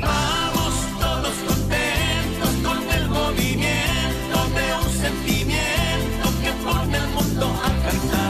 Vamos 0.00 0.74
todos 0.98 1.34
contentos 1.46 2.50
con 2.64 2.90
el 2.90 3.08
movimiento 3.10 4.38
de 4.54 4.74
un 4.86 4.90
sentimiento 4.90 6.28
que 6.42 6.52
pone 6.64 6.96
al 6.96 7.08
mundo 7.10 7.46
a 7.62 7.90
cantar 7.90 8.25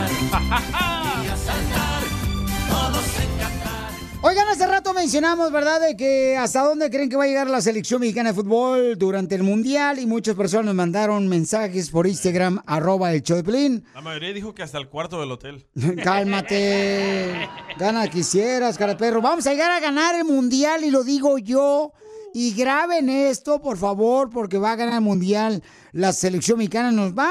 Oigan, 4.22 4.48
hace 4.48 4.66
rato 4.66 4.92
mencionamos, 4.92 5.52
¿verdad?, 5.52 5.80
de 5.80 5.96
que 5.96 6.36
hasta 6.36 6.62
dónde 6.62 6.90
creen 6.90 7.08
que 7.08 7.14
va 7.14 7.24
a 7.24 7.26
llegar 7.28 7.48
la 7.48 7.60
selección 7.60 8.00
mexicana 8.00 8.30
de 8.30 8.34
fútbol 8.34 8.98
durante 8.98 9.36
el 9.36 9.44
Mundial 9.44 10.00
y 10.00 10.06
muchas 10.06 10.34
personas 10.34 10.74
mandaron 10.74 11.28
mensajes 11.28 11.90
por 11.90 12.08
Instagram, 12.08 12.60
arroba 12.66 13.12
el 13.12 13.22
show 13.22 13.40
de. 13.40 13.82
La 13.94 14.00
mayoría 14.00 14.32
dijo 14.32 14.52
que 14.52 14.64
hasta 14.64 14.78
el 14.78 14.88
cuarto 14.88 15.20
del 15.20 15.30
hotel. 15.30 15.64
Cálmate. 16.02 17.48
Gana 17.78 18.08
quisieras, 18.08 18.76
cara 18.76 18.94
de 18.94 18.98
perro. 18.98 19.22
Vamos 19.22 19.46
a 19.46 19.52
llegar 19.52 19.70
a 19.70 19.78
ganar 19.78 20.16
el 20.16 20.24
mundial 20.24 20.82
y 20.82 20.90
lo 20.90 21.04
digo 21.04 21.38
yo. 21.38 21.92
Y 22.34 22.52
graben 22.52 23.08
esto, 23.08 23.62
por 23.62 23.78
favor, 23.78 24.28
porque 24.30 24.58
va 24.58 24.72
a 24.72 24.76
ganar 24.76 24.94
el 24.94 25.00
mundial. 25.02 25.62
La 25.92 26.12
selección 26.12 26.58
mexicana 26.58 26.90
nos 26.90 27.16
va 27.16 27.30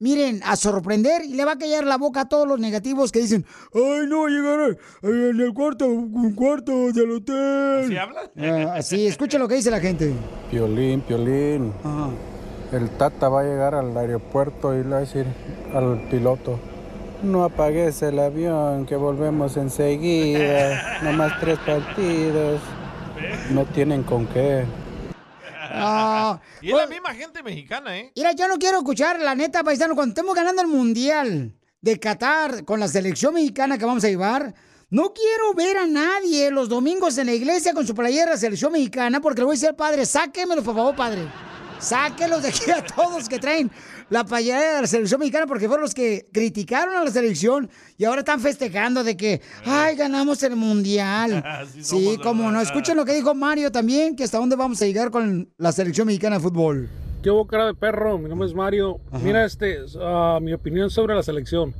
miren, 0.00 0.40
a 0.44 0.56
sorprender 0.56 1.22
y 1.24 1.34
le 1.34 1.44
va 1.44 1.52
a 1.52 1.58
callar 1.58 1.84
la 1.84 1.96
boca 1.96 2.22
a 2.22 2.28
todos 2.28 2.48
los 2.48 2.58
negativos 2.58 3.12
que 3.12 3.20
dicen, 3.20 3.44
ay, 3.74 4.06
no, 4.08 4.26
llegar 4.26 4.76
en 5.02 5.40
el 5.40 5.54
cuarto, 5.54 5.86
un 5.86 6.34
cuarto 6.34 6.90
del 6.92 7.10
hotel. 7.12 7.84
¿Así 7.84 7.96
habla? 7.96 8.30
Ah, 8.36 8.74
así, 8.76 9.06
escucha 9.06 9.38
lo 9.38 9.46
que 9.46 9.54
dice 9.54 9.70
la 9.70 9.80
gente. 9.80 10.12
Piolín, 10.50 11.02
Piolín. 11.02 11.72
El 12.72 12.88
Tata 12.90 13.28
va 13.28 13.40
a 13.40 13.44
llegar 13.44 13.74
al 13.74 13.96
aeropuerto 13.96 14.74
y 14.74 14.82
le 14.82 14.90
va 14.90 14.96
a 14.98 15.00
decir 15.00 15.26
al 15.74 16.08
piloto, 16.08 16.58
no 17.22 17.44
apagues 17.44 18.00
el 18.02 18.18
avión, 18.18 18.86
que 18.86 18.96
volvemos 18.96 19.56
enseguida, 19.56 21.00
nomás 21.02 21.38
tres 21.40 21.58
partidos, 21.58 22.60
no 23.50 23.64
tienen 23.66 24.02
con 24.02 24.26
qué. 24.26 24.64
Ah, 25.72 26.40
Y 26.60 26.70
es 26.70 26.76
la 26.76 26.86
misma 26.86 27.14
gente 27.14 27.42
mexicana, 27.42 27.96
¿eh? 27.98 28.12
Mira, 28.16 28.32
yo 28.32 28.48
no 28.48 28.58
quiero 28.58 28.78
escuchar, 28.78 29.20
la 29.20 29.34
neta, 29.34 29.62
paisano, 29.62 29.94
cuando 29.94 30.12
estemos 30.12 30.34
ganando 30.34 30.62
el 30.62 30.68
Mundial 30.68 31.54
de 31.80 31.98
Qatar 31.98 32.64
con 32.64 32.80
la 32.80 32.88
selección 32.88 33.34
mexicana 33.34 33.78
que 33.78 33.84
vamos 33.84 34.04
a 34.04 34.08
llevar, 34.08 34.54
no 34.90 35.12
quiero 35.12 35.54
ver 35.54 35.78
a 35.78 35.86
nadie 35.86 36.50
los 36.50 36.68
domingos 36.68 37.16
en 37.18 37.26
la 37.26 37.32
iglesia 37.32 37.72
con 37.72 37.86
su 37.86 37.94
playera 37.94 38.26
de 38.26 38.30
la 38.32 38.36
selección 38.36 38.72
mexicana, 38.72 39.20
porque 39.20 39.40
le 39.40 39.44
voy 39.44 39.52
a 39.52 39.56
decir 39.56 39.68
al 39.68 39.76
padre, 39.76 40.04
sáquemelos, 40.04 40.64
por 40.64 40.74
favor, 40.74 40.96
padre. 40.96 41.22
Sáquenlos 41.78 42.42
de 42.42 42.48
aquí 42.48 42.70
a 42.70 42.84
todos 42.84 43.28
que 43.28 43.38
traen 43.38 43.70
la 44.10 44.24
playera 44.24 44.76
de 44.76 44.80
la 44.82 44.86
selección 44.86 45.20
mexicana, 45.20 45.46
porque 45.46 45.66
fueron 45.66 45.82
los 45.84 45.94
que 45.94 46.26
criticaron 46.32 46.96
a 46.96 47.04
la 47.04 47.10
selección 47.10 47.70
y 47.96 48.04
ahora 48.04 48.20
están 48.20 48.40
festejando 48.40 49.04
de 49.04 49.16
que, 49.16 49.40
ay, 49.64 49.96
ganamos 49.96 50.42
el 50.42 50.56
Mundial. 50.56 51.42
Sí, 51.80 52.18
como 52.22 52.50
no. 52.50 52.60
Escuchen 52.60 52.96
lo 52.96 53.04
que 53.04 53.14
dijo 53.14 53.34
Mario 53.34 53.70
también, 53.70 54.16
que 54.16 54.24
hasta 54.24 54.38
dónde 54.38 54.56
vamos 54.56 54.80
a 54.82 54.86
llegar 54.86 55.10
con 55.10 55.48
la 55.56 55.72
selección 55.72 56.06
mexicana 56.06 56.36
de 56.36 56.42
fútbol. 56.42 56.88
¿Qué 57.22 57.30
hubo, 57.30 57.46
cara 57.46 57.66
de 57.66 57.74
perro? 57.74 58.18
Mi 58.18 58.28
nombre 58.28 58.48
es 58.48 58.54
Mario. 58.54 58.98
Mira, 59.22 59.44
este, 59.44 59.78
ah, 60.00 60.38
mi 60.42 60.52
opinión 60.52 60.90
sobre 60.90 61.14
la 61.14 61.22
selección. 61.22 61.74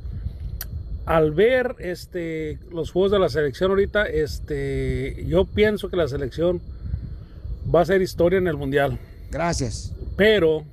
Al 1.05 1.31
ver 1.31 1.75
este, 1.79 2.59
los 2.71 2.91
juegos 2.91 3.11
de 3.11 3.19
la 3.19 3.29
selección 3.29 3.71
ahorita, 3.71 4.05
este, 4.05 5.25
yo 5.27 5.45
pienso 5.45 5.89
que 5.89 5.97
la 5.97 6.07
selección 6.07 6.61
va 7.73 7.81
a 7.81 7.85
ser 7.85 8.01
historia 8.01 8.37
en 8.37 8.47
el 8.47 8.57
Mundial. 8.57 8.97
Gracias. 9.31 9.93
Pero 10.15 10.63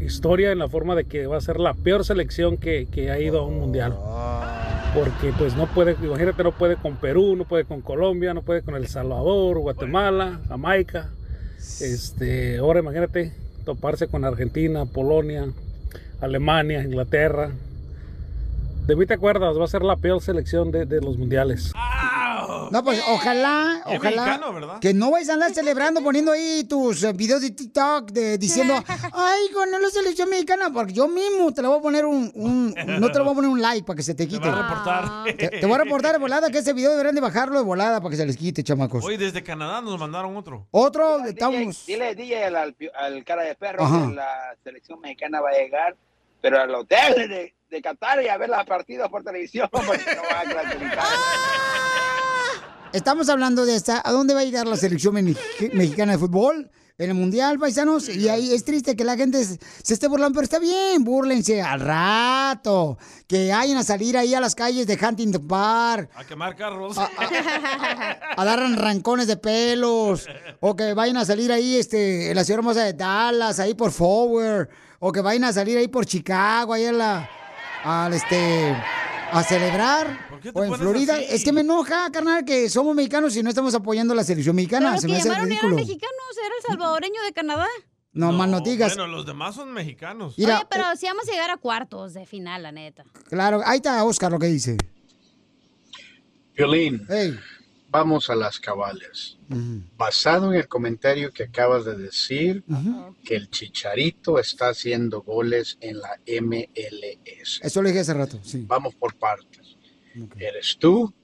historia 0.00 0.52
en 0.52 0.58
la 0.58 0.68
forma 0.68 0.94
de 0.94 1.04
que 1.04 1.26
va 1.26 1.36
a 1.36 1.40
ser 1.40 1.60
la 1.60 1.74
peor 1.74 2.04
selección 2.04 2.56
que, 2.56 2.86
que 2.90 3.10
ha 3.10 3.18
ido 3.18 3.40
a 3.40 3.46
un 3.46 3.58
Mundial. 3.58 3.94
Porque 4.94 5.32
pues 5.36 5.56
no 5.56 5.66
puede, 5.66 5.96
imagínate, 6.02 6.44
no 6.44 6.52
puede 6.52 6.76
con 6.76 6.96
Perú, 6.96 7.34
no 7.36 7.44
puede 7.44 7.64
con 7.64 7.80
Colombia, 7.80 8.32
no 8.32 8.42
puede 8.42 8.62
con 8.62 8.76
El 8.76 8.86
Salvador, 8.86 9.58
Guatemala, 9.58 10.40
Jamaica. 10.48 11.10
Este, 11.58 12.58
ahora 12.58 12.80
imagínate 12.80 13.32
toparse 13.64 14.06
con 14.06 14.24
Argentina, 14.24 14.84
Polonia, 14.86 15.46
Alemania, 16.20 16.82
Inglaterra. 16.82 17.50
De 18.86 18.96
mí 18.96 19.06
te 19.06 19.14
acuerdas, 19.14 19.58
va 19.58 19.64
a 19.64 19.68
ser 19.68 19.82
la 19.82 19.96
peor 19.96 20.20
selección 20.20 20.70
de, 20.70 20.84
de 20.84 21.00
los 21.00 21.16
mundiales. 21.16 21.72
No, 22.70 22.84
pues 22.84 23.00
ojalá, 23.08 23.82
Es 23.86 23.96
ojalá 23.98 24.24
mexicano, 24.26 24.52
¿verdad? 24.52 24.78
que 24.80 24.94
no 24.94 25.10
vayas 25.10 25.30
a 25.30 25.34
andar 25.34 25.52
celebrando 25.54 26.02
poniendo 26.02 26.32
ahí 26.32 26.64
tus 26.64 27.02
eh, 27.02 27.12
videos 27.12 27.40
de 27.42 27.50
TikTok 27.50 28.10
de, 28.10 28.38
diciendo, 28.38 28.74
ay, 29.12 29.40
ganó 29.54 29.78
la 29.78 29.90
selección 29.90 30.28
mexicana, 30.30 30.70
porque 30.72 30.92
yo 30.92 31.08
mismo 31.08 31.52
te 31.52 31.62
le 31.62 31.68
voy 31.68 31.78
a 31.78 31.82
poner 31.82 32.04
un, 32.04 32.30
un- 32.34 32.74
no 33.00 33.08
te 33.10 33.18
le 33.18 33.24
voy 33.24 33.32
a 33.32 33.34
poner 33.34 33.50
un 33.50 33.60
like 33.62 33.84
para 33.86 33.96
que 33.96 34.02
se 34.02 34.14
te 34.14 34.26
quite. 34.28 34.48
va 34.48 34.58
a 34.58 34.62
reportar. 34.62 35.24
Te, 35.36 35.48
te 35.60 35.66
voy 35.66 35.74
a 35.74 35.78
reportar 35.78 36.12
de 36.12 36.18
volada 36.18 36.50
que 36.50 36.58
ese 36.58 36.72
video 36.72 36.90
deberían 36.90 37.14
de 37.14 37.20
bajarlo 37.20 37.58
de 37.58 37.64
volada 37.64 38.00
para 38.00 38.10
que 38.10 38.16
se 38.16 38.26
les 38.26 38.36
quite, 38.36 38.62
chamacos. 38.62 39.04
Hoy 39.04 39.16
desde 39.16 39.42
Canadá 39.42 39.80
nos 39.80 39.98
mandaron 39.98 40.36
otro. 40.36 40.66
Otro, 40.70 41.24
estamos... 41.24 41.86
Dile, 41.86 42.14
DJ 42.14 42.44
al, 42.46 42.56
al, 42.56 42.76
al 42.98 43.24
cara 43.24 43.42
de 43.42 43.54
perro 43.54 43.84
Ajá. 43.84 44.08
que 44.08 44.14
la 44.14 44.56
selección 44.62 45.00
mexicana 45.00 45.40
va 45.40 45.50
a 45.50 45.52
llegar, 45.52 45.96
pero 46.40 46.60
al 46.60 46.74
hotel 46.74 47.14
de, 47.28 47.54
de 47.70 47.82
Qatar 47.82 48.22
y 48.22 48.28
a 48.28 48.36
ver 48.36 48.48
los 48.50 48.64
partidos 48.64 49.08
por 49.08 49.22
televisión, 49.24 49.68
porque 49.72 50.02
no 50.16 50.22
va 50.30 50.40
a 50.40 50.44
clasificar. 50.44 51.04
Estamos 52.94 53.28
hablando 53.28 53.66
de 53.66 53.74
esta, 53.74 54.00
¿a 54.04 54.12
dónde 54.12 54.34
va 54.34 54.40
a 54.40 54.44
llegar 54.44 54.68
la 54.68 54.76
selección 54.76 55.14
mexicana 55.14 56.12
de 56.12 56.18
fútbol? 56.18 56.70
En 56.96 57.10
el 57.10 57.16
Mundial, 57.16 57.58
paisanos, 57.58 58.08
y 58.08 58.28
ahí 58.28 58.52
es 58.54 58.64
triste 58.64 58.94
que 58.94 59.02
la 59.02 59.16
gente 59.16 59.44
se 59.44 59.58
se 59.82 59.94
esté 59.94 60.06
burlando, 60.06 60.36
pero 60.36 60.44
está 60.44 60.60
bien, 60.60 61.02
búrlense 61.02 61.60
al 61.60 61.80
rato, 61.80 62.96
que 63.26 63.50
vayan 63.50 63.78
a 63.78 63.82
salir 63.82 64.16
ahí 64.16 64.32
a 64.32 64.40
las 64.40 64.54
calles 64.54 64.86
de 64.86 64.96
Huntington 64.96 65.44
Park, 65.48 66.08
A 66.14 66.22
quemar 66.22 66.54
carros. 66.54 66.96
a 66.96 68.44
dar 68.44 68.60
rancones 68.60 69.26
de 69.26 69.38
pelos, 69.38 70.28
o 70.60 70.76
que 70.76 70.94
vayan 70.94 71.16
a 71.16 71.24
salir 71.24 71.50
ahí 71.50 71.74
este, 71.74 72.30
en 72.30 72.36
la 72.36 72.44
ciudad 72.44 72.60
hermosa 72.60 72.84
de 72.84 72.92
Dallas, 72.92 73.58
ahí 73.58 73.74
por 73.74 73.90
Forward, 73.90 74.68
o 75.00 75.10
que 75.10 75.20
vayan 75.20 75.42
a 75.42 75.52
salir 75.52 75.76
ahí 75.76 75.88
por 75.88 76.06
Chicago, 76.06 76.74
ahí 76.74 76.84
a 76.84 76.92
la, 76.92 77.28
al 77.82 78.14
este, 78.14 78.72
a 79.34 79.42
celebrar, 79.42 80.28
qué 80.40 80.52
te 80.52 80.58
o 80.58 80.64
en 80.64 80.74
Florida. 80.74 81.14
así? 81.16 81.26
Es 81.28 81.44
que 81.44 81.52
me 81.52 81.62
enoja, 81.62 82.10
carnal, 82.12 82.44
que 82.44 82.68
somos 82.70 82.94
mexicanos 82.94 83.36
y 83.36 83.42
no 83.42 83.48
estamos 83.48 83.74
apoyando 83.74 84.12
a 84.12 84.16
la 84.16 84.24
selección 84.24 84.54
mexicana. 84.56 84.90
Pero 84.90 85.00
Se 85.00 85.06
que 85.06 85.12
me 85.12 85.18
hace 85.18 85.28
llamaron 85.28 85.46
eran 85.52 85.58
ridículo. 85.70 85.76
mexicanos, 85.76 86.38
era 86.44 86.54
el 86.56 86.62
salvadoreño 86.68 87.22
de 87.24 87.32
Canadá. 87.32 87.66
No, 88.12 88.30
más 88.30 88.48
no 88.48 88.60
digas. 88.60 88.94
Bueno, 88.96 89.08
los 89.12 89.26
demás 89.26 89.56
son 89.56 89.72
mexicanos. 89.72 90.34
Mira, 90.38 90.58
Oye, 90.58 90.66
pero 90.70 90.84
si 90.96 91.06
vamos 91.06 91.28
a 91.28 91.32
llegar 91.32 91.50
a 91.50 91.56
cuartos 91.56 92.14
de 92.14 92.26
final, 92.26 92.62
la 92.62 92.70
neta. 92.70 93.04
Claro, 93.28 93.60
ahí 93.66 93.76
está 93.76 94.04
Oscar 94.04 94.30
lo 94.30 94.38
que 94.38 94.46
dice. 94.46 94.76
Violín, 96.56 97.04
vamos 97.94 98.28
a 98.28 98.34
las 98.34 98.58
cabales. 98.58 99.38
Basado 99.96 100.52
en 100.52 100.58
el 100.58 100.66
comentario 100.66 101.30
que 101.30 101.44
acabas 101.44 101.84
de 101.84 101.96
decir, 101.96 102.64
que 103.24 103.36
el 103.36 103.48
Chicharito 103.50 104.40
está 104.40 104.70
haciendo 104.70 105.22
goles 105.22 105.78
en 105.80 106.00
la 106.00 106.18
MLS. 106.42 107.60
Eso 107.62 107.82
lo 107.82 107.88
dije 107.88 108.00
hace 108.00 108.14
rato, 108.14 108.40
sí. 108.42 108.64
Vamos 108.66 108.96
por 108.96 109.14
partes. 109.14 109.76
Eres 110.36 110.76
tú 110.76 111.14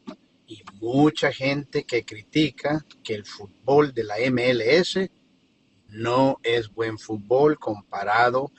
y 0.46 0.62
mucha 0.80 1.32
gente 1.32 1.82
que 1.82 2.04
critica 2.04 2.86
que 3.02 3.14
el 3.14 3.24
fútbol 3.24 3.92
de 3.92 4.04
la 4.04 4.14
MLS 4.30 5.10
no 5.88 6.38
es 6.44 6.72
buen 6.72 7.00
fútbol 7.00 7.58
comparado 7.58 8.52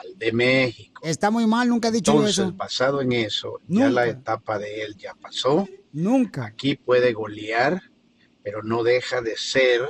al 0.00 0.18
de 0.18 0.32
México. 0.32 1.00
Está 1.04 1.30
muy 1.30 1.46
mal, 1.46 1.68
nunca 1.68 1.88
he 1.88 1.92
dicho 1.92 2.12
Entonces, 2.12 2.38
eso. 2.38 2.52
basado 2.52 3.00
en 3.00 3.12
eso, 3.12 3.60
ya 3.68 3.88
la 3.90 4.06
etapa 4.06 4.58
de 4.58 4.82
él 4.82 4.96
ya 4.96 5.14
pasó. 5.14 5.68
Nunca. 5.92 6.44
Aquí 6.44 6.76
puede 6.76 7.12
golear, 7.12 7.82
pero 8.42 8.62
no 8.62 8.82
deja 8.82 9.22
de 9.22 9.36
ser 9.36 9.88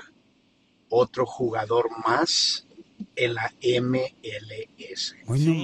otro 0.89 1.27
jugador 1.27 1.89
más 2.07 2.67
en 3.15 3.35
la 3.35 3.53
MLS. 3.83 5.15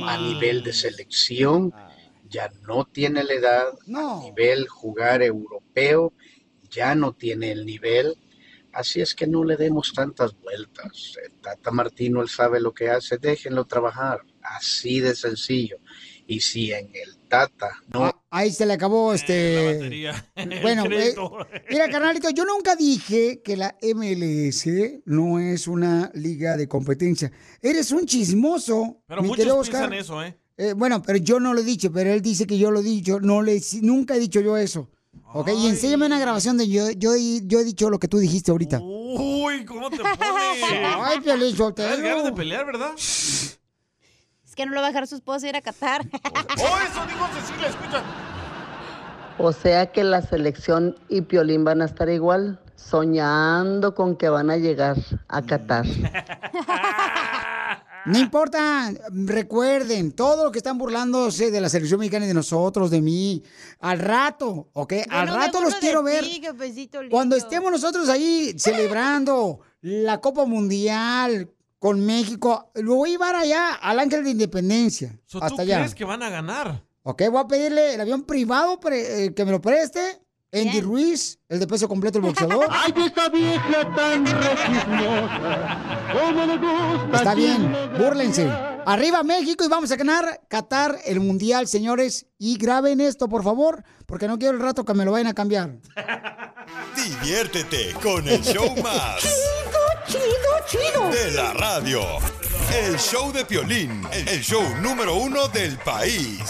A 0.04 0.16
nivel 0.18 0.62
de 0.62 0.72
selección, 0.72 1.72
ya 2.28 2.50
no 2.62 2.84
tiene 2.84 3.24
la 3.24 3.32
edad. 3.34 3.68
A 3.94 4.20
nivel 4.24 4.66
jugar 4.68 5.22
europeo, 5.22 6.12
ya 6.70 6.94
no 6.94 7.12
tiene 7.12 7.52
el 7.52 7.66
nivel. 7.66 8.16
Así 8.72 9.00
es 9.00 9.14
que 9.14 9.26
no 9.26 9.44
le 9.44 9.56
demos 9.56 9.92
tantas 9.92 10.34
vueltas. 10.38 11.16
El 11.24 11.32
Tata 11.40 11.70
Martino, 11.70 12.22
él 12.22 12.28
sabe 12.28 12.60
lo 12.60 12.72
que 12.72 12.88
hace, 12.88 13.18
déjenlo 13.18 13.66
trabajar. 13.66 14.20
Así 14.42 15.00
de 15.00 15.14
sencillo. 15.14 15.78
Y 16.26 16.40
si 16.40 16.72
en 16.72 16.90
el 16.94 17.18
Tata 17.28 17.72
no 17.92 18.04
Ah, 18.04 18.22
Ahí 18.34 18.50
se 18.50 18.64
le 18.64 18.72
acabó 18.72 19.12
este. 19.12 20.10
Bueno, 20.62 20.86
eh, 20.86 21.14
mira, 21.68 21.90
carnalito, 21.90 22.30
yo 22.30 22.46
nunca 22.46 22.76
dije 22.76 23.42
que 23.42 23.58
la 23.58 23.76
MLS 23.82 24.66
no 25.04 25.38
es 25.38 25.68
una 25.68 26.10
liga 26.14 26.56
de 26.56 26.66
competencia. 26.66 27.30
Eres 27.60 27.92
un 27.92 28.06
chismoso. 28.06 29.02
Pero 29.06 29.20
mi 29.20 29.28
muchos 29.28 29.44
querido 29.44 29.60
piensan 29.60 29.84
Oscar. 29.84 29.98
eso, 29.98 30.22
¿eh? 30.22 30.38
Eh, 30.56 30.72
bueno, 30.74 31.02
pero 31.02 31.18
yo 31.18 31.40
no 31.40 31.52
lo 31.52 31.60
he 31.60 31.64
dicho, 31.64 31.92
pero 31.92 32.10
él 32.10 32.22
dice 32.22 32.46
que 32.46 32.56
yo 32.56 32.70
lo 32.70 32.80
he 32.80 32.84
dicho. 32.84 33.20
No 33.20 33.42
le, 33.42 33.60
nunca 33.82 34.16
he 34.16 34.18
dicho 34.18 34.40
yo 34.40 34.56
eso. 34.56 34.88
Ok, 35.34 35.48
y 35.56 35.68
enséñame 35.68 36.04
una 36.06 36.18
grabación 36.18 36.58
de 36.58 36.68
yo, 36.68 36.90
yo, 36.90 37.12
yo 37.16 37.60
he 37.60 37.64
dicho 37.64 37.88
lo 37.88 37.98
que 37.98 38.08
tú 38.08 38.18
dijiste 38.18 38.50
ahorita. 38.50 38.80
Uy, 38.82 39.64
¿cómo 39.64 39.88
te 39.90 39.96
pones? 39.98 40.18
Ay, 40.22 41.20
Piolín 41.20 41.56
Sotelo. 41.56 41.88
Tienes 41.94 42.10
ganas 42.10 42.24
de 42.24 42.32
pelear, 42.32 42.66
¿verdad? 42.66 42.90
Es 42.96 43.58
que 44.54 44.66
no 44.66 44.72
lo 44.72 44.80
va 44.80 44.88
a 44.88 44.90
dejar 44.90 45.06
su 45.06 45.14
esposa 45.14 45.48
ir 45.48 45.56
a 45.56 45.62
Qatar. 45.62 46.02
¡Oh, 46.12 46.78
eso 46.86 47.06
dijo 47.06 47.26
Cecilia! 47.34 47.68
Escucha. 47.68 48.02
O 49.38 49.52
sea 49.52 49.90
que 49.90 50.04
la 50.04 50.20
selección 50.20 50.96
y 51.08 51.22
Piolín 51.22 51.64
van 51.64 51.80
a 51.80 51.86
estar 51.86 52.10
igual, 52.10 52.60
soñando 52.76 53.94
con 53.94 54.16
que 54.16 54.28
van 54.28 54.50
a 54.50 54.58
llegar 54.58 54.98
a 55.28 55.40
Qatar. 55.42 55.86
No 58.07 58.18
importa, 58.18 58.92
recuerden, 59.11 60.12
todo 60.12 60.44
lo 60.44 60.53
que 60.53 60.59
están 60.59 60.78
burlándose 60.78 61.50
de 61.50 61.61
la 61.61 61.68
selección 61.68 62.00
mexicana 62.00 62.24
y 62.24 62.28
de 62.28 62.34
nosotros, 62.34 62.90
de 62.90 63.00
mí, 63.00 63.42
al 63.80 63.98
rato, 63.98 64.68
¿ok? 64.72 64.92
al 65.09 65.26
no 65.26 65.36
rato 65.36 65.61
los 65.61 65.74
quiero 65.76 66.03
ver. 66.03 66.24
ti. 66.24 66.42
Cuando 67.11 67.36
estemos 67.36 67.70
nosotros 67.70 68.09
ahí 68.09 68.55
celebrando 68.59 69.61
la 69.82 70.20
Copa 70.20 70.44
Mundial 70.46 71.50
con 71.78 72.05
México, 72.05 72.70
lo 72.74 72.96
voy 72.96 73.11
a 73.11 73.12
llevar 73.12 73.34
allá 73.36 73.74
al 73.74 73.98
Ángel 73.98 74.24
de 74.24 74.30
Independencia. 74.30 75.18
So, 75.26 75.38
¿Tú 75.40 75.44
hasta 75.46 75.62
allá. 75.62 75.78
crees 75.78 75.94
que 75.94 76.05
van 76.05 76.22
a 76.22 76.30
ganar? 76.30 76.84
Ok, 77.03 77.22
voy 77.30 77.40
a 77.42 77.48
pedirle 77.48 77.94
el 77.94 78.00
avión 78.00 78.22
privado 78.22 78.78
pre- 78.78 79.24
eh, 79.26 79.34
que 79.34 79.44
me 79.44 79.50
lo 79.50 79.61
preste. 79.61 80.21
Andy 80.53 80.82
Ruiz, 80.82 81.38
el 81.48 81.61
de 81.61 81.66
peso 81.66 81.88
completo, 81.88 82.18
el 82.18 82.24
boxeador. 82.24 82.66
Ay, 82.70 82.92
esta 83.07 83.28
vieja 83.30 83.94
tan 83.96 84.24
cómo 86.12 86.44
le 86.44 86.57
gusta 86.59 87.16
Está 87.16 87.34
bien, 87.34 87.74
búrlense. 87.98 88.50
Arriba 88.84 89.22
México 89.22 89.64
y 89.64 89.68
vamos 89.68 89.90
a 89.92 89.96
ganar 89.96 90.42
Qatar 90.48 90.98
el 91.07 91.20
mundial, 91.20 91.68
señores. 91.68 92.26
Y 92.38 92.59
graben 92.59 93.00
esto, 93.00 93.28
por 93.28 93.42
favor, 93.44 93.82
porque 94.07 94.28
no 94.28 94.38
quiero 94.38 94.55
el 94.55 94.61
rato 94.62 94.84
que 94.84 94.92
me 94.92 95.05
lo 95.05 95.12
vayan 95.12 95.28
a 95.28 95.34
cambiar. 95.34 95.78
Diviértete 96.96 97.94
con 98.03 98.28
el 98.28 98.42
show 98.42 98.74
más. 98.82 99.22
Chido, 100.07 100.22
chido, 100.66 101.09
De 101.11 101.30
la 101.30 101.55
radio. 101.55 102.00
El 102.74 102.98
show 102.98 103.32
de 103.32 103.44
Piolín, 103.44 104.03
el 104.12 104.40
show 104.40 104.62
número 104.80 105.16
uno 105.16 105.48
del 105.48 105.76
país. 105.78 106.40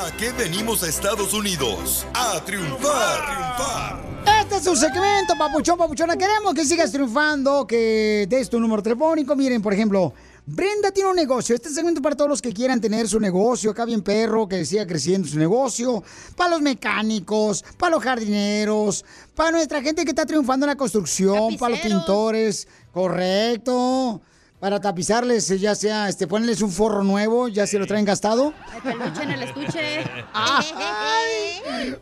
¿A 0.00 0.10
qué 0.16 0.32
venimos 0.32 0.82
a 0.82 0.88
Estados 0.88 1.34
Unidos? 1.34 2.06
A 2.14 2.42
triunfar, 2.42 3.26
triunfar. 3.26 4.00
Este 4.40 4.56
es 4.56 4.64
su 4.64 4.74
segmento, 4.74 5.34
papuchón, 5.36 5.76
papuchona. 5.76 6.16
Queremos 6.16 6.54
que 6.54 6.64
sigas 6.64 6.90
triunfando, 6.90 7.66
que 7.66 8.26
des 8.26 8.48
tu 8.48 8.58
número 8.58 8.82
telefónico. 8.82 9.36
Miren, 9.36 9.60
por 9.60 9.74
ejemplo, 9.74 10.14
Brenda 10.46 10.90
tiene 10.90 11.10
un 11.10 11.16
negocio. 11.16 11.54
Este 11.54 11.68
segmento 11.68 12.00
es 12.00 12.02
para 12.02 12.16
todos 12.16 12.30
los 12.30 12.40
que 12.40 12.54
quieran 12.54 12.80
tener 12.80 13.08
su 13.08 13.20
negocio 13.20 13.72
acá 13.72 13.84
bien 13.84 14.00
perro, 14.00 14.48
que 14.48 14.64
siga 14.64 14.86
creciendo 14.86 15.28
su 15.28 15.38
negocio. 15.38 16.02
Para 16.34 16.52
los 16.52 16.62
mecánicos, 16.62 17.62
para 17.76 17.90
los 17.90 18.02
jardineros, 18.02 19.04
para 19.34 19.50
nuestra 19.50 19.82
gente 19.82 20.04
que 20.04 20.12
está 20.12 20.24
triunfando 20.24 20.64
en 20.64 20.70
la 20.70 20.76
construcción, 20.76 21.58
para 21.58 21.72
los 21.72 21.80
pintores. 21.80 22.66
Correcto. 22.90 24.22
Para 24.60 24.78
tapizarles, 24.78 25.48
ya 25.58 25.74
sea, 25.74 26.08
este, 26.08 26.26
ponerles 26.26 26.60
un 26.60 26.70
forro 26.70 27.02
nuevo, 27.02 27.48
ya 27.48 27.66
se 27.66 27.78
lo 27.78 27.86
traen 27.86 28.04
gastado. 28.04 28.52
El 28.76 28.82
peluche 28.82 29.22
en 29.22 29.30
el 29.30 29.42
estuche. 29.42 30.04
¡Ay! 30.34 30.66
¡Ay! 30.76 31.96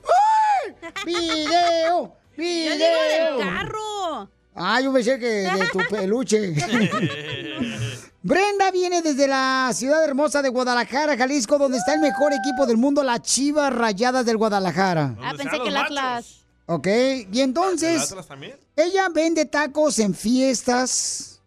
¡Video! 1.06 2.16
¡Video! 2.36 2.70
Yo 2.70 2.76
digo 2.76 3.38
del 3.38 3.48
carro. 3.48 4.30
Ah, 4.56 4.80
yo 4.80 4.92
pensé 4.92 5.18
que 5.20 5.26
de 5.26 5.68
tu 5.72 5.78
peluche. 5.90 6.52
Brenda 8.22 8.72
viene 8.72 9.02
desde 9.02 9.28
la 9.28 9.70
ciudad 9.72 10.04
hermosa 10.04 10.42
de 10.42 10.48
Guadalajara, 10.48 11.16
Jalisco, 11.16 11.59
donde 11.59 11.78
está 11.78 11.94
el 11.94 12.00
mejor 12.00 12.32
equipo 12.32 12.66
del 12.66 12.76
mundo, 12.76 13.04
las 13.04 13.22
Chivas 13.22 13.72
Rayadas 13.72 14.26
del 14.26 14.36
Guadalajara. 14.36 15.14
Ah, 15.22 15.32
pensé 15.36 15.61
que 15.61 15.68
el 15.68 15.76
Atlas. 15.76 16.40
Ok, 16.66 16.86
y 17.32 17.40
entonces, 17.40 18.14
también? 18.26 18.56
ella 18.76 19.09
vende 19.09 19.46
tacos 19.46 19.98
en 20.00 20.12
fiestas, 20.12 21.38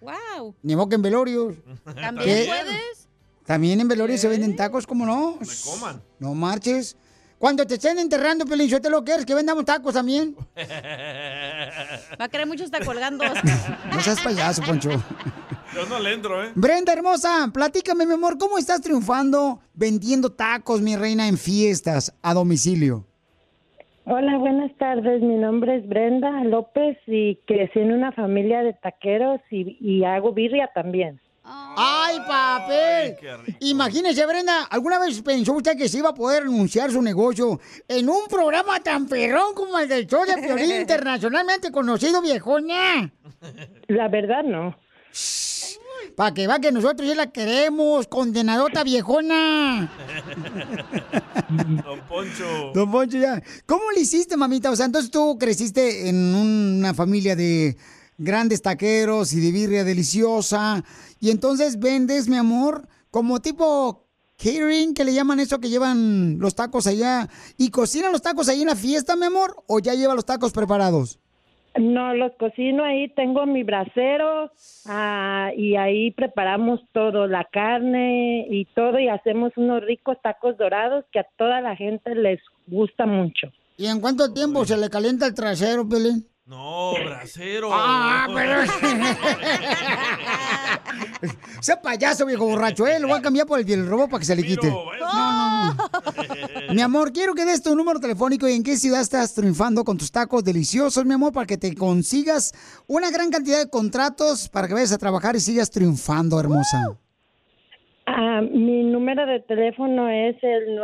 Wow. 0.00 0.54
ni 0.62 0.76
modo 0.76 0.88
que 0.88 0.94
en 0.96 1.02
velorios. 1.02 1.54
¿También 1.94 2.24
¿Qué? 2.26 2.44
puedes? 2.46 3.08
También 3.44 3.80
en 3.80 3.88
velorios 3.88 4.20
se 4.20 4.28
venden 4.28 4.54
tacos, 4.56 4.86
¿cómo 4.86 5.04
no? 5.04 5.38
coman. 5.64 6.02
No 6.18 6.34
marches. 6.34 6.96
Cuando 7.38 7.66
te 7.66 7.74
estén 7.74 7.98
enterrando, 7.98 8.46
Pelín, 8.46 8.68
¿yo 8.68 8.80
te 8.80 8.88
lo 8.88 9.02
quieres? 9.02 9.26
Que 9.26 9.34
vendamos 9.34 9.64
tacos 9.64 9.94
también. 9.94 10.36
Va 12.20 12.24
a 12.26 12.28
querer 12.28 12.46
mucho 12.46 12.62
estar 12.62 12.84
colgando. 12.84 13.24
No 13.92 14.00
seas 14.00 14.20
payaso, 14.20 14.62
Poncho. 14.62 14.90
Yo 15.74 15.86
no 15.86 15.98
le 15.98 16.12
entro, 16.12 16.44
¿eh? 16.44 16.52
Brenda, 16.54 16.92
hermosa, 16.92 17.50
platícame, 17.52 18.06
mi 18.06 18.12
amor, 18.14 18.38
¿cómo 18.38 18.58
estás 18.58 18.80
triunfando 18.80 19.60
vendiendo 19.74 20.30
tacos, 20.30 20.80
mi 20.80 20.94
reina, 20.96 21.26
en 21.26 21.36
fiestas 21.36 22.12
a 22.22 22.32
domicilio? 22.34 23.06
Hola, 24.04 24.36
buenas 24.36 24.76
tardes. 24.78 25.22
Mi 25.22 25.36
nombre 25.36 25.76
es 25.76 25.88
Brenda 25.88 26.42
López 26.44 26.98
y 27.06 27.36
crecí 27.46 27.78
en 27.78 27.92
una 27.92 28.10
familia 28.10 28.62
de 28.62 28.72
taqueros 28.72 29.40
y, 29.48 29.76
y 29.80 30.04
hago 30.04 30.32
birria 30.32 30.68
también. 30.74 31.20
¡Ay, 31.44 32.18
papel! 32.26 33.16
Imagínese, 33.60 34.26
Brenda, 34.26 34.64
¿alguna 34.64 34.98
vez 34.98 35.20
pensó 35.22 35.52
usted 35.54 35.76
que 35.76 35.88
se 35.88 35.98
iba 35.98 36.10
a 36.10 36.14
poder 36.14 36.42
anunciar 36.42 36.90
su 36.90 37.00
negocio 37.00 37.60
en 37.88 38.08
un 38.08 38.26
programa 38.28 38.80
tan 38.80 39.08
perrón 39.08 39.54
como 39.54 39.78
el 39.78 39.88
del 39.88 40.06
show 40.06 40.24
de 40.24 40.40
Piolín 40.40 40.72
internacionalmente 40.80 41.70
conocido, 41.70 42.20
viejona? 42.22 43.12
La 43.88 44.08
verdad, 44.08 44.42
no. 44.44 44.76
Para 46.16 46.34
que 46.34 46.46
va 46.46 46.60
que 46.60 46.72
nosotros 46.72 47.08
sí 47.08 47.14
la 47.14 47.30
queremos, 47.30 48.06
condenadota 48.06 48.84
viejona. 48.84 49.92
Don 51.84 52.00
Poncho. 52.08 52.72
Don 52.74 52.90
Poncho, 52.90 53.18
ya. 53.18 53.42
¿Cómo 53.66 53.90
le 53.94 54.00
hiciste, 54.00 54.36
mamita? 54.36 54.70
O 54.70 54.76
sea, 54.76 54.86
entonces 54.86 55.10
tú 55.10 55.36
creciste 55.38 56.08
en 56.08 56.34
una 56.34 56.94
familia 56.94 57.36
de 57.36 57.76
grandes 58.18 58.62
taqueros 58.62 59.32
y 59.32 59.40
de 59.40 59.52
birria 59.52 59.84
deliciosa. 59.84 60.84
Y 61.20 61.30
entonces 61.30 61.78
vendes, 61.78 62.28
mi 62.28 62.36
amor, 62.36 62.88
como 63.10 63.40
tipo 63.40 64.08
catering, 64.36 64.94
que 64.94 65.04
le 65.04 65.14
llaman 65.14 65.40
eso 65.40 65.60
que 65.60 65.68
llevan 65.68 66.38
los 66.38 66.54
tacos 66.54 66.86
allá. 66.86 67.28
¿Y 67.56 67.70
cocinan 67.70 68.12
los 68.12 68.22
tacos 68.22 68.48
ahí 68.48 68.62
en 68.62 68.68
la 68.68 68.76
fiesta, 68.76 69.16
mi 69.16 69.26
amor? 69.26 69.62
¿O 69.66 69.78
ya 69.78 69.94
lleva 69.94 70.14
los 70.14 70.24
tacos 70.24 70.52
preparados? 70.52 71.18
No, 71.78 72.14
los 72.14 72.32
cocino 72.38 72.84
ahí, 72.84 73.08
tengo 73.08 73.46
mi 73.46 73.62
brasero 73.62 74.50
ah, 74.86 75.50
y 75.56 75.76
ahí 75.76 76.10
preparamos 76.10 76.80
todo, 76.92 77.26
la 77.26 77.44
carne 77.44 78.46
y 78.50 78.66
todo 78.66 78.98
y 78.98 79.08
hacemos 79.08 79.52
unos 79.56 79.82
ricos 79.82 80.18
tacos 80.22 80.58
dorados 80.58 81.04
que 81.10 81.20
a 81.20 81.26
toda 81.38 81.62
la 81.62 81.74
gente 81.74 82.14
les 82.14 82.40
gusta 82.66 83.06
mucho. 83.06 83.50
¿Y 83.78 83.86
en 83.86 84.00
cuánto 84.00 84.32
tiempo 84.32 84.64
se 84.66 84.76
le 84.76 84.90
calienta 84.90 85.26
el 85.26 85.34
trasero, 85.34 85.88
Pelín? 85.88 86.26
No, 86.44 86.92
bracero. 86.92 87.70
Ah, 87.72 88.26
pero... 88.34 88.62
Ese 91.58 91.76
payaso, 91.82 92.26
viejo 92.26 92.46
borracho, 92.46 92.86
¿eh? 92.86 93.00
Lo 93.00 93.08
voy 93.08 93.18
a 93.18 93.22
cambiar 93.22 93.46
por 93.46 93.58
el 93.58 93.64
piel 93.64 93.86
robo 93.86 94.08
para 94.08 94.18
que 94.18 94.26
se 94.26 94.36
le 94.36 94.42
quite. 94.42 94.68
No, 94.68 94.84
no, 94.92 94.98
no. 94.98 95.51
Mi 96.72 96.80
amor, 96.80 97.12
quiero 97.12 97.34
que 97.34 97.44
des 97.44 97.62
tu 97.62 97.74
número 97.74 98.00
telefónico 98.00 98.48
y 98.48 98.52
en 98.52 98.62
qué 98.62 98.76
ciudad 98.76 99.00
estás 99.00 99.34
triunfando 99.34 99.84
con 99.84 99.98
tus 99.98 100.10
tacos 100.10 100.44
deliciosos, 100.44 101.04
mi 101.04 101.14
amor, 101.14 101.32
para 101.32 101.46
que 101.46 101.56
te 101.56 101.74
consigas 101.74 102.52
una 102.86 103.10
gran 103.10 103.30
cantidad 103.30 103.58
de 103.58 103.70
contratos 103.70 104.48
para 104.48 104.68
que 104.68 104.74
vayas 104.74 104.92
a 104.92 104.98
trabajar 104.98 105.36
y 105.36 105.40
sigas 105.40 105.70
triunfando, 105.70 106.38
hermosa. 106.40 106.96
Ah, 108.06 108.40
mi 108.42 108.82
número 108.82 109.26
de 109.26 109.40
teléfono 109.40 110.08
es 110.08 110.36
el 110.42 110.78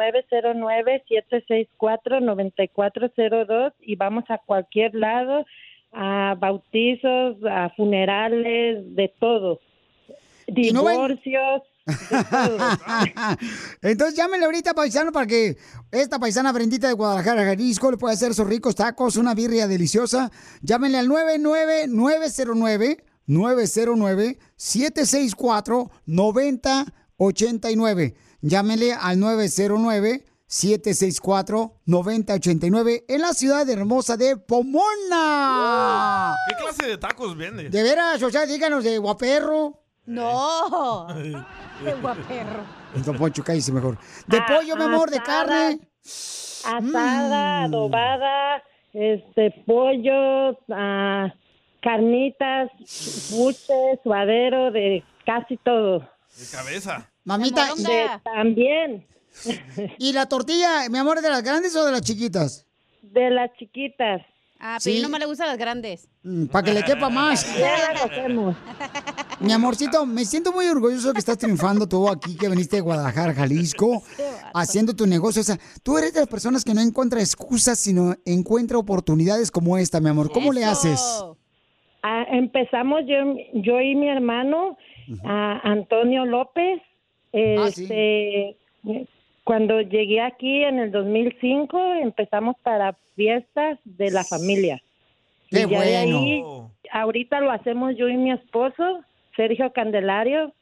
909-764-9402 1.81 3.73
y 3.81 3.97
vamos 3.97 4.25
a 4.29 4.39
cualquier 4.39 4.95
lado, 4.95 5.45
a 5.93 6.37
bautizos, 6.39 7.37
a 7.45 7.71
funerales, 7.71 8.95
de 8.95 9.13
todo. 9.19 9.59
Divorcios. 10.47 11.63
Entonces 13.83 14.17
llámenle 14.17 14.47
ahorita, 14.47 14.75
paisano, 14.75 15.13
para 15.13 15.27
que 15.27 15.59
esta 15.91 16.19
paisana 16.19 16.53
Brendita 16.53 16.89
de 16.89 16.95
Guadalajara, 16.95 17.45
Jalisco, 17.45 17.91
le 17.91 17.97
pueda 17.97 18.15
hacer 18.15 18.35
sus 18.35 18.47
ricos 18.47 18.75
tacos, 18.75 19.17
una 19.17 19.35
birria 19.35 19.67
deliciosa. 19.67 20.31
Llámenle 20.61 20.99
al 20.99 21.09
99909 21.09 23.05
909 23.27 24.39
764 24.57 25.91
9089. 26.07 28.15
Llámenle 28.41 28.93
al 28.93 29.19
909 29.19 30.25
764 30.47 31.81
9089 31.85 33.05
en 33.09 33.21
la 33.21 33.35
ciudad 33.35 33.69
hermosa 33.69 34.17
de 34.17 34.37
Pomona. 34.37 36.37
¿Qué 36.49 36.55
clase 36.57 36.87
de 36.87 36.99
tacos 36.99 37.37
vende? 37.37 37.69
De 37.69 37.83
veras, 37.83 38.23
o 38.23 38.31
sea, 38.31 38.47
díganos 38.47 38.85
de 38.85 38.97
guaperro. 38.99 39.88
No. 40.09 41.07
Qué 41.85 41.93
guaperro. 42.01 42.65
Don 43.05 43.17
Poncho, 43.19 43.45
cállese 43.45 43.73
mejor. 43.73 43.99
De 44.27 44.41
pollo, 44.41 44.75
mi 44.77 44.85
amor, 44.85 45.11
de 45.11 45.21
carne. 45.23 45.79
Asada, 46.65 47.65
adobada, 47.65 48.63
este, 48.95 49.51
pollo, 49.67 50.59
ah, 50.73 51.33
carnitas, 51.83 52.71
buche, 53.31 54.01
suadero, 54.03 54.71
de 54.71 55.05
casi 55.27 55.59
todo. 55.59 56.01
De 56.01 56.47
cabeza. 56.51 57.11
Mamita, 57.25 57.75
De- 57.77 58.09
también. 58.25 59.07
¿Y 59.99 60.15
la 60.15 60.27
tortilla, 60.27 60.89
mi 60.89 60.97
amor, 60.99 61.19
es 61.19 61.23
de 61.23 61.31
las 61.31 61.43
grandes 61.43 61.77
o 61.77 61.85
de 61.85 61.93
las 61.93 62.01
chiquitas? 62.01 62.67
De 63.03 63.29
las 63.31 63.51
chiquitas. 63.59 64.23
Ah, 64.61 64.79
Sí. 64.81 64.91
pero 64.97 65.03
no 65.05 65.09
me 65.09 65.19
le 65.21 65.27
gustan 65.27 65.47
las 65.47 65.57
grandes. 65.59 66.09
Para 66.51 66.65
que 66.65 66.75
le 66.75 66.83
quepa 66.83 67.09
más. 67.09 67.47
Ya 67.59 67.93
la 67.95 68.01
hacemos. 68.05 68.57
Mi 69.41 69.53
amorcito, 69.53 70.05
me 70.05 70.25
siento 70.25 70.53
muy 70.53 70.67
orgulloso 70.67 71.13
que 71.13 71.21
estás 71.21 71.39
triunfando 71.39 71.89
tú 71.89 72.09
aquí, 72.09 72.37
que 72.37 72.49
viniste 72.49 72.77
de 72.77 72.83
Guadalajara, 72.83 73.35
Jalisco, 73.35 74.03
haciendo 74.55 74.95
tu 74.97 75.07
negocio. 75.07 75.43
O 75.43 75.45
sea, 75.45 75.59
tú 75.85 75.97
eres 75.97 76.13
de 76.13 76.21
las 76.21 76.29
personas 76.29 76.65
que 76.65 76.75
no 76.75 76.81
encuentra 76.81 77.21
excusas, 77.21 77.79
sino 77.79 78.17
encuentra 78.25 78.79
oportunidades 78.79 79.53
como 79.53 79.79
esta, 79.79 80.01
mi 80.01 80.09
amor. 80.09 80.33
¿Cómo 80.33 80.53
le 80.53 80.65
haces? 80.65 81.01
Ah, 82.03 82.25
empezamos 82.33 83.03
yo, 83.07 83.17
yo 83.55 83.81
y 83.81 83.95
mi 83.95 84.09
hermano, 84.09 84.77
ah, 85.25 85.61
Antonio 85.63 86.25
López. 86.25 86.81
Ah, 87.33 87.71
sí. 87.73 88.57
Cuando 89.49 89.81
llegué 89.81 90.21
aquí 90.21 90.63
en 90.63 90.79
el 90.79 90.91
2005, 90.91 91.95
empezamos 92.03 92.55
para 92.63 92.93
fiestas 93.17 93.79
de 93.83 94.11
la 94.11 94.23
familia. 94.23 94.83
¡Qué 95.49 95.61
Y 95.61 95.71
ya 95.71 95.81
de 95.81 96.05
bueno! 96.05 96.19
ahí, 96.19 96.45
ahorita 96.93 97.41
lo 97.41 97.51
hacemos 97.51 97.97
yo 97.97 98.11
y 98.11 98.19
mi 98.19 98.31
esposo, 98.31 99.01
Sergio 99.37 99.73
Candelario. 99.73 100.53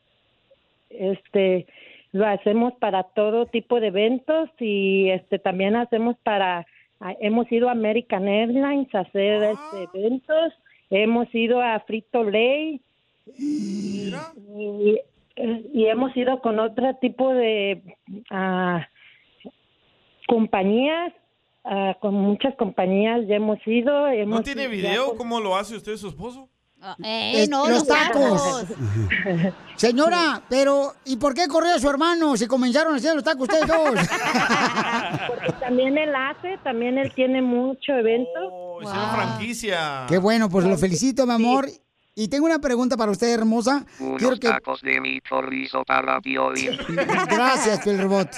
Este, 0.90 1.66
lo 2.12 2.28
hacemos 2.28 2.74
para 2.74 3.02
todo 3.02 3.46
tipo 3.46 3.80
de 3.80 3.88
eventos 3.88 4.50
y 4.60 5.10
este 5.10 5.40
también 5.40 5.74
hacemos 5.74 6.16
para 6.22 6.64
ah, 7.00 7.14
hemos 7.20 7.50
ido 7.50 7.68
a 7.68 7.72
American 7.72 8.28
Airlines 8.28 8.94
a 8.94 9.00
hacer 9.00 9.42
este, 9.42 9.98
eventos, 9.98 10.52
hemos 10.90 11.26
ido 11.34 11.60
a 11.60 11.80
Frito 11.80 12.22
Lay 12.22 12.80
y, 13.36 14.12
y 14.56 15.00
y 15.36 15.86
hemos 15.86 16.16
ido 16.16 16.40
con 16.40 16.58
otro 16.58 16.94
tipo 17.00 17.32
de 17.32 17.82
ah, 18.30 18.86
compañías, 20.26 21.12
ah, 21.64 21.96
con 22.00 22.14
muchas 22.14 22.54
compañías 22.56 23.26
ya 23.28 23.36
hemos 23.36 23.58
ido. 23.66 24.08
Hemos 24.08 24.38
¿No 24.38 24.42
tiene 24.42 24.68
video 24.68 25.08
con- 25.08 25.18
cómo 25.18 25.40
lo 25.40 25.56
hace 25.56 25.76
usted 25.76 25.92
y 25.92 25.98
su 25.98 26.08
esposo? 26.08 26.48
Es- 27.02 27.48
los 27.50 27.86
tacos. 27.86 28.66
Señora, 29.76 30.42
pero 30.48 30.92
¿y 31.04 31.16
por 31.16 31.34
qué 31.34 31.48
corrió 31.48 31.74
a 31.74 31.78
su 31.78 31.88
hermano 31.88 32.36
si 32.36 32.46
comenzaron 32.46 32.94
a 32.94 32.96
hacer 32.96 33.14
los 33.14 33.24
tacos 33.24 33.42
ustedes 33.42 33.66
dos? 33.66 33.90
Porque 35.28 35.52
también 35.58 35.98
él 35.98 36.14
hace, 36.14 36.58
también 36.62 36.98
él 36.98 37.12
tiene 37.14 37.42
mucho 37.42 37.92
evento. 37.92 38.78
Hicieron 38.82 39.10
franquicia. 39.10 40.06
Qué 40.08 40.18
bueno, 40.18 40.48
pues 40.48 40.66
lo 40.66 40.76
felicito, 40.76 41.26
mi 41.26 41.32
amor. 41.32 41.66
Y 42.18 42.28
tengo 42.28 42.46
una 42.46 42.58
pregunta 42.58 42.96
para 42.96 43.12
usted, 43.12 43.28
hermosa. 43.30 43.84
Quiero 43.98 44.28
Unos 44.28 44.40
que... 44.40 44.48
tacos 44.48 44.80
de 44.80 44.98
mi 45.02 45.20
chorizo 45.20 45.84
para. 45.84 46.18
Gracias, 47.28 47.84
Robot. 48.00 48.30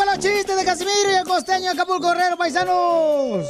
Con 0.00 0.06
los 0.06 0.18
chistes 0.18 0.56
de 0.56 0.64
Casimiro 0.64 1.12
y 1.12 1.16
el 1.16 1.24
costeño 1.24 1.64
de 1.64 1.68
Acapulco 1.68 2.08
Guerrero, 2.08 2.38
paisanos! 2.38 3.46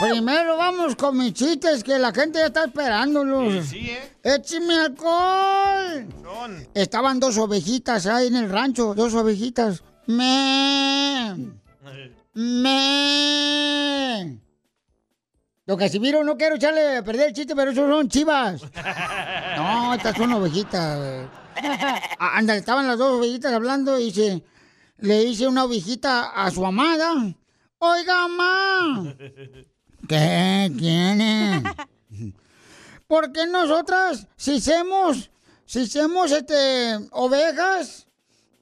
Primero 0.00 0.56
vamos 0.56 0.96
con 0.96 1.18
mis 1.18 1.34
chistes 1.34 1.84
que 1.84 1.98
la 1.98 2.10
gente 2.10 2.38
ya 2.38 2.46
está 2.46 2.64
esperándolos. 2.64 3.66
Sí, 3.66 3.90
¿eh? 3.90 4.16
¡Écheme 4.22 4.78
alcohol! 4.78 6.06
Estaban 6.72 7.20
dos 7.20 7.36
ovejitas 7.36 8.06
ahí 8.06 8.28
en 8.28 8.36
el 8.36 8.48
rancho, 8.48 8.94
dos 8.94 9.12
ovejitas. 9.12 9.82
¡Me! 10.06 11.34
¡Me! 12.32 14.38
Don 15.66 15.78
Casimiro, 15.78 16.24
no 16.24 16.38
quiero 16.38 16.56
echarle 16.56 16.96
a 16.96 17.04
perder 17.04 17.28
el 17.28 17.34
chiste, 17.34 17.54
pero 17.54 17.72
esos 17.72 17.90
son 17.90 18.08
chivas. 18.08 18.62
No, 19.56 19.94
estas 19.94 20.16
son 20.16 20.32
ovejitas. 20.32 21.28
Ah, 22.18 22.38
Anda, 22.38 22.56
estaban 22.56 22.88
las 22.88 22.98
dos 22.98 23.20
ovejitas 23.20 23.52
hablando 23.52 23.96
y 23.98 24.06
dice, 24.06 24.42
le 24.98 25.24
dice 25.24 25.46
una 25.46 25.64
ovejita 25.64 26.30
a 26.30 26.50
su 26.50 26.64
amada. 26.64 27.34
Oiga, 27.78 28.28
mamá. 28.28 29.14
¿Qué 30.08 30.72
tiene? 30.78 31.62
¿Por 33.06 33.32
qué 33.32 33.46
nosotras, 33.46 34.26
si 34.36 34.60
somos, 34.60 35.30
si 35.66 35.86
somos 35.86 36.32
este, 36.32 36.98
ovejas 37.12 38.06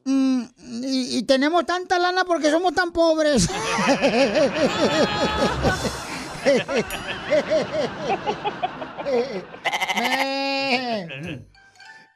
mm, 0.05 0.43
y, 0.85 1.19
y 1.19 1.23
tenemos 1.25 1.65
tanta 1.65 1.99
lana 1.99 2.25
porque 2.25 2.51
somos 2.51 2.75
tan 2.75 2.93
pobres? 2.93 3.49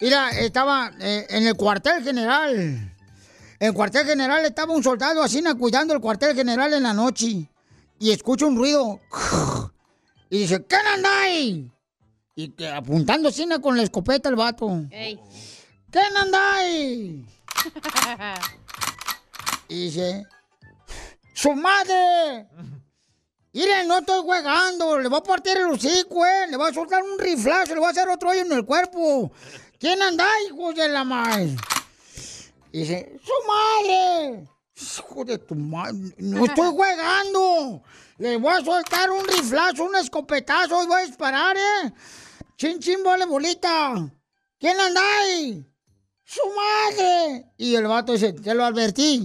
Mira, 0.00 0.30
estaba 0.30 0.92
eh, 1.00 1.26
en 1.30 1.46
el 1.46 1.54
cuartel 1.54 2.02
general. 2.02 2.95
En 3.58 3.68
el 3.68 3.74
cuartel 3.74 4.06
general 4.06 4.44
estaba 4.44 4.74
un 4.74 4.82
soldado 4.82 5.22
así 5.22 5.42
cuidando 5.58 5.94
el 5.94 6.00
cuartel 6.00 6.34
general 6.34 6.74
en 6.74 6.82
la 6.82 6.92
noche. 6.92 7.48
Y 7.98 8.10
escucha 8.10 8.46
un 8.46 8.56
ruido. 8.56 9.00
Y 10.28 10.40
dice, 10.40 10.64
¿qué 10.64 10.74
anda 10.74 11.08
ahí? 11.22 11.70
Y 12.34 12.48
que 12.48 12.68
apuntando 12.68 13.28
así 13.28 13.46
na, 13.46 13.60
con 13.60 13.76
la 13.76 13.84
escopeta 13.84 14.28
el 14.28 14.34
vato. 14.34 14.68
Ey. 14.90 15.20
¿Qué 15.90 16.00
anda 16.00 16.54
ahí? 16.54 17.24
Y 19.68 19.84
dice, 19.84 20.26
¡su 21.32 21.52
madre! 21.54 22.48
Miren, 23.52 23.88
no 23.88 23.98
estoy 23.98 24.22
juegando, 24.22 24.98
le 24.98 25.08
voy 25.08 25.18
a 25.18 25.22
partir 25.22 25.56
el 25.56 25.66
hocico, 25.66 26.26
eh. 26.26 26.46
Le 26.50 26.56
voy 26.56 26.70
a 26.70 26.74
soltar 26.74 27.02
un 27.02 27.18
riflazo, 27.18 27.74
le 27.74 27.80
voy 27.80 27.88
a 27.88 27.90
hacer 27.90 28.08
otro 28.08 28.30
hoyo 28.30 28.42
en 28.42 28.52
el 28.52 28.64
cuerpo. 28.64 29.32
¿Quién 29.78 30.02
anda, 30.02 30.26
hijos 30.48 30.74
de 30.74 30.88
la 30.88 31.04
madre? 31.04 31.56
Y 32.76 32.80
dice, 32.80 33.18
¡su 33.24 33.32
madre! 33.48 34.46
Hijo 34.76 35.24
de 35.24 35.38
tu 35.38 35.54
madre, 35.54 36.14
no 36.18 36.44
estoy 36.44 36.70
juegando. 36.72 37.82
Le 38.18 38.36
voy 38.36 38.52
a 38.52 38.62
soltar 38.62 39.10
un 39.10 39.26
riflazo, 39.26 39.84
un 39.84 39.96
escopetazo 39.96 40.84
y 40.84 40.86
voy 40.86 41.00
a 41.00 41.06
disparar, 41.06 41.56
eh. 41.56 41.90
Chin, 42.58 42.78
chin, 42.78 43.02
vale, 43.02 43.24
bolita. 43.24 43.94
¿Quién 44.60 44.78
anda 44.78 45.00
ahí? 45.20 45.66
¡Su 46.22 46.42
madre! 46.54 47.50
Y 47.56 47.74
el 47.76 47.86
vato 47.86 48.12
dice, 48.12 48.34
te 48.34 48.52
lo 48.52 48.62
advertí. 48.62 49.24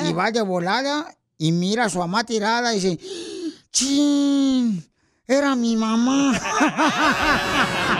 Y 0.00 0.12
va 0.12 0.32
de 0.32 0.42
volada 0.42 1.16
y 1.38 1.52
mira 1.52 1.84
a 1.84 1.88
su 1.88 2.00
mamá 2.00 2.24
tirada 2.24 2.74
y 2.74 2.80
dice, 2.80 2.98
¡Chin! 3.70 4.84
Era 5.28 5.54
mi 5.54 5.76
mamá. 5.76 6.36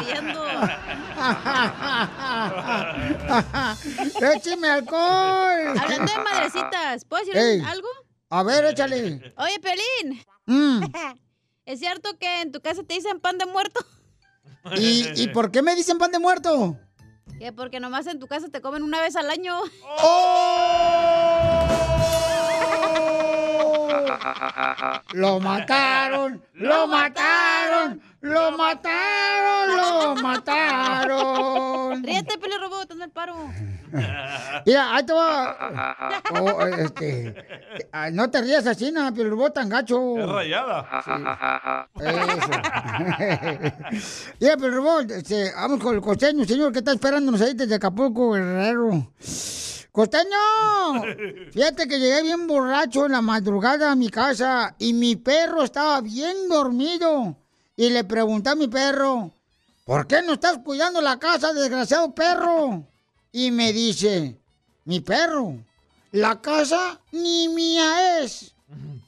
¡Écheme 4.34 4.68
alcohol! 4.68 5.78
Hablando 5.78 6.12
de 6.12 6.18
madrecitas, 6.24 7.04
¿puedo 7.04 7.24
decir 7.24 7.36
Ey. 7.36 7.62
algo? 7.66 7.88
A 8.30 8.42
ver, 8.42 8.64
échale. 8.66 9.34
Oye, 9.36 9.60
Pelín. 9.60 10.22
Mm. 10.46 10.84
¿Es 11.66 11.78
cierto 11.78 12.16
que 12.18 12.42
en 12.42 12.52
tu 12.52 12.60
casa 12.60 12.82
te 12.82 12.94
dicen 12.94 13.20
pan 13.20 13.38
de 13.38 13.46
muerto? 13.46 13.80
¿Y, 14.76 15.08
¿Y 15.20 15.28
por 15.28 15.50
qué 15.50 15.62
me 15.62 15.74
dicen 15.74 15.98
pan 15.98 16.10
de 16.12 16.18
muerto? 16.18 16.78
Que 17.38 17.52
porque 17.52 17.80
nomás 17.80 18.06
en 18.06 18.18
tu 18.18 18.26
casa 18.26 18.48
te 18.48 18.60
comen 18.60 18.82
una 18.82 19.00
vez 19.00 19.16
al 19.16 19.30
año. 19.30 19.58
Lo 25.12 25.40
mataron, 25.40 26.42
lo 26.54 26.86
mataron, 26.86 28.00
lo 28.20 28.50
mataron, 28.52 29.76
lo 29.76 30.14
mataron. 30.22 32.02
Ríete, 32.04 32.38
Pelín 32.38 32.60
Robot, 32.60 32.92
anda 32.92 33.04
el 33.06 33.10
paro. 33.10 33.50
Mira, 34.66 34.94
ahí 34.94 35.04
te 35.04 35.12
va. 35.12 36.16
Oh, 36.40 36.66
este, 36.66 37.34
ah, 37.92 38.10
no 38.10 38.30
te 38.30 38.40
rías 38.42 38.66
así, 38.66 38.92
no, 38.92 39.12
pero 39.12 39.24
el 39.24 39.30
robot 39.30 39.54
tan 39.54 39.68
gacho. 39.68 40.18
Es 40.18 40.28
rayada. 40.28 40.86
Eso. 42.00 42.50
Mira, 44.38 44.56
pero 44.56 44.70
robot, 44.70 45.10
este, 45.10 45.52
vamos 45.54 45.80
con 45.80 45.94
el 45.96 46.00
costeño, 46.00 46.44
señor, 46.44 46.72
que 46.72 46.78
está 46.80 46.92
esperándonos 46.92 47.40
ahí 47.40 47.54
desde 47.54 47.74
Acapulco, 47.74 48.32
Guerrero. 48.32 49.08
¡Costeño! 49.92 51.02
Fíjate 51.52 51.88
que 51.88 51.98
llegué 51.98 52.22
bien 52.22 52.46
borracho 52.46 53.06
en 53.06 53.12
la 53.12 53.20
madrugada 53.20 53.90
a 53.90 53.96
mi 53.96 54.08
casa 54.08 54.74
y 54.78 54.92
mi 54.92 55.16
perro 55.16 55.62
estaba 55.62 56.00
bien 56.00 56.48
dormido. 56.48 57.36
Y 57.76 57.90
le 57.90 58.04
pregunté 58.04 58.50
a 58.50 58.54
mi 58.54 58.68
perro, 58.68 59.32
¿por 59.84 60.06
qué 60.06 60.22
no 60.22 60.34
estás 60.34 60.58
cuidando 60.58 61.00
la 61.00 61.18
casa, 61.18 61.52
desgraciado 61.52 62.14
perro? 62.14 62.84
Y 63.32 63.50
me 63.50 63.72
dice, 63.72 64.38
mi 64.84 65.00
perro, 65.00 65.54
la 66.12 66.40
casa 66.40 67.00
ni 67.10 67.48
mía 67.48 68.20
es. 68.20 68.54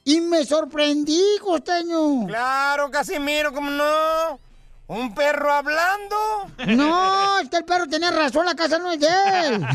Y 0.03 0.19
me 0.19 0.45
sorprendí, 0.45 1.21
costeño. 1.41 2.27
Claro, 2.27 2.91
Casimiro, 2.91 3.53
¿cómo 3.53 3.69
no? 3.69 4.39
¿Un 4.87 5.13
perro 5.15 5.51
hablando? 5.51 6.15
No, 6.67 7.39
es 7.39 7.49
que 7.49 7.57
el 7.57 7.65
perro 7.65 7.87
tenía 7.87 8.11
razón, 8.11 8.45
la 8.45 8.55
casa 8.55 8.79
no 8.79 8.91
es 8.91 8.99
de 8.99 9.07
él. 9.07 9.65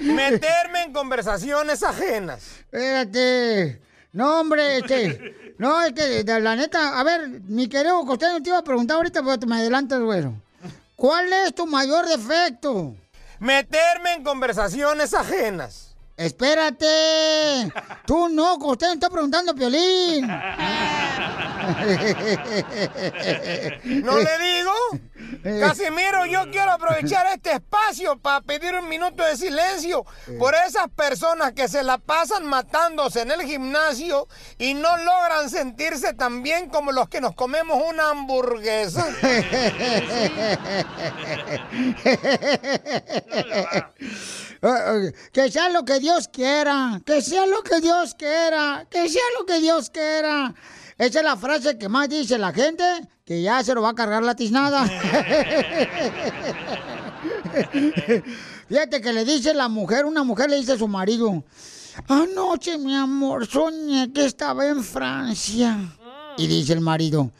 Meterme 0.00 0.82
en 0.84 0.92
conversaciones 0.92 1.82
ajenas. 1.82 2.42
Espérate. 2.60 3.80
No, 4.12 4.40
hombre, 4.40 4.78
este. 4.78 5.54
No, 5.58 5.82
es 5.82 5.92
que 5.92 6.24
la 6.24 6.56
neta, 6.56 6.98
a 6.98 7.02
ver, 7.02 7.28
mi 7.28 7.68
querido 7.68 8.04
Costeño, 8.04 8.42
te 8.42 8.50
iba 8.50 8.58
a 8.58 8.64
preguntar 8.64 8.96
ahorita, 8.96 9.22
pero 9.22 9.38
te 9.38 9.46
me 9.46 9.56
adelantas, 9.56 10.00
güero. 10.00 10.34
¿Cuál 10.96 11.32
es 11.32 11.54
tu 11.54 11.66
mayor 11.66 12.06
defecto? 12.06 12.94
Meterme 13.38 14.14
en 14.14 14.24
conversaciones 14.24 15.14
ajenas. 15.14 15.91
Espérate. 16.16 17.72
Tú 18.06 18.28
no, 18.28 18.58
Costeño, 18.58 18.94
está 18.94 19.10
preguntando 19.10 19.54
Piolín. 19.54 20.26
¿No 23.84 24.18
le 24.18 24.38
digo? 24.38 24.72
Casimiro, 25.60 26.26
yo 26.26 26.50
quiero 26.50 26.72
aprovechar 26.72 27.26
este 27.28 27.52
espacio 27.52 28.18
para 28.18 28.40
pedir 28.42 28.74
un 28.74 28.88
minuto 28.88 29.24
de 29.24 29.36
silencio 29.36 30.04
por 30.38 30.54
esas 30.54 30.88
personas 30.88 31.52
que 31.52 31.68
se 31.68 31.82
la 31.82 31.98
pasan 31.98 32.46
matándose 32.46 33.20
en 33.22 33.30
el 33.30 33.42
gimnasio 33.42 34.28
y 34.58 34.74
no 34.74 34.96
logran 34.98 35.48
sentirse 35.50 36.14
tan 36.14 36.42
bien 36.42 36.68
como 36.68 36.92
los 36.92 37.08
que 37.08 37.20
nos 37.20 37.34
comemos 37.34 37.80
una 37.88 38.10
hamburguesa. 38.10 39.06
Que 45.32 45.50
sea 45.50 45.70
lo 45.70 45.84
que 45.84 45.98
Dios 45.98 46.28
quiera, 46.28 47.02
que 47.04 47.20
sea 47.20 47.46
lo 47.46 47.62
que 47.64 47.80
Dios 47.80 48.14
quiera, 48.14 48.86
que 48.88 49.08
sea 49.08 49.22
lo 49.36 49.44
que 49.44 49.58
Dios 49.58 49.90
quiera. 49.90 50.54
Esa 50.96 51.18
es 51.18 51.24
la 51.24 51.36
frase 51.36 51.76
que 51.76 51.88
más 51.88 52.08
dice 52.08 52.38
la 52.38 52.52
gente, 52.52 52.84
que 53.24 53.42
ya 53.42 53.64
se 53.64 53.74
lo 53.74 53.82
va 53.82 53.88
a 53.90 53.94
cargar 53.94 54.22
la 54.22 54.36
tiznada. 54.36 54.84
Fíjate 58.68 59.00
que 59.00 59.12
le 59.12 59.24
dice 59.24 59.52
la 59.52 59.66
mujer, 59.68 60.04
una 60.04 60.22
mujer 60.22 60.48
le 60.48 60.58
dice 60.58 60.74
a 60.74 60.78
su 60.78 60.86
marido, 60.86 61.42
anoche 62.06 62.78
mi 62.78 62.94
amor 62.94 63.48
soñé 63.48 64.12
que 64.12 64.26
estaba 64.26 64.68
en 64.68 64.84
Francia. 64.84 65.76
Y 66.36 66.46
dice 66.46 66.72
el 66.74 66.80
marido, 66.80 67.32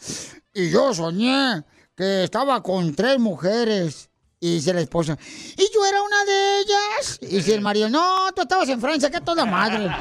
y 0.52 0.70
yo 0.70 0.92
soñé 0.92 1.62
que 1.96 2.24
estaba 2.24 2.60
con 2.64 2.96
tres 2.96 3.20
mujeres. 3.20 4.10
Y 4.44 4.56
dice 4.56 4.74
la 4.74 4.80
esposa, 4.80 5.16
¿y 5.56 5.70
yo 5.72 5.86
era 5.86 6.02
una 6.02 6.24
de 6.24 6.60
ellas? 6.62 7.18
Y 7.20 7.36
dice 7.36 7.54
el 7.54 7.60
marido, 7.60 7.88
no, 7.88 8.32
tú 8.34 8.42
estabas 8.42 8.68
en 8.70 8.80
Francia, 8.80 9.08
que 9.08 9.20
toda 9.20 9.44
madre. 9.44 9.86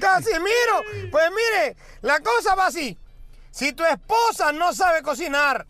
Casimiro, 0.00 0.82
pues 1.10 1.24
mire, 1.28 1.76
la 2.00 2.18
cosa 2.20 2.54
va 2.54 2.68
así. 2.68 2.96
Si 3.50 3.74
tu 3.74 3.84
esposa 3.84 4.52
no 4.52 4.72
sabe 4.72 5.02
cocinar 5.02 5.66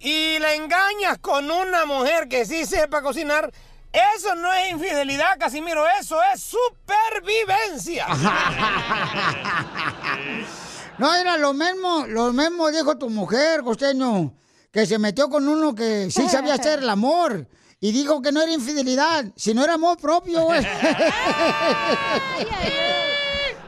y 0.00 0.38
la 0.38 0.54
engañas 0.54 1.18
con 1.18 1.50
una 1.50 1.84
mujer 1.84 2.28
que 2.28 2.46
sí 2.46 2.64
sepa 2.64 3.02
cocinar, 3.02 3.52
eso 3.92 4.34
no 4.34 4.50
es 4.50 4.70
infidelidad, 4.70 5.38
Casimiro, 5.38 5.84
eso 6.00 6.18
es 6.32 6.42
supervivencia. 6.42 8.06
No, 10.98 11.14
era 11.14 11.36
lo 11.38 11.52
mismo, 11.52 12.06
lo 12.06 12.32
mismo 12.32 12.70
dijo 12.70 12.96
tu 12.98 13.08
mujer, 13.10 13.62
costeño, 13.62 14.34
que 14.70 14.86
se 14.86 14.98
metió 14.98 15.28
con 15.28 15.48
uno 15.48 15.74
que 15.74 16.10
sí 16.10 16.28
sabía 16.28 16.54
hacer 16.54 16.80
el 16.80 16.88
amor. 16.88 17.46
Y 17.80 17.90
dijo 17.90 18.22
que 18.22 18.30
no 18.30 18.40
era 18.40 18.52
infidelidad, 18.52 19.24
sino 19.34 19.64
era 19.64 19.74
amor 19.74 19.98
propio, 19.98 20.44
güey. 20.44 20.64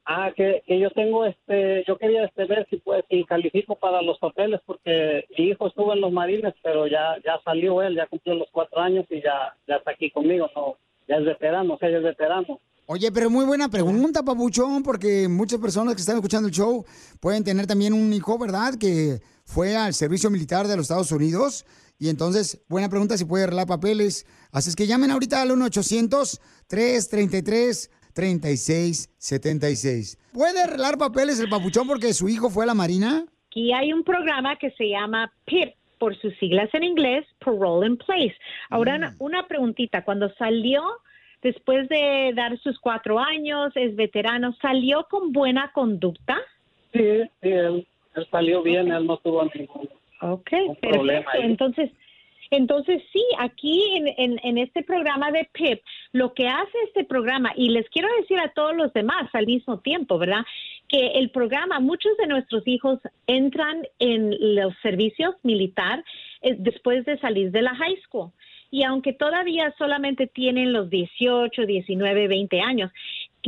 Ah, 0.08 0.30
que, 0.36 0.62
que 0.64 0.78
yo 0.78 0.88
tengo, 0.90 1.24
este, 1.24 1.82
yo 1.86 1.98
quería 1.98 2.24
este, 2.24 2.44
ver 2.44 2.64
si 2.70 2.76
pues, 2.76 3.04
si 3.10 3.24
califico 3.24 3.74
para 3.74 4.00
los 4.02 4.18
papeles 4.20 4.60
porque 4.64 5.24
mi 5.36 5.46
hijo 5.46 5.66
estuvo 5.66 5.92
en 5.92 6.00
los 6.00 6.12
marines, 6.12 6.54
pero 6.62 6.86
ya, 6.86 7.16
ya 7.24 7.40
salió 7.44 7.82
él, 7.82 7.96
ya 7.96 8.06
cumplió 8.06 8.36
los 8.36 8.48
cuatro 8.52 8.80
años 8.80 9.04
y 9.10 9.20
ya, 9.20 9.56
ya 9.66 9.76
está 9.76 9.90
aquí 9.90 10.12
conmigo, 10.12 10.48
no, 10.54 10.76
ya 11.08 11.16
es 11.16 11.24
veterano, 11.24 11.74
o 11.74 11.78
sea, 11.78 11.90
ya 11.90 11.96
es 11.96 12.04
veterano. 12.04 12.60
Oye, 12.86 13.10
pero 13.10 13.28
muy 13.30 13.44
buena 13.44 13.68
pregunta, 13.68 14.22
Papuchón, 14.22 14.84
porque 14.84 15.26
muchas 15.26 15.58
personas 15.58 15.96
que 15.96 16.00
están 16.00 16.14
escuchando 16.14 16.46
el 16.46 16.54
show 16.54 16.84
pueden 17.18 17.42
tener 17.42 17.66
también 17.66 17.92
un 17.92 18.12
hijo, 18.12 18.38
¿verdad? 18.38 18.74
Que 18.78 19.20
fue 19.44 19.74
al 19.74 19.92
servicio 19.92 20.30
militar 20.30 20.68
de 20.68 20.76
los 20.76 20.84
Estados 20.84 21.10
Unidos. 21.10 21.66
Y 21.98 22.10
entonces, 22.10 22.60
buena 22.68 22.88
pregunta 22.88 23.18
si 23.18 23.24
puede 23.24 23.42
arreglar 23.42 23.66
papeles. 23.66 24.24
Así 24.52 24.70
es 24.70 24.76
que 24.76 24.86
llamen 24.86 25.10
ahorita 25.10 25.42
al 25.42 25.50
1-800-333-3676. 28.16 30.18
¿Puede 30.32 30.62
arreglar 30.62 30.98
papeles 30.98 31.40
el 31.40 31.48
Papuchón 31.48 31.86
porque 31.86 32.12
su 32.12 32.28
hijo 32.28 32.50
fue 32.50 32.64
a 32.64 32.66
la 32.66 32.74
Marina? 32.74 33.24
Aquí 33.48 33.72
hay 33.72 33.92
un 33.92 34.04
programa 34.04 34.56
que 34.56 34.70
se 34.72 34.88
llama 34.88 35.32
PIP, 35.46 35.74
por 35.98 36.14
sus 36.20 36.34
siglas 36.38 36.68
en 36.74 36.84
inglés, 36.84 37.24
Parole 37.42 37.86
in 37.86 37.96
Place. 37.96 38.34
Ahora, 38.68 38.96
una, 38.96 39.14
una 39.18 39.46
preguntita. 39.46 40.04
Cuando 40.04 40.30
salió, 40.34 40.82
después 41.42 41.88
de 41.88 42.32
dar 42.34 42.58
sus 42.60 42.78
cuatro 42.78 43.18
años, 43.18 43.72
es 43.76 43.96
veterano, 43.96 44.54
¿salió 44.60 45.06
con 45.08 45.32
buena 45.32 45.70
conducta? 45.72 46.36
Sí, 46.92 47.22
sí, 47.42 47.48
él, 47.48 47.86
él 48.14 48.26
salió 48.30 48.62
bien, 48.62 48.92
él 48.92 49.06
no 49.06 49.16
tuvo 49.18 49.44
ningún, 49.54 49.88
Ok, 50.20 50.52
ningún 50.52 50.76
problema 50.76 51.20
perfecto. 51.24 51.30
ahí. 51.32 51.42
Entonces, 51.50 51.90
entonces 52.50 53.02
sí, 53.12 53.24
aquí 53.38 53.82
en, 53.96 54.08
en, 54.16 54.40
en 54.42 54.58
este 54.58 54.82
programa 54.82 55.30
de 55.30 55.48
PIP, 55.52 55.82
lo 56.12 56.34
que 56.34 56.48
hace 56.48 56.78
este 56.86 57.04
programa, 57.04 57.52
y 57.56 57.70
les 57.70 57.88
quiero 57.90 58.08
decir 58.20 58.38
a 58.38 58.52
todos 58.52 58.76
los 58.76 58.92
demás 58.92 59.28
al 59.32 59.46
mismo 59.46 59.78
tiempo, 59.80 60.18
¿verdad? 60.18 60.44
Que 60.88 61.18
el 61.18 61.30
programa, 61.30 61.80
muchos 61.80 62.16
de 62.18 62.26
nuestros 62.26 62.66
hijos 62.66 63.00
entran 63.26 63.86
en 63.98 64.54
los 64.54 64.74
servicios 64.82 65.34
militar 65.42 66.04
eh, 66.42 66.54
después 66.58 67.04
de 67.04 67.18
salir 67.18 67.50
de 67.50 67.62
la 67.62 67.74
high 67.74 68.00
school. 68.02 68.30
Y 68.70 68.82
aunque 68.82 69.12
todavía 69.12 69.72
solamente 69.78 70.26
tienen 70.26 70.72
los 70.72 70.90
18, 70.90 71.66
19, 71.66 72.28
20 72.28 72.60
años, 72.60 72.90